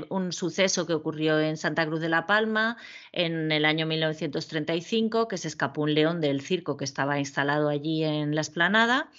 un, 0.10 0.32
suceso 0.34 0.86
que 0.86 0.94
ocurrió 0.94 1.40
en 1.40 1.58
Santa 1.58 1.86
Cruz 1.86 2.00
de 2.00 2.10
la 2.10 2.28
Palma 2.28 2.78
en 3.12 3.52
el 3.52 3.66
año 3.66 3.86
1935, 3.88 5.28
que 5.28 5.38
se 5.38 5.48
escapó 5.48 5.82
un 5.84 5.94
león 5.94 6.22
del 6.22 6.42
circo 6.42 6.78
que 6.78 6.86
estaba 6.86 7.20
instalado 7.20 7.70
allí 7.70 8.04
en 8.04 8.36
la 8.36 8.42
esplanada 8.42 9.10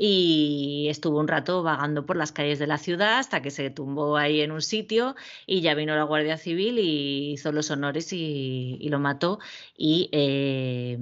y 0.00 0.86
estuvo 0.88 1.18
un 1.18 1.26
rato 1.28 1.64
vagando 1.64 2.06
por 2.06 2.16
las 2.16 2.30
calles 2.32 2.60
de 2.60 2.68
la 2.68 2.78
ciudad 2.78 3.18
hasta 3.18 3.42
que 3.42 3.50
se 3.50 3.68
tumbó 3.70 4.16
ahí 4.16 4.40
en 4.40 4.52
un 4.52 4.62
sitio 4.62 5.16
y 5.44 5.60
ya 5.60 5.74
vino 5.74 5.96
la 5.96 6.04
Guardia 6.04 6.38
Civil 6.38 6.78
y 6.78 7.32
hizo 7.32 7.50
los 7.50 7.70
honores 7.72 8.12
y, 8.12 8.78
lo 8.88 9.00
mató 9.00 9.40
y 9.76 10.08
eh, 10.12 10.98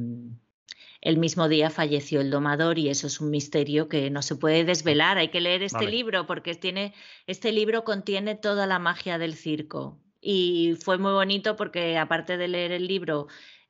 el 1.07 1.19
mismo 1.19 1.49
día 1.49 1.71
falleció 1.71 2.21
el 2.21 2.33
domador 2.33 2.81
y 2.81 2.89
eso 2.89 3.07
es 3.07 3.21
un 3.21 3.31
misterio 3.31 3.89
que 3.89 4.11
no 4.11 4.23
se 4.23 4.35
puede 4.35 4.65
desvelar. 4.65 5.19
Hay 5.19 5.29
que 5.29 5.41
leer 5.41 5.63
este 5.63 5.87
libro 5.87 6.27
porque 6.27 6.57
tiene, 6.57 6.95
este 7.29 7.53
libro 7.53 7.85
contiene 7.85 8.35
toda 8.35 8.67
la 8.67 8.81
magia 8.81 9.17
del 9.17 9.37
circo. 9.37 10.01
Y 10.21 10.77
fue 10.83 10.99
muy 10.99 11.13
bonito 11.13 11.55
porque 11.55 11.97
aparte 11.97 12.37
de 12.37 12.49
leer 12.49 12.73
el 12.73 12.89
libro, 12.89 13.29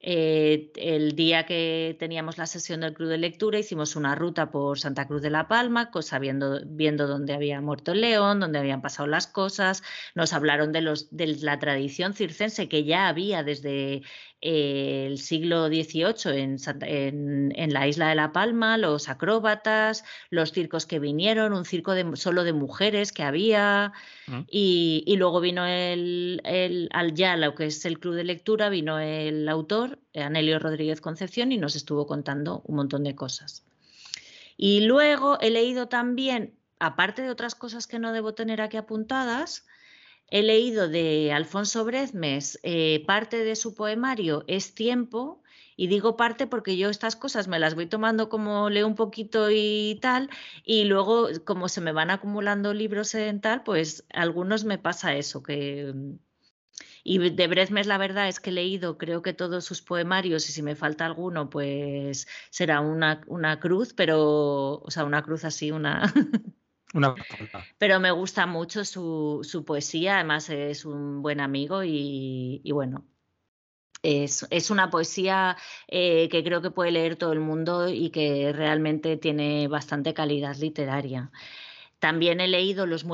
eh, 0.08 0.70
el 0.76 1.16
día 1.16 1.46
que 1.46 1.96
teníamos 1.98 2.38
la 2.38 2.46
sesión 2.46 2.82
del 2.82 2.94
Club 2.94 3.08
de 3.08 3.18
Lectura 3.18 3.58
hicimos 3.58 3.96
una 3.96 4.14
ruta 4.14 4.52
por 4.52 4.78
Santa 4.78 5.08
Cruz 5.08 5.20
de 5.20 5.30
la 5.30 5.48
Palma, 5.48 5.90
sabiendo, 6.00 6.60
viendo 6.64 7.08
dónde 7.08 7.34
había 7.34 7.60
muerto 7.60 7.90
el 7.90 8.02
león, 8.02 8.38
dónde 8.38 8.60
habían 8.60 8.82
pasado 8.82 9.08
las 9.08 9.26
cosas. 9.26 9.82
Nos 10.14 10.32
hablaron 10.32 10.70
de, 10.70 10.80
los, 10.80 11.08
de 11.10 11.26
la 11.40 11.58
tradición 11.58 12.14
circense 12.14 12.68
que 12.68 12.84
ya 12.84 13.08
había 13.08 13.42
desde 13.42 14.02
el 14.40 15.18
siglo 15.18 15.66
XVIII 15.66 16.56
en, 16.82 17.52
en, 17.56 17.72
la 17.72 17.88
isla 17.88 18.10
de 18.10 18.14
La 18.14 18.32
Palma, 18.32 18.78
los 18.78 19.08
acróbatas, 19.08 20.04
los 20.30 20.52
circos 20.52 20.86
que 20.86 21.00
vinieron, 21.00 21.52
un 21.52 21.64
circo 21.64 21.94
de, 21.94 22.16
solo 22.16 22.44
de 22.44 22.52
mujeres 22.52 23.12
que 23.12 23.22
había, 23.22 23.92
mm. 24.28 24.40
y, 24.48 25.14
luego 25.16 25.40
vino 25.40 25.66
el, 25.66 26.42
el, 26.44 26.88
al 26.92 27.14
ya 27.14 27.36
lo 27.36 27.54
que 27.54 27.66
es 27.66 27.84
el 27.86 27.98
club 27.98 28.14
de 28.14 28.24
lectura, 28.24 28.68
vino 28.68 29.00
el 29.00 29.48
autor, 29.48 29.95
Anelio 30.14 30.58
Rodríguez 30.58 31.00
Concepción, 31.00 31.52
y 31.52 31.58
nos 31.58 31.76
estuvo 31.76 32.06
contando 32.06 32.62
un 32.64 32.76
montón 32.76 33.04
de 33.04 33.14
cosas. 33.14 33.64
Y 34.56 34.80
luego 34.80 35.38
he 35.40 35.50
leído 35.50 35.88
también, 35.88 36.54
aparte 36.78 37.22
de 37.22 37.30
otras 37.30 37.54
cosas 37.54 37.86
que 37.86 37.98
no 37.98 38.12
debo 38.12 38.34
tener 38.34 38.60
aquí 38.60 38.76
apuntadas, 38.76 39.66
He 40.28 40.42
leído 40.42 40.88
de 40.88 41.32
Alfonso 41.32 41.84
Brezmes 41.84 42.58
eh, 42.62 43.04
parte 43.06 43.44
de 43.44 43.54
su 43.54 43.74
poemario 43.74 44.44
Es 44.48 44.74
tiempo, 44.74 45.42
y 45.76 45.86
digo 45.86 46.16
parte 46.16 46.46
porque 46.46 46.76
yo 46.76 46.88
estas 46.88 47.16
cosas 47.16 47.48
me 47.48 47.58
las 47.58 47.74
voy 47.74 47.86
tomando 47.86 48.28
como 48.28 48.70
leo 48.70 48.86
un 48.86 48.94
poquito 48.94 49.50
y 49.50 49.98
tal, 50.00 50.30
y 50.64 50.84
luego 50.84 51.28
como 51.44 51.68
se 51.68 51.80
me 51.80 51.92
van 51.92 52.10
acumulando 52.10 52.74
libros 52.74 53.14
en 53.14 53.40
tal, 53.40 53.62
pues 53.62 54.04
algunos 54.12 54.64
me 54.64 54.78
pasa 54.78 55.14
eso, 55.14 55.42
que... 55.42 55.94
Y 57.08 57.18
de 57.30 57.46
Brezmes 57.46 57.86
la 57.86 57.98
verdad 57.98 58.26
es 58.26 58.40
que 58.40 58.50
he 58.50 58.52
leído 58.52 58.98
creo 58.98 59.22
que 59.22 59.32
todos 59.32 59.64
sus 59.64 59.80
poemarios 59.80 60.48
y 60.48 60.52
si 60.52 60.60
me 60.60 60.74
falta 60.74 61.06
alguno 61.06 61.48
pues 61.48 62.26
será 62.50 62.80
una, 62.80 63.20
una 63.28 63.60
cruz, 63.60 63.92
pero, 63.94 64.80
o 64.82 64.90
sea, 64.90 65.04
una 65.04 65.22
cruz 65.22 65.44
así, 65.44 65.70
una... 65.70 66.02
Pero 67.78 68.00
me 68.00 68.10
gusta 68.10 68.46
mucho 68.46 68.84
su, 68.84 69.64
poesía, 69.66 70.16
además 70.16 70.48
es 70.48 70.84
un 70.84 71.20
buen 71.22 71.40
amigo 71.40 71.84
y, 71.84 72.62
bueno, 72.72 73.04
es, 74.02 74.70
una 74.70 74.88
poesía 74.90 75.56
eh, 75.88 76.28
que 76.30 76.42
creo 76.42 76.62
que 76.62 76.70
puede 76.70 76.90
leer 76.90 77.16
todo 77.16 77.32
el 77.32 77.40
mundo 77.40 77.88
y 77.88 78.10
que 78.10 78.52
realmente 78.52 79.16
tiene 79.16 79.68
bastante 79.68 80.14
calidad 80.14 80.56
literaria. 80.56 81.30
También 81.98 82.40
he 82.40 82.48
leído 82.48 82.86
Los, 82.86 83.04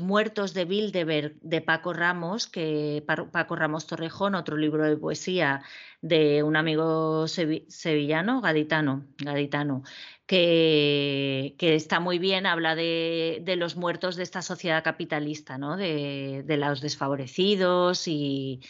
Muertos 0.00 0.54
de 0.54 0.64
Bilderberg 0.64 1.38
de 1.42 1.60
Paco 1.60 1.92
Ramos, 1.92 2.46
que 2.46 3.04
Paco 3.06 3.56
Ramos 3.56 3.86
Torrejón, 3.86 4.34
otro 4.34 4.56
libro 4.56 4.84
de 4.84 4.96
poesía 4.96 5.62
de 6.00 6.42
un 6.42 6.56
amigo 6.56 7.28
sevillano, 7.28 8.40
gaditano, 8.40 9.06
gaditano 9.18 9.82
que, 10.26 11.54
está 11.60 12.00
muy 12.00 12.18
bien, 12.18 12.46
habla 12.46 12.74
de, 12.74 13.42
los 13.58 13.76
muertos 13.76 14.16
de 14.16 14.22
esta 14.22 14.42
sociedad 14.42 14.82
capitalista, 14.82 15.58
¿no? 15.58 15.76
de, 15.76 16.44
los 16.58 16.80
desfavorecidos 16.80 18.08
y, 18.08 18.60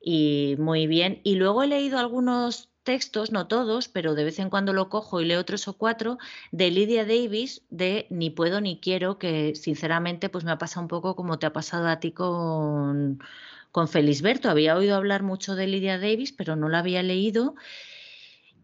y 0.00 0.56
muy 0.58 0.86
bien. 0.86 1.20
Y 1.22 1.34
luego 1.36 1.62
he 1.62 1.66
leído 1.66 1.98
algunos 1.98 2.71
textos, 2.82 3.32
no 3.32 3.46
todos, 3.46 3.88
pero 3.88 4.14
de 4.14 4.24
vez 4.24 4.38
en 4.38 4.50
cuando 4.50 4.72
lo 4.72 4.88
cojo 4.88 5.20
y 5.20 5.24
leo 5.24 5.44
tres 5.44 5.68
o 5.68 5.74
cuatro, 5.74 6.18
de 6.50 6.70
Lydia 6.70 7.04
Davis, 7.04 7.62
de 7.70 8.06
Ni 8.10 8.30
puedo 8.30 8.60
ni 8.60 8.80
quiero, 8.80 9.18
que 9.18 9.54
sinceramente 9.54 10.28
pues 10.28 10.44
me 10.44 10.50
ha 10.52 10.58
pasado 10.58 10.82
un 10.82 10.88
poco 10.88 11.16
como 11.16 11.38
te 11.38 11.46
ha 11.46 11.52
pasado 11.52 11.88
a 11.88 12.00
ti 12.00 12.12
con, 12.12 13.22
con 13.70 13.88
Felisberto. 13.88 14.50
Había 14.50 14.76
oído 14.76 14.96
hablar 14.96 15.22
mucho 15.22 15.54
de 15.54 15.66
Lydia 15.66 15.98
Davis, 15.98 16.32
pero 16.32 16.56
no 16.56 16.68
la 16.68 16.80
había 16.80 17.02
leído. 17.02 17.54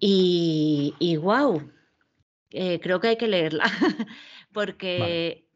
Y, 0.00 0.94
y 0.98 1.16
wow, 1.16 1.70
eh, 2.50 2.80
creo 2.80 3.00
que 3.00 3.08
hay 3.08 3.16
que 3.16 3.28
leerla. 3.28 3.64
porque 4.53 5.46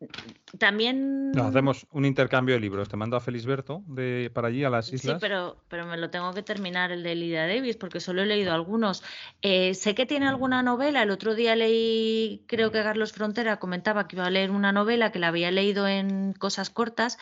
también... 0.58 1.32
Nos 1.32 1.46
hacemos 1.46 1.86
un 1.92 2.04
intercambio 2.04 2.54
de 2.54 2.60
libros. 2.60 2.88
Te 2.88 2.96
mando 2.96 3.16
a 3.16 3.20
Felisberto 3.20 3.82
de, 3.86 4.30
para 4.32 4.48
allí, 4.48 4.64
a 4.64 4.70
las 4.70 4.92
islas. 4.92 5.14
Sí, 5.14 5.18
pero, 5.20 5.64
pero 5.68 5.86
me 5.86 5.96
lo 5.96 6.10
tengo 6.10 6.32
que 6.32 6.42
terminar 6.42 6.92
el 6.92 7.02
de 7.02 7.14
Lidia 7.14 7.46
Davis 7.46 7.76
porque 7.76 8.00
solo 8.00 8.22
he 8.22 8.26
leído 8.26 8.52
algunos. 8.52 9.02
Eh, 9.40 9.74
sé 9.74 9.94
que 9.94 10.06
tiene 10.06 10.28
alguna 10.28 10.62
novela. 10.62 11.02
El 11.02 11.10
otro 11.10 11.34
día 11.34 11.56
leí, 11.56 12.44
creo 12.46 12.70
que 12.70 12.82
Carlos 12.82 13.12
Frontera 13.12 13.58
comentaba 13.58 14.06
que 14.08 14.16
iba 14.16 14.26
a 14.26 14.30
leer 14.30 14.50
una 14.50 14.72
novela 14.72 15.10
que 15.10 15.18
la 15.18 15.28
había 15.28 15.50
leído 15.50 15.88
en 15.88 16.34
cosas 16.34 16.70
cortas. 16.70 17.18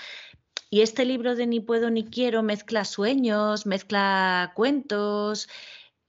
Y 0.71 0.83
este 0.83 1.05
libro 1.05 1.35
de 1.35 1.47
Ni 1.47 1.61
puedo 1.61 1.91
ni 1.91 2.05
quiero 2.05 2.43
mezcla 2.43 2.85
sueños, 2.85 3.67
mezcla 3.67 4.53
cuentos. 4.55 5.49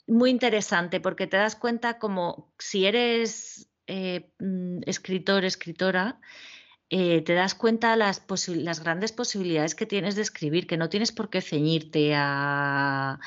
Muy 0.08 0.30
interesante 0.30 1.00
porque 1.00 1.28
te 1.28 1.38
das 1.38 1.56
cuenta 1.56 1.98
como 1.98 2.52
si 2.60 2.86
eres 2.86 3.71
eh, 3.92 4.32
mm, 4.40 4.82
escritor, 4.86 5.44
escritora, 5.46 6.22
eh, 6.90 7.22
te 7.24 7.34
das 7.34 7.56
cuenta 7.56 7.96
las, 7.98 8.26
las 8.48 8.80
grandes 8.82 9.12
posibilidades 9.12 9.76
que 9.76 9.86
tienes 9.86 10.16
de 10.16 10.22
escribir, 10.24 10.68
que 10.68 10.78
no 10.78 10.90
tienes 10.90 11.12
por 11.12 11.30
qué 11.30 11.42
ceñirte 11.42 12.14
a, 12.16 13.20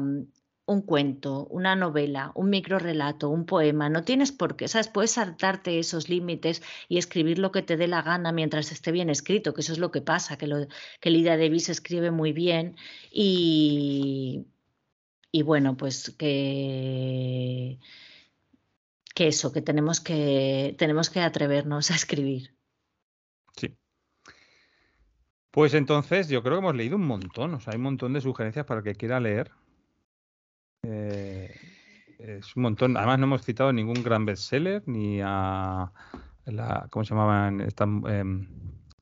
mm, 0.00 0.22
un 0.66 0.82
cuento, 0.82 1.46
una 1.48 1.76
novela, 1.76 2.32
un 2.34 2.48
microrelato, 2.50 3.28
un 3.28 3.44
poema, 3.46 3.88
no 3.90 4.04
tienes 4.04 4.32
por 4.32 4.56
qué, 4.56 4.68
¿sabes? 4.68 4.88
Puedes 4.88 5.12
saltarte 5.12 5.78
esos 5.78 6.08
límites 6.08 6.62
y 6.88 6.98
escribir 6.98 7.38
lo 7.38 7.52
que 7.52 7.62
te 7.62 7.76
dé 7.76 7.88
la 7.88 8.02
gana 8.02 8.32
mientras 8.32 8.72
esté 8.72 8.92
bien 8.92 9.10
escrito, 9.10 9.52
que 9.54 9.62
eso 9.62 9.72
es 9.72 9.78
lo 9.78 9.90
que 9.90 10.00
pasa, 10.02 10.38
que, 10.38 10.46
lo, 10.46 10.66
que 11.00 11.10
Lidia 11.10 11.36
Davis 11.36 11.68
escribe 11.68 12.10
muy 12.10 12.32
bien 12.32 12.76
y, 13.10 14.46
y 15.32 15.42
bueno, 15.42 15.76
pues 15.76 16.10
que 16.18 17.78
que 19.20 19.28
eso, 19.28 19.52
que 19.52 19.60
tenemos 19.60 20.00
que, 20.00 20.74
tenemos 20.78 21.10
que 21.10 21.20
atrevernos 21.20 21.90
a 21.90 21.94
escribir. 21.94 22.54
Sí. 23.54 23.76
Pues 25.50 25.74
entonces 25.74 26.30
yo 26.30 26.42
creo 26.42 26.54
que 26.54 26.60
hemos 26.60 26.74
leído 26.74 26.96
un 26.96 27.06
montón, 27.06 27.52
o 27.52 27.60
sea, 27.60 27.74
hay 27.74 27.76
un 27.76 27.82
montón 27.82 28.14
de 28.14 28.22
sugerencias 28.22 28.64
para 28.64 28.78
el 28.78 28.84
que 28.84 28.94
quiera 28.94 29.20
leer. 29.20 29.50
Eh, 30.84 31.54
es 32.18 32.56
un 32.56 32.62
montón. 32.62 32.96
Además 32.96 33.18
no 33.18 33.26
hemos 33.26 33.42
citado 33.42 33.74
ningún 33.74 34.02
gran 34.02 34.24
bestseller, 34.24 34.84
ni 34.86 35.20
a 35.22 35.92
la, 36.46 36.88
¿cómo 36.88 37.04
se 37.04 37.10
llamaban? 37.10 37.60
Em, 38.06 38.48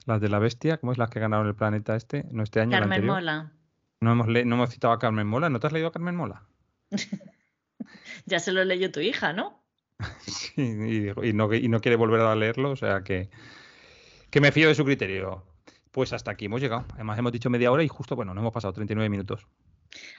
las 0.05 0.21
de 0.21 0.29
la 0.29 0.41
bestia, 0.41 0.79
¿cómo 0.79 0.91
es 0.91 0.99
las 0.99 1.11
que 1.11 1.21
ganaron 1.21 1.47
el 1.47 1.55
planeta 1.55 1.95
este? 1.95 2.27
No 2.33 2.43
este 2.43 2.61
año. 2.61 2.73
Carmen 2.73 3.07
Mola. 3.07 3.53
No 4.01 4.11
hemos, 4.11 4.27
no 4.27 4.35
hemos 4.35 4.71
citado 4.71 4.93
a 4.93 4.99
Carmen 4.99 5.29
Mola. 5.29 5.49
¿No 5.49 5.61
te 5.61 5.69
has 5.69 5.73
leído 5.73 5.87
a 5.87 5.93
Carmen 5.93 6.17
Mola? 6.17 6.43
ya 8.27 8.41
se 8.41 8.51
lo 8.51 8.65
leyó 8.65 8.91
tu 8.91 8.99
hija, 8.99 9.33
¿no? 9.33 9.68
y, 10.57 11.33
no, 11.33 11.49
quiere 11.81 11.97
volver 11.97 12.21
a 12.21 12.35
leerlo, 12.35 12.71
o 12.71 12.77
sea 12.77 13.03
que, 13.03 13.29
que 14.31 14.41
me 14.41 14.53
fío 14.53 14.69
de 14.69 14.75
su 14.75 14.85
criterio. 14.85 15.45
Pues 15.91 16.13
hasta 16.13 16.31
aquí 16.31 16.45
hemos 16.45 16.61
llegado. 16.61 16.85
Además 16.95 17.19
hemos 17.19 17.33
dicho 17.33 17.51
media 17.51 17.73
hora 17.73 17.83
y 17.83 17.89
justo, 17.89 18.15
bueno, 18.15 18.35
no 18.35 18.41
hemos 18.41 18.53
pasado 18.53 18.73
39 18.75 19.09
minutos. 19.09 19.47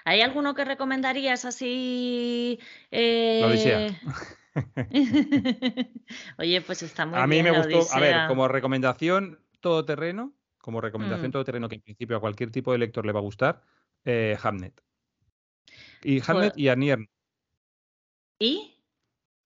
¿Hay 0.03 0.21
alguno 0.21 0.55
que 0.55 0.65
recomendarías 0.65 1.45
así? 1.45 2.59
Eh... 2.91 3.95
Oye, 6.38 6.61
pues 6.61 6.84
está 6.84 7.05
muy. 7.05 7.19
A 7.19 7.27
mí 7.27 7.43
me 7.43 7.51
gustó, 7.51 7.95
a 7.95 7.99
ver, 7.99 8.27
como 8.27 8.47
recomendación 8.47 9.39
todoterreno, 9.61 10.34
como 10.57 10.82
recomendación 10.82 11.30
mm. 11.30 11.32
todoterreno 11.32 11.69
que 11.69 11.75
en 11.75 11.82
principio 11.82 12.17
a 12.17 12.19
cualquier 12.19 12.51
tipo 12.51 12.71
de 12.71 12.80
lector 12.80 13.05
le 13.05 13.11
va 13.11 13.19
a 13.19 13.23
gustar, 13.23 13.61
eh, 14.05 14.38
Hamnet. 14.41 14.82
Y 16.03 16.21
Hamnet 16.25 16.57
y 16.57 16.69
Anier. 16.69 17.07
¿Y? 18.39 18.78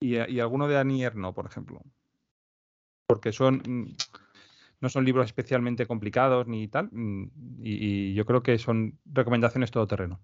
Y, 0.04 0.40
alguno 0.40 0.68
de 0.68 0.78
Anier 0.78 1.16
no, 1.16 1.34
por 1.34 1.46
ejemplo. 1.46 1.82
Porque 3.08 3.32
son 3.32 3.62
mm, 3.66 3.96
no 4.84 4.90
son 4.90 5.06
libros 5.06 5.28
especialmente 5.28 5.88
complicados 5.88 6.46
ni 6.46 6.68
tal, 6.68 6.90
mm, 6.92 7.32
y, 7.64 8.14
yo 8.14 8.26
creo 8.26 8.44
que 8.44 8.60
son 8.60 9.00
recomendaciones 9.06 9.72
todoterreno. 9.72 10.20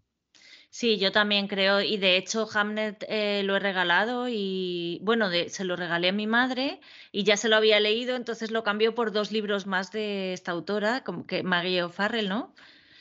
Sí, 0.70 1.00
yo 1.00 1.12
también 1.12 1.48
creo, 1.48 1.82
y 1.82 1.98
de 1.98 2.18
hecho 2.18 2.48
Hamnet 2.54 3.04
eh, 3.08 3.42
lo 3.44 3.56
he 3.56 3.60
regalado 3.60 4.28
y 4.30 5.00
bueno, 5.02 5.30
se 5.48 5.64
lo 5.64 5.76
regalé 5.76 6.10
a 6.10 6.12
mi 6.12 6.28
madre 6.28 6.80
y 7.12 7.24
ya 7.24 7.38
se 7.38 7.50
lo 7.50 7.56
había 7.56 7.80
leído, 7.80 8.16
entonces 8.16 8.52
lo 8.52 8.64
cambió 8.64 8.94
por 8.94 9.12
dos 9.12 9.32
libros 9.32 9.66
más 9.66 9.92
de 9.92 10.34
esta 10.34 10.52
autora, 10.52 11.04
como 11.04 11.26
que 11.26 11.42
Maggie 11.42 11.82
O'Farrell, 11.82 12.30
¿no? 12.30 12.54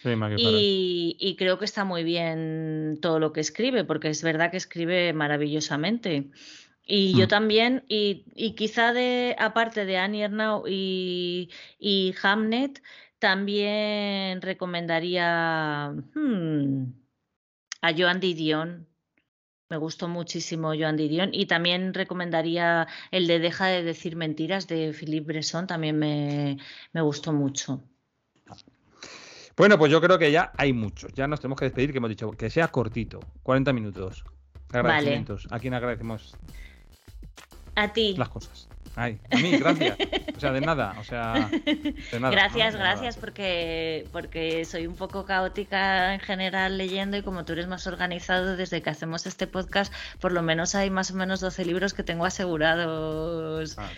Sí, 0.03 0.15
Maggie 0.15 0.37
y, 0.39 1.17
y, 1.19 1.37
creo 1.37 1.59
que 1.59 1.65
está 1.65 1.85
muy 1.85 2.05
bien 2.05 3.01
todo 3.03 3.19
lo 3.19 3.33
que 3.33 3.41
escribe, 3.41 3.85
porque 3.85 4.09
es 4.09 4.23
verdad 4.23 4.51
que 4.51 4.57
escribe 4.57 5.13
maravillosamente. 5.13 6.31
Y 6.91 7.13
yo 7.13 7.27
mm. 7.27 7.29
también, 7.29 7.85
y, 7.87 8.25
y, 8.35 8.55
quizá 8.55 8.95
de, 8.95 9.37
aparte 9.39 9.85
de 9.85 9.99
Annie 9.99 10.23
Ernaux 10.23 10.67
y, 10.67 11.51
y 11.79 12.15
Hamnet, 12.23 12.83
también 13.19 14.41
recomendaría 14.41 15.93
hmm, 16.15 16.85
a 17.83 17.93
Joan 17.95 18.21
Didion. 18.21 18.87
Me 19.69 19.77
gustó 19.77 20.09
muchísimo 20.09 20.69
Joan 20.69 20.97
Didion. 20.97 21.29
Y 21.35 21.45
también 21.45 21.93
recomendaría 21.93 22.89
el 23.11 23.27
de 23.27 23.39
Deja 23.39 23.67
de 23.67 23.83
decir 23.83 24.17
mentiras 24.17 24.67
de 24.67 24.95
Philippe 24.95 25.27
Bresson. 25.27 25.67
También 25.67 25.99
me, 25.99 26.57
me 26.95 27.03
gustó 27.03 27.35
mucho. 27.35 27.83
Bueno, 29.59 29.77
pues 29.77 29.93
yo 29.93 30.01
creo 30.01 30.19
que 30.19 30.33
ya 30.33 30.53
hay 30.57 30.73
muchos. 30.73 31.13
Ya 31.13 31.27
nos 31.27 31.41
tenemos 31.41 31.59
que 31.59 31.67
despedir, 31.67 31.93
que 31.93 31.99
hemos 31.99 32.09
dicho 32.09 32.31
que 32.31 32.49
sea 32.49 32.69
cortito, 32.69 33.21
40 33.43 33.75
minutos. 33.75 34.25
Agradecimientos. 34.73 35.47
¿A 35.51 35.59
quién 35.59 35.75
agradecemos? 35.75 36.35
A 37.79 37.93
ti. 37.93 38.15
Las 38.19 38.29
cosas. 38.29 38.69
Ay, 38.97 39.21
a 39.31 39.37
mí, 39.37 39.57
gracias. 39.57 39.97
O 40.37 40.41
sea, 40.41 40.51
de 40.51 40.61
nada, 40.61 40.97
o 40.99 41.05
sea, 41.05 41.49
Gracias, 42.11 42.75
gracias, 42.75 43.17
porque, 43.17 44.09
porque 44.11 44.65
soy 44.65 44.89
un 44.89 44.97
poco 44.97 45.25
caótica 45.25 46.15
en 46.15 46.19
general 46.19 46.77
leyendo 46.77 47.17
y 47.17 47.23
como 47.23 47.45
tú 47.45 47.53
eres 47.53 47.69
más 47.69 47.87
organizado 47.87 48.57
desde 48.57 48.83
que 48.83 48.91
hacemos 48.91 49.25
este 49.27 49.47
podcast, 49.47 49.93
por 50.21 50.33
lo 50.33 50.43
menos 50.43 50.75
hay 50.75 50.91
más 50.91 51.13
o 51.13 51.15
menos 51.15 51.39
12 51.39 51.65
libros 51.65 51.95
que 51.95 52.03
tengo 52.03 52.25
asegurados 52.25 53.79
ah, 53.79 53.89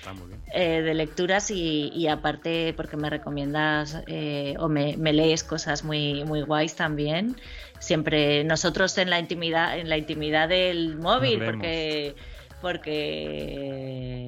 eh, 0.53 0.83
de 0.83 0.93
lecturas 0.93 1.51
y, 1.51 2.07
aparte 2.07 2.75
porque 2.77 2.99
me 2.99 3.09
recomiendas 3.09 4.03
eh, 4.07 4.55
o 4.59 4.69
me, 4.69 4.97
lees 4.97 5.45
cosas 5.45 5.83
muy, 5.83 6.25
muy 6.25 6.43
guays 6.43 6.77
también. 6.77 7.37
Siempre 7.79 8.45
nosotros 8.45 8.99
en 8.99 9.09
la 9.09 9.19
intimidad, 9.19 9.79
en 9.79 9.89
la 9.89 9.97
intimidad 9.97 10.51
del 10.51 10.99
móvil, 10.99 11.43
porque 11.43 12.15
porque 12.61 14.27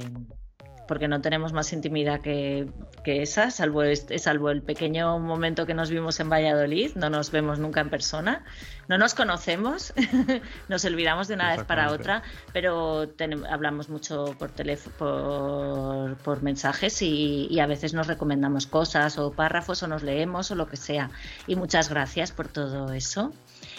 porque 0.92 1.08
no 1.08 1.22
tenemos 1.22 1.54
más 1.54 1.72
intimidad 1.72 2.20
que, 2.20 2.68
esa, 3.04 3.50
salvo, 3.50 3.82
salvo 4.18 4.50
el 4.50 4.60
pequeño 4.60 5.18
momento 5.18 5.64
que 5.64 5.72
nos 5.72 5.88
vimos 5.88 6.20
en 6.20 6.28
Valladolid, 6.28 6.94
no 6.96 7.08
nos 7.08 7.30
vemos 7.30 7.58
nunca 7.58 7.80
en 7.80 7.88
persona, 7.88 8.44
no 8.88 8.98
nos 8.98 9.14
conocemos, 9.14 9.94
nos 10.68 10.84
olvidamos 10.84 11.28
de 11.28 11.34
una 11.34 11.56
vez 11.56 11.64
para 11.64 11.92
otra, 11.92 12.22
pero 12.52 13.08
hablamos 13.48 13.88
mucho 13.88 14.36
por 14.38 14.50
teléfono, 14.50 16.16
por, 16.22 16.42
mensajes 16.42 17.00
y, 17.00 17.46
y, 17.50 17.60
a 17.60 17.66
veces 17.66 17.94
nos 17.94 18.06
recomendamos 18.06 18.66
cosas 18.66 19.18
o 19.18 19.32
párrafos 19.32 19.82
o 19.82 19.86
nos 19.86 20.02
leemos 20.02 20.50
o 20.50 20.56
lo 20.56 20.68
que 20.68 20.76
sea. 20.76 21.10
Y 21.46 21.56
muchas 21.56 21.88
gracias 21.88 22.32
por 22.32 22.48
todo 22.48 22.92
eso. 22.92 23.32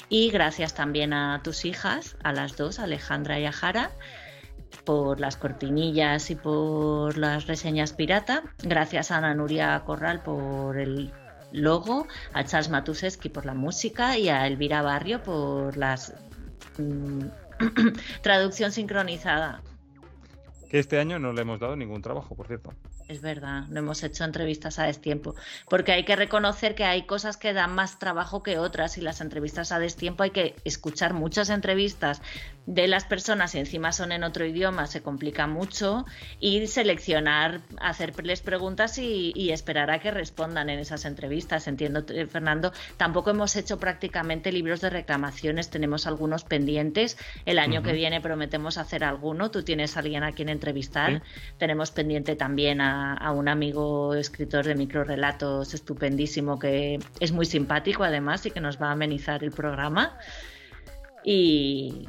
Y 0.10 0.32
gracias 0.32 0.74
también 0.74 1.14
a 1.14 1.41
tus 1.43 1.66
hijas, 1.66 2.16
a 2.24 2.34
las 2.34 2.58
dos, 2.58 2.80
Alejandra 2.80 3.39
y 3.39 3.45
a 3.45 3.51
Jara 3.51 3.91
por 4.84 5.20
las 5.20 5.38
cortinillas 5.38 6.30
y 6.30 6.36
por 6.36 7.18
las 7.18 7.48
reseñas 7.48 7.94
pirata. 7.94 8.44
Gracias 8.62 9.12
a 9.12 9.18
Ana 9.18 9.34
Nuria 9.34 9.82
Corral 9.86 10.22
por 10.22 10.78
el 10.78 11.12
logo, 11.52 12.08
a 12.34 12.44
Charles 12.44 12.70
Matuseski 12.70 13.30
por 13.30 13.46
la 13.46 13.54
música 13.54 14.18
y 14.18 14.30
a 14.30 14.48
Elvira 14.48 14.82
Barrio 14.82 15.22
por 15.24 15.78
la 15.78 15.98
mm, 16.78 17.26
traducción 18.22 18.72
sincronizada. 18.72 19.62
Que 20.70 20.80
este 20.80 21.00
año 21.00 21.20
no 21.20 21.34
le 21.34 21.44
hemos 21.44 21.60
dado 21.60 21.76
ningún 21.76 22.02
trabajo, 22.02 22.36
por 22.36 22.48
cierto. 22.48 22.74
Es 23.08 23.22
verdad, 23.22 23.66
no 23.68 23.80
hemos 23.80 24.02
hecho 24.02 24.24
entrevistas 24.24 24.80
a 24.80 24.86
destiempo, 24.86 25.36
porque 25.70 25.92
hay 25.92 26.06
que 26.06 26.16
reconocer 26.16 26.74
que 26.74 26.86
hay 26.86 27.06
cosas 27.06 27.38
que 27.38 27.54
dan 27.54 27.76
más 27.76 28.00
trabajo 28.00 28.42
que 28.42 28.58
otras 28.58 28.98
y 28.98 29.02
las 29.02 29.22
entrevistas 29.22 29.72
a 29.72 29.78
destiempo 29.78 30.24
hay 30.24 30.32
que 30.32 30.56
escuchar 30.64 31.14
muchas 31.14 31.50
entrevistas 31.50 32.22
de 32.66 32.88
las 32.88 33.05
personas 33.05 33.55
y 33.55 33.59
encima 33.59 33.91
son 33.91 34.11
en 34.11 34.24
otro 34.24 34.45
idioma, 34.45 34.88
se 34.88 35.01
complica 35.01 35.47
mucho 35.47 36.05
y 36.39 36.66
seleccionar, 36.68 37.61
hacerles 37.80 38.41
preguntas 38.41 38.97
y, 38.97 39.34
esperar 39.53 39.91
a 39.91 39.99
que 39.99 40.09
respondan 40.09 40.70
en 40.70 40.80
esas 40.80 41.05
entrevistas. 41.05 41.68
Entiendo, 41.68 42.03
eh, 42.09 42.26
Fernando, 42.26 42.72
tampoco 42.97 43.30
hemos 43.30 43.55
hecho 43.55 43.78
prácticamente 43.78 44.51
libros 44.51 44.82
de 44.82 44.89
reclamaciones, 44.89 45.70
tenemos 45.70 46.07
algunos 46.07 46.43
pendientes. 46.43 47.18
El 47.45 47.59
año 47.59 47.84
que 47.84 47.93
viene 47.93 48.22
prometemos 48.22 48.78
hacer 48.78 49.03
alguno, 49.03 49.51
tú 49.51 49.61
tienes 49.64 49.95
a 49.95 49.99
alguien 49.99 50.24
a 50.24 50.32
quien 50.32 50.49
entrevistar, 50.49 51.22
tenemos 51.59 51.91
pendiente 51.91 52.36
también 52.36 52.82
a 52.82 52.93
a, 53.20 53.32
un 53.32 53.47
amigo 53.47 54.14
escritor 54.14 54.66
de 54.66 54.76
microrelatos 54.76 55.74
estupendísimo 55.74 56.59
que 56.59 56.99
es 57.20 57.32
muy 57.32 57.45
simpático 57.45 58.03
además 58.03 58.45
y 58.45 58.51
que 58.51 58.59
nos 58.59 58.82
va 58.82 58.89
a 58.89 58.91
amenizar 58.91 59.43
el 59.43 59.51
programa. 59.51 60.18
Y, 61.24 62.07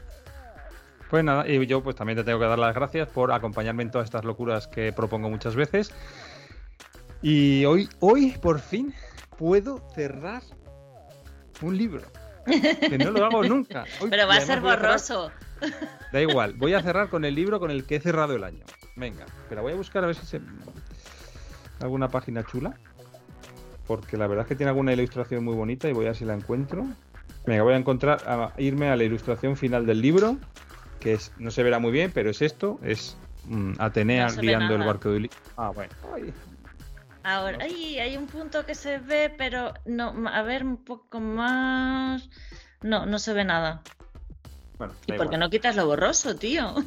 pues 1.10 1.24
nada, 1.24 1.48
y 1.48 1.66
yo 1.66 1.82
pues 1.82 1.96
también 1.96 2.16
te 2.16 2.24
tengo 2.24 2.38
que 2.38 2.46
dar 2.46 2.58
las 2.58 2.74
gracias 2.74 3.08
por 3.08 3.32
acompañarme 3.32 3.82
en 3.82 3.90
todas 3.90 4.06
estas 4.06 4.24
locuras 4.24 4.66
que 4.68 4.92
propongo 4.92 5.30
muchas 5.30 5.54
veces. 5.54 5.92
Y 7.22 7.64
hoy, 7.64 7.88
hoy 8.00 8.32
por 8.42 8.60
fin 8.60 8.94
puedo 9.38 9.80
cerrar 9.94 10.42
un 11.62 11.76
libro. 11.76 12.02
Que 12.44 12.98
no 12.98 13.10
lo 13.10 13.24
hago 13.24 13.42
nunca. 13.48 13.84
Pero 14.10 14.26
va 14.26 14.36
a 14.36 14.40
ser 14.40 14.60
borroso. 14.60 15.30
Da 16.12 16.20
igual, 16.20 16.54
voy 16.54 16.74
a 16.74 16.82
cerrar 16.82 17.08
con 17.08 17.24
el 17.24 17.34
libro 17.34 17.58
con 17.60 17.70
el 17.70 17.86
que 17.86 17.96
he 17.96 18.00
cerrado 18.00 18.34
el 18.34 18.44
año. 18.44 18.64
Venga, 18.96 19.24
pero 19.48 19.62
voy 19.62 19.72
a 19.72 19.76
buscar 19.76 20.04
a 20.04 20.08
ver 20.08 20.16
si 20.16 20.26
se... 20.26 20.40
alguna 21.80 22.08
página 22.08 22.44
chula. 22.44 22.74
Porque 23.86 24.16
la 24.16 24.26
verdad 24.26 24.44
es 24.44 24.48
que 24.48 24.56
tiene 24.56 24.70
alguna 24.70 24.92
ilustración 24.92 25.44
muy 25.44 25.54
bonita 25.54 25.88
y 25.88 25.92
voy 25.92 26.06
a 26.06 26.08
ver 26.08 26.16
si 26.16 26.24
la 26.24 26.34
encuentro. 26.34 26.86
Venga, 27.46 27.62
voy 27.62 27.74
a 27.74 27.76
encontrar, 27.76 28.22
a 28.26 28.52
irme 28.56 28.88
a 28.88 28.96
la 28.96 29.04
ilustración 29.04 29.56
final 29.56 29.84
del 29.84 30.00
libro, 30.00 30.38
que 31.04 31.12
es, 31.12 31.32
no 31.36 31.50
se 31.50 31.62
verá 31.62 31.78
muy 31.78 31.92
bien, 31.92 32.10
pero 32.12 32.30
es 32.30 32.40
esto, 32.40 32.80
es 32.82 33.18
mm, 33.44 33.74
Atenea 33.78 34.28
guiando 34.28 34.74
el 34.74 34.84
barco 34.84 35.10
de 35.10 35.28
Ah, 35.54 35.68
bueno. 35.68 35.92
Ahora, 37.22 37.58
hay 37.62 38.16
un 38.16 38.26
punto 38.26 38.64
que 38.64 38.74
se 38.74 38.98
ve, 38.98 39.32
pero 39.36 39.74
no, 39.84 40.14
a 40.26 40.42
ver 40.42 40.64
un 40.64 40.78
poco 40.78 41.20
más. 41.20 42.30
No, 42.80 43.04
no 43.04 43.18
se 43.18 43.34
ve 43.34 43.44
nada. 43.44 43.82
Bueno, 44.78 44.94
¿Y 45.06 45.12
por 45.12 45.28
qué 45.28 45.36
no 45.36 45.50
quitas 45.50 45.76
lo 45.76 45.86
borroso, 45.86 46.34
tío? 46.34 46.74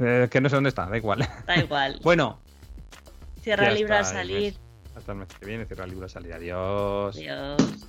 Eh, 0.00 0.28
que 0.30 0.40
no 0.40 0.48
sé 0.48 0.54
dónde 0.54 0.68
está, 0.68 0.86
da 0.86 0.96
igual. 0.96 1.28
Da 1.46 1.56
igual. 1.56 1.98
bueno. 2.04 2.38
Cierra 3.42 3.70
el 3.70 3.74
libro 3.74 3.96
al 3.96 4.04
salir. 4.04 4.54
Hasta 4.94 5.10
el 5.10 5.18
mes 5.18 5.26
que 5.26 5.44
viene, 5.44 5.66
cierra 5.66 5.86
el 5.86 5.90
libro 5.90 6.04
al 6.04 6.10
salir. 6.10 6.32
Adiós. 6.32 7.16
Adiós. 7.16 7.88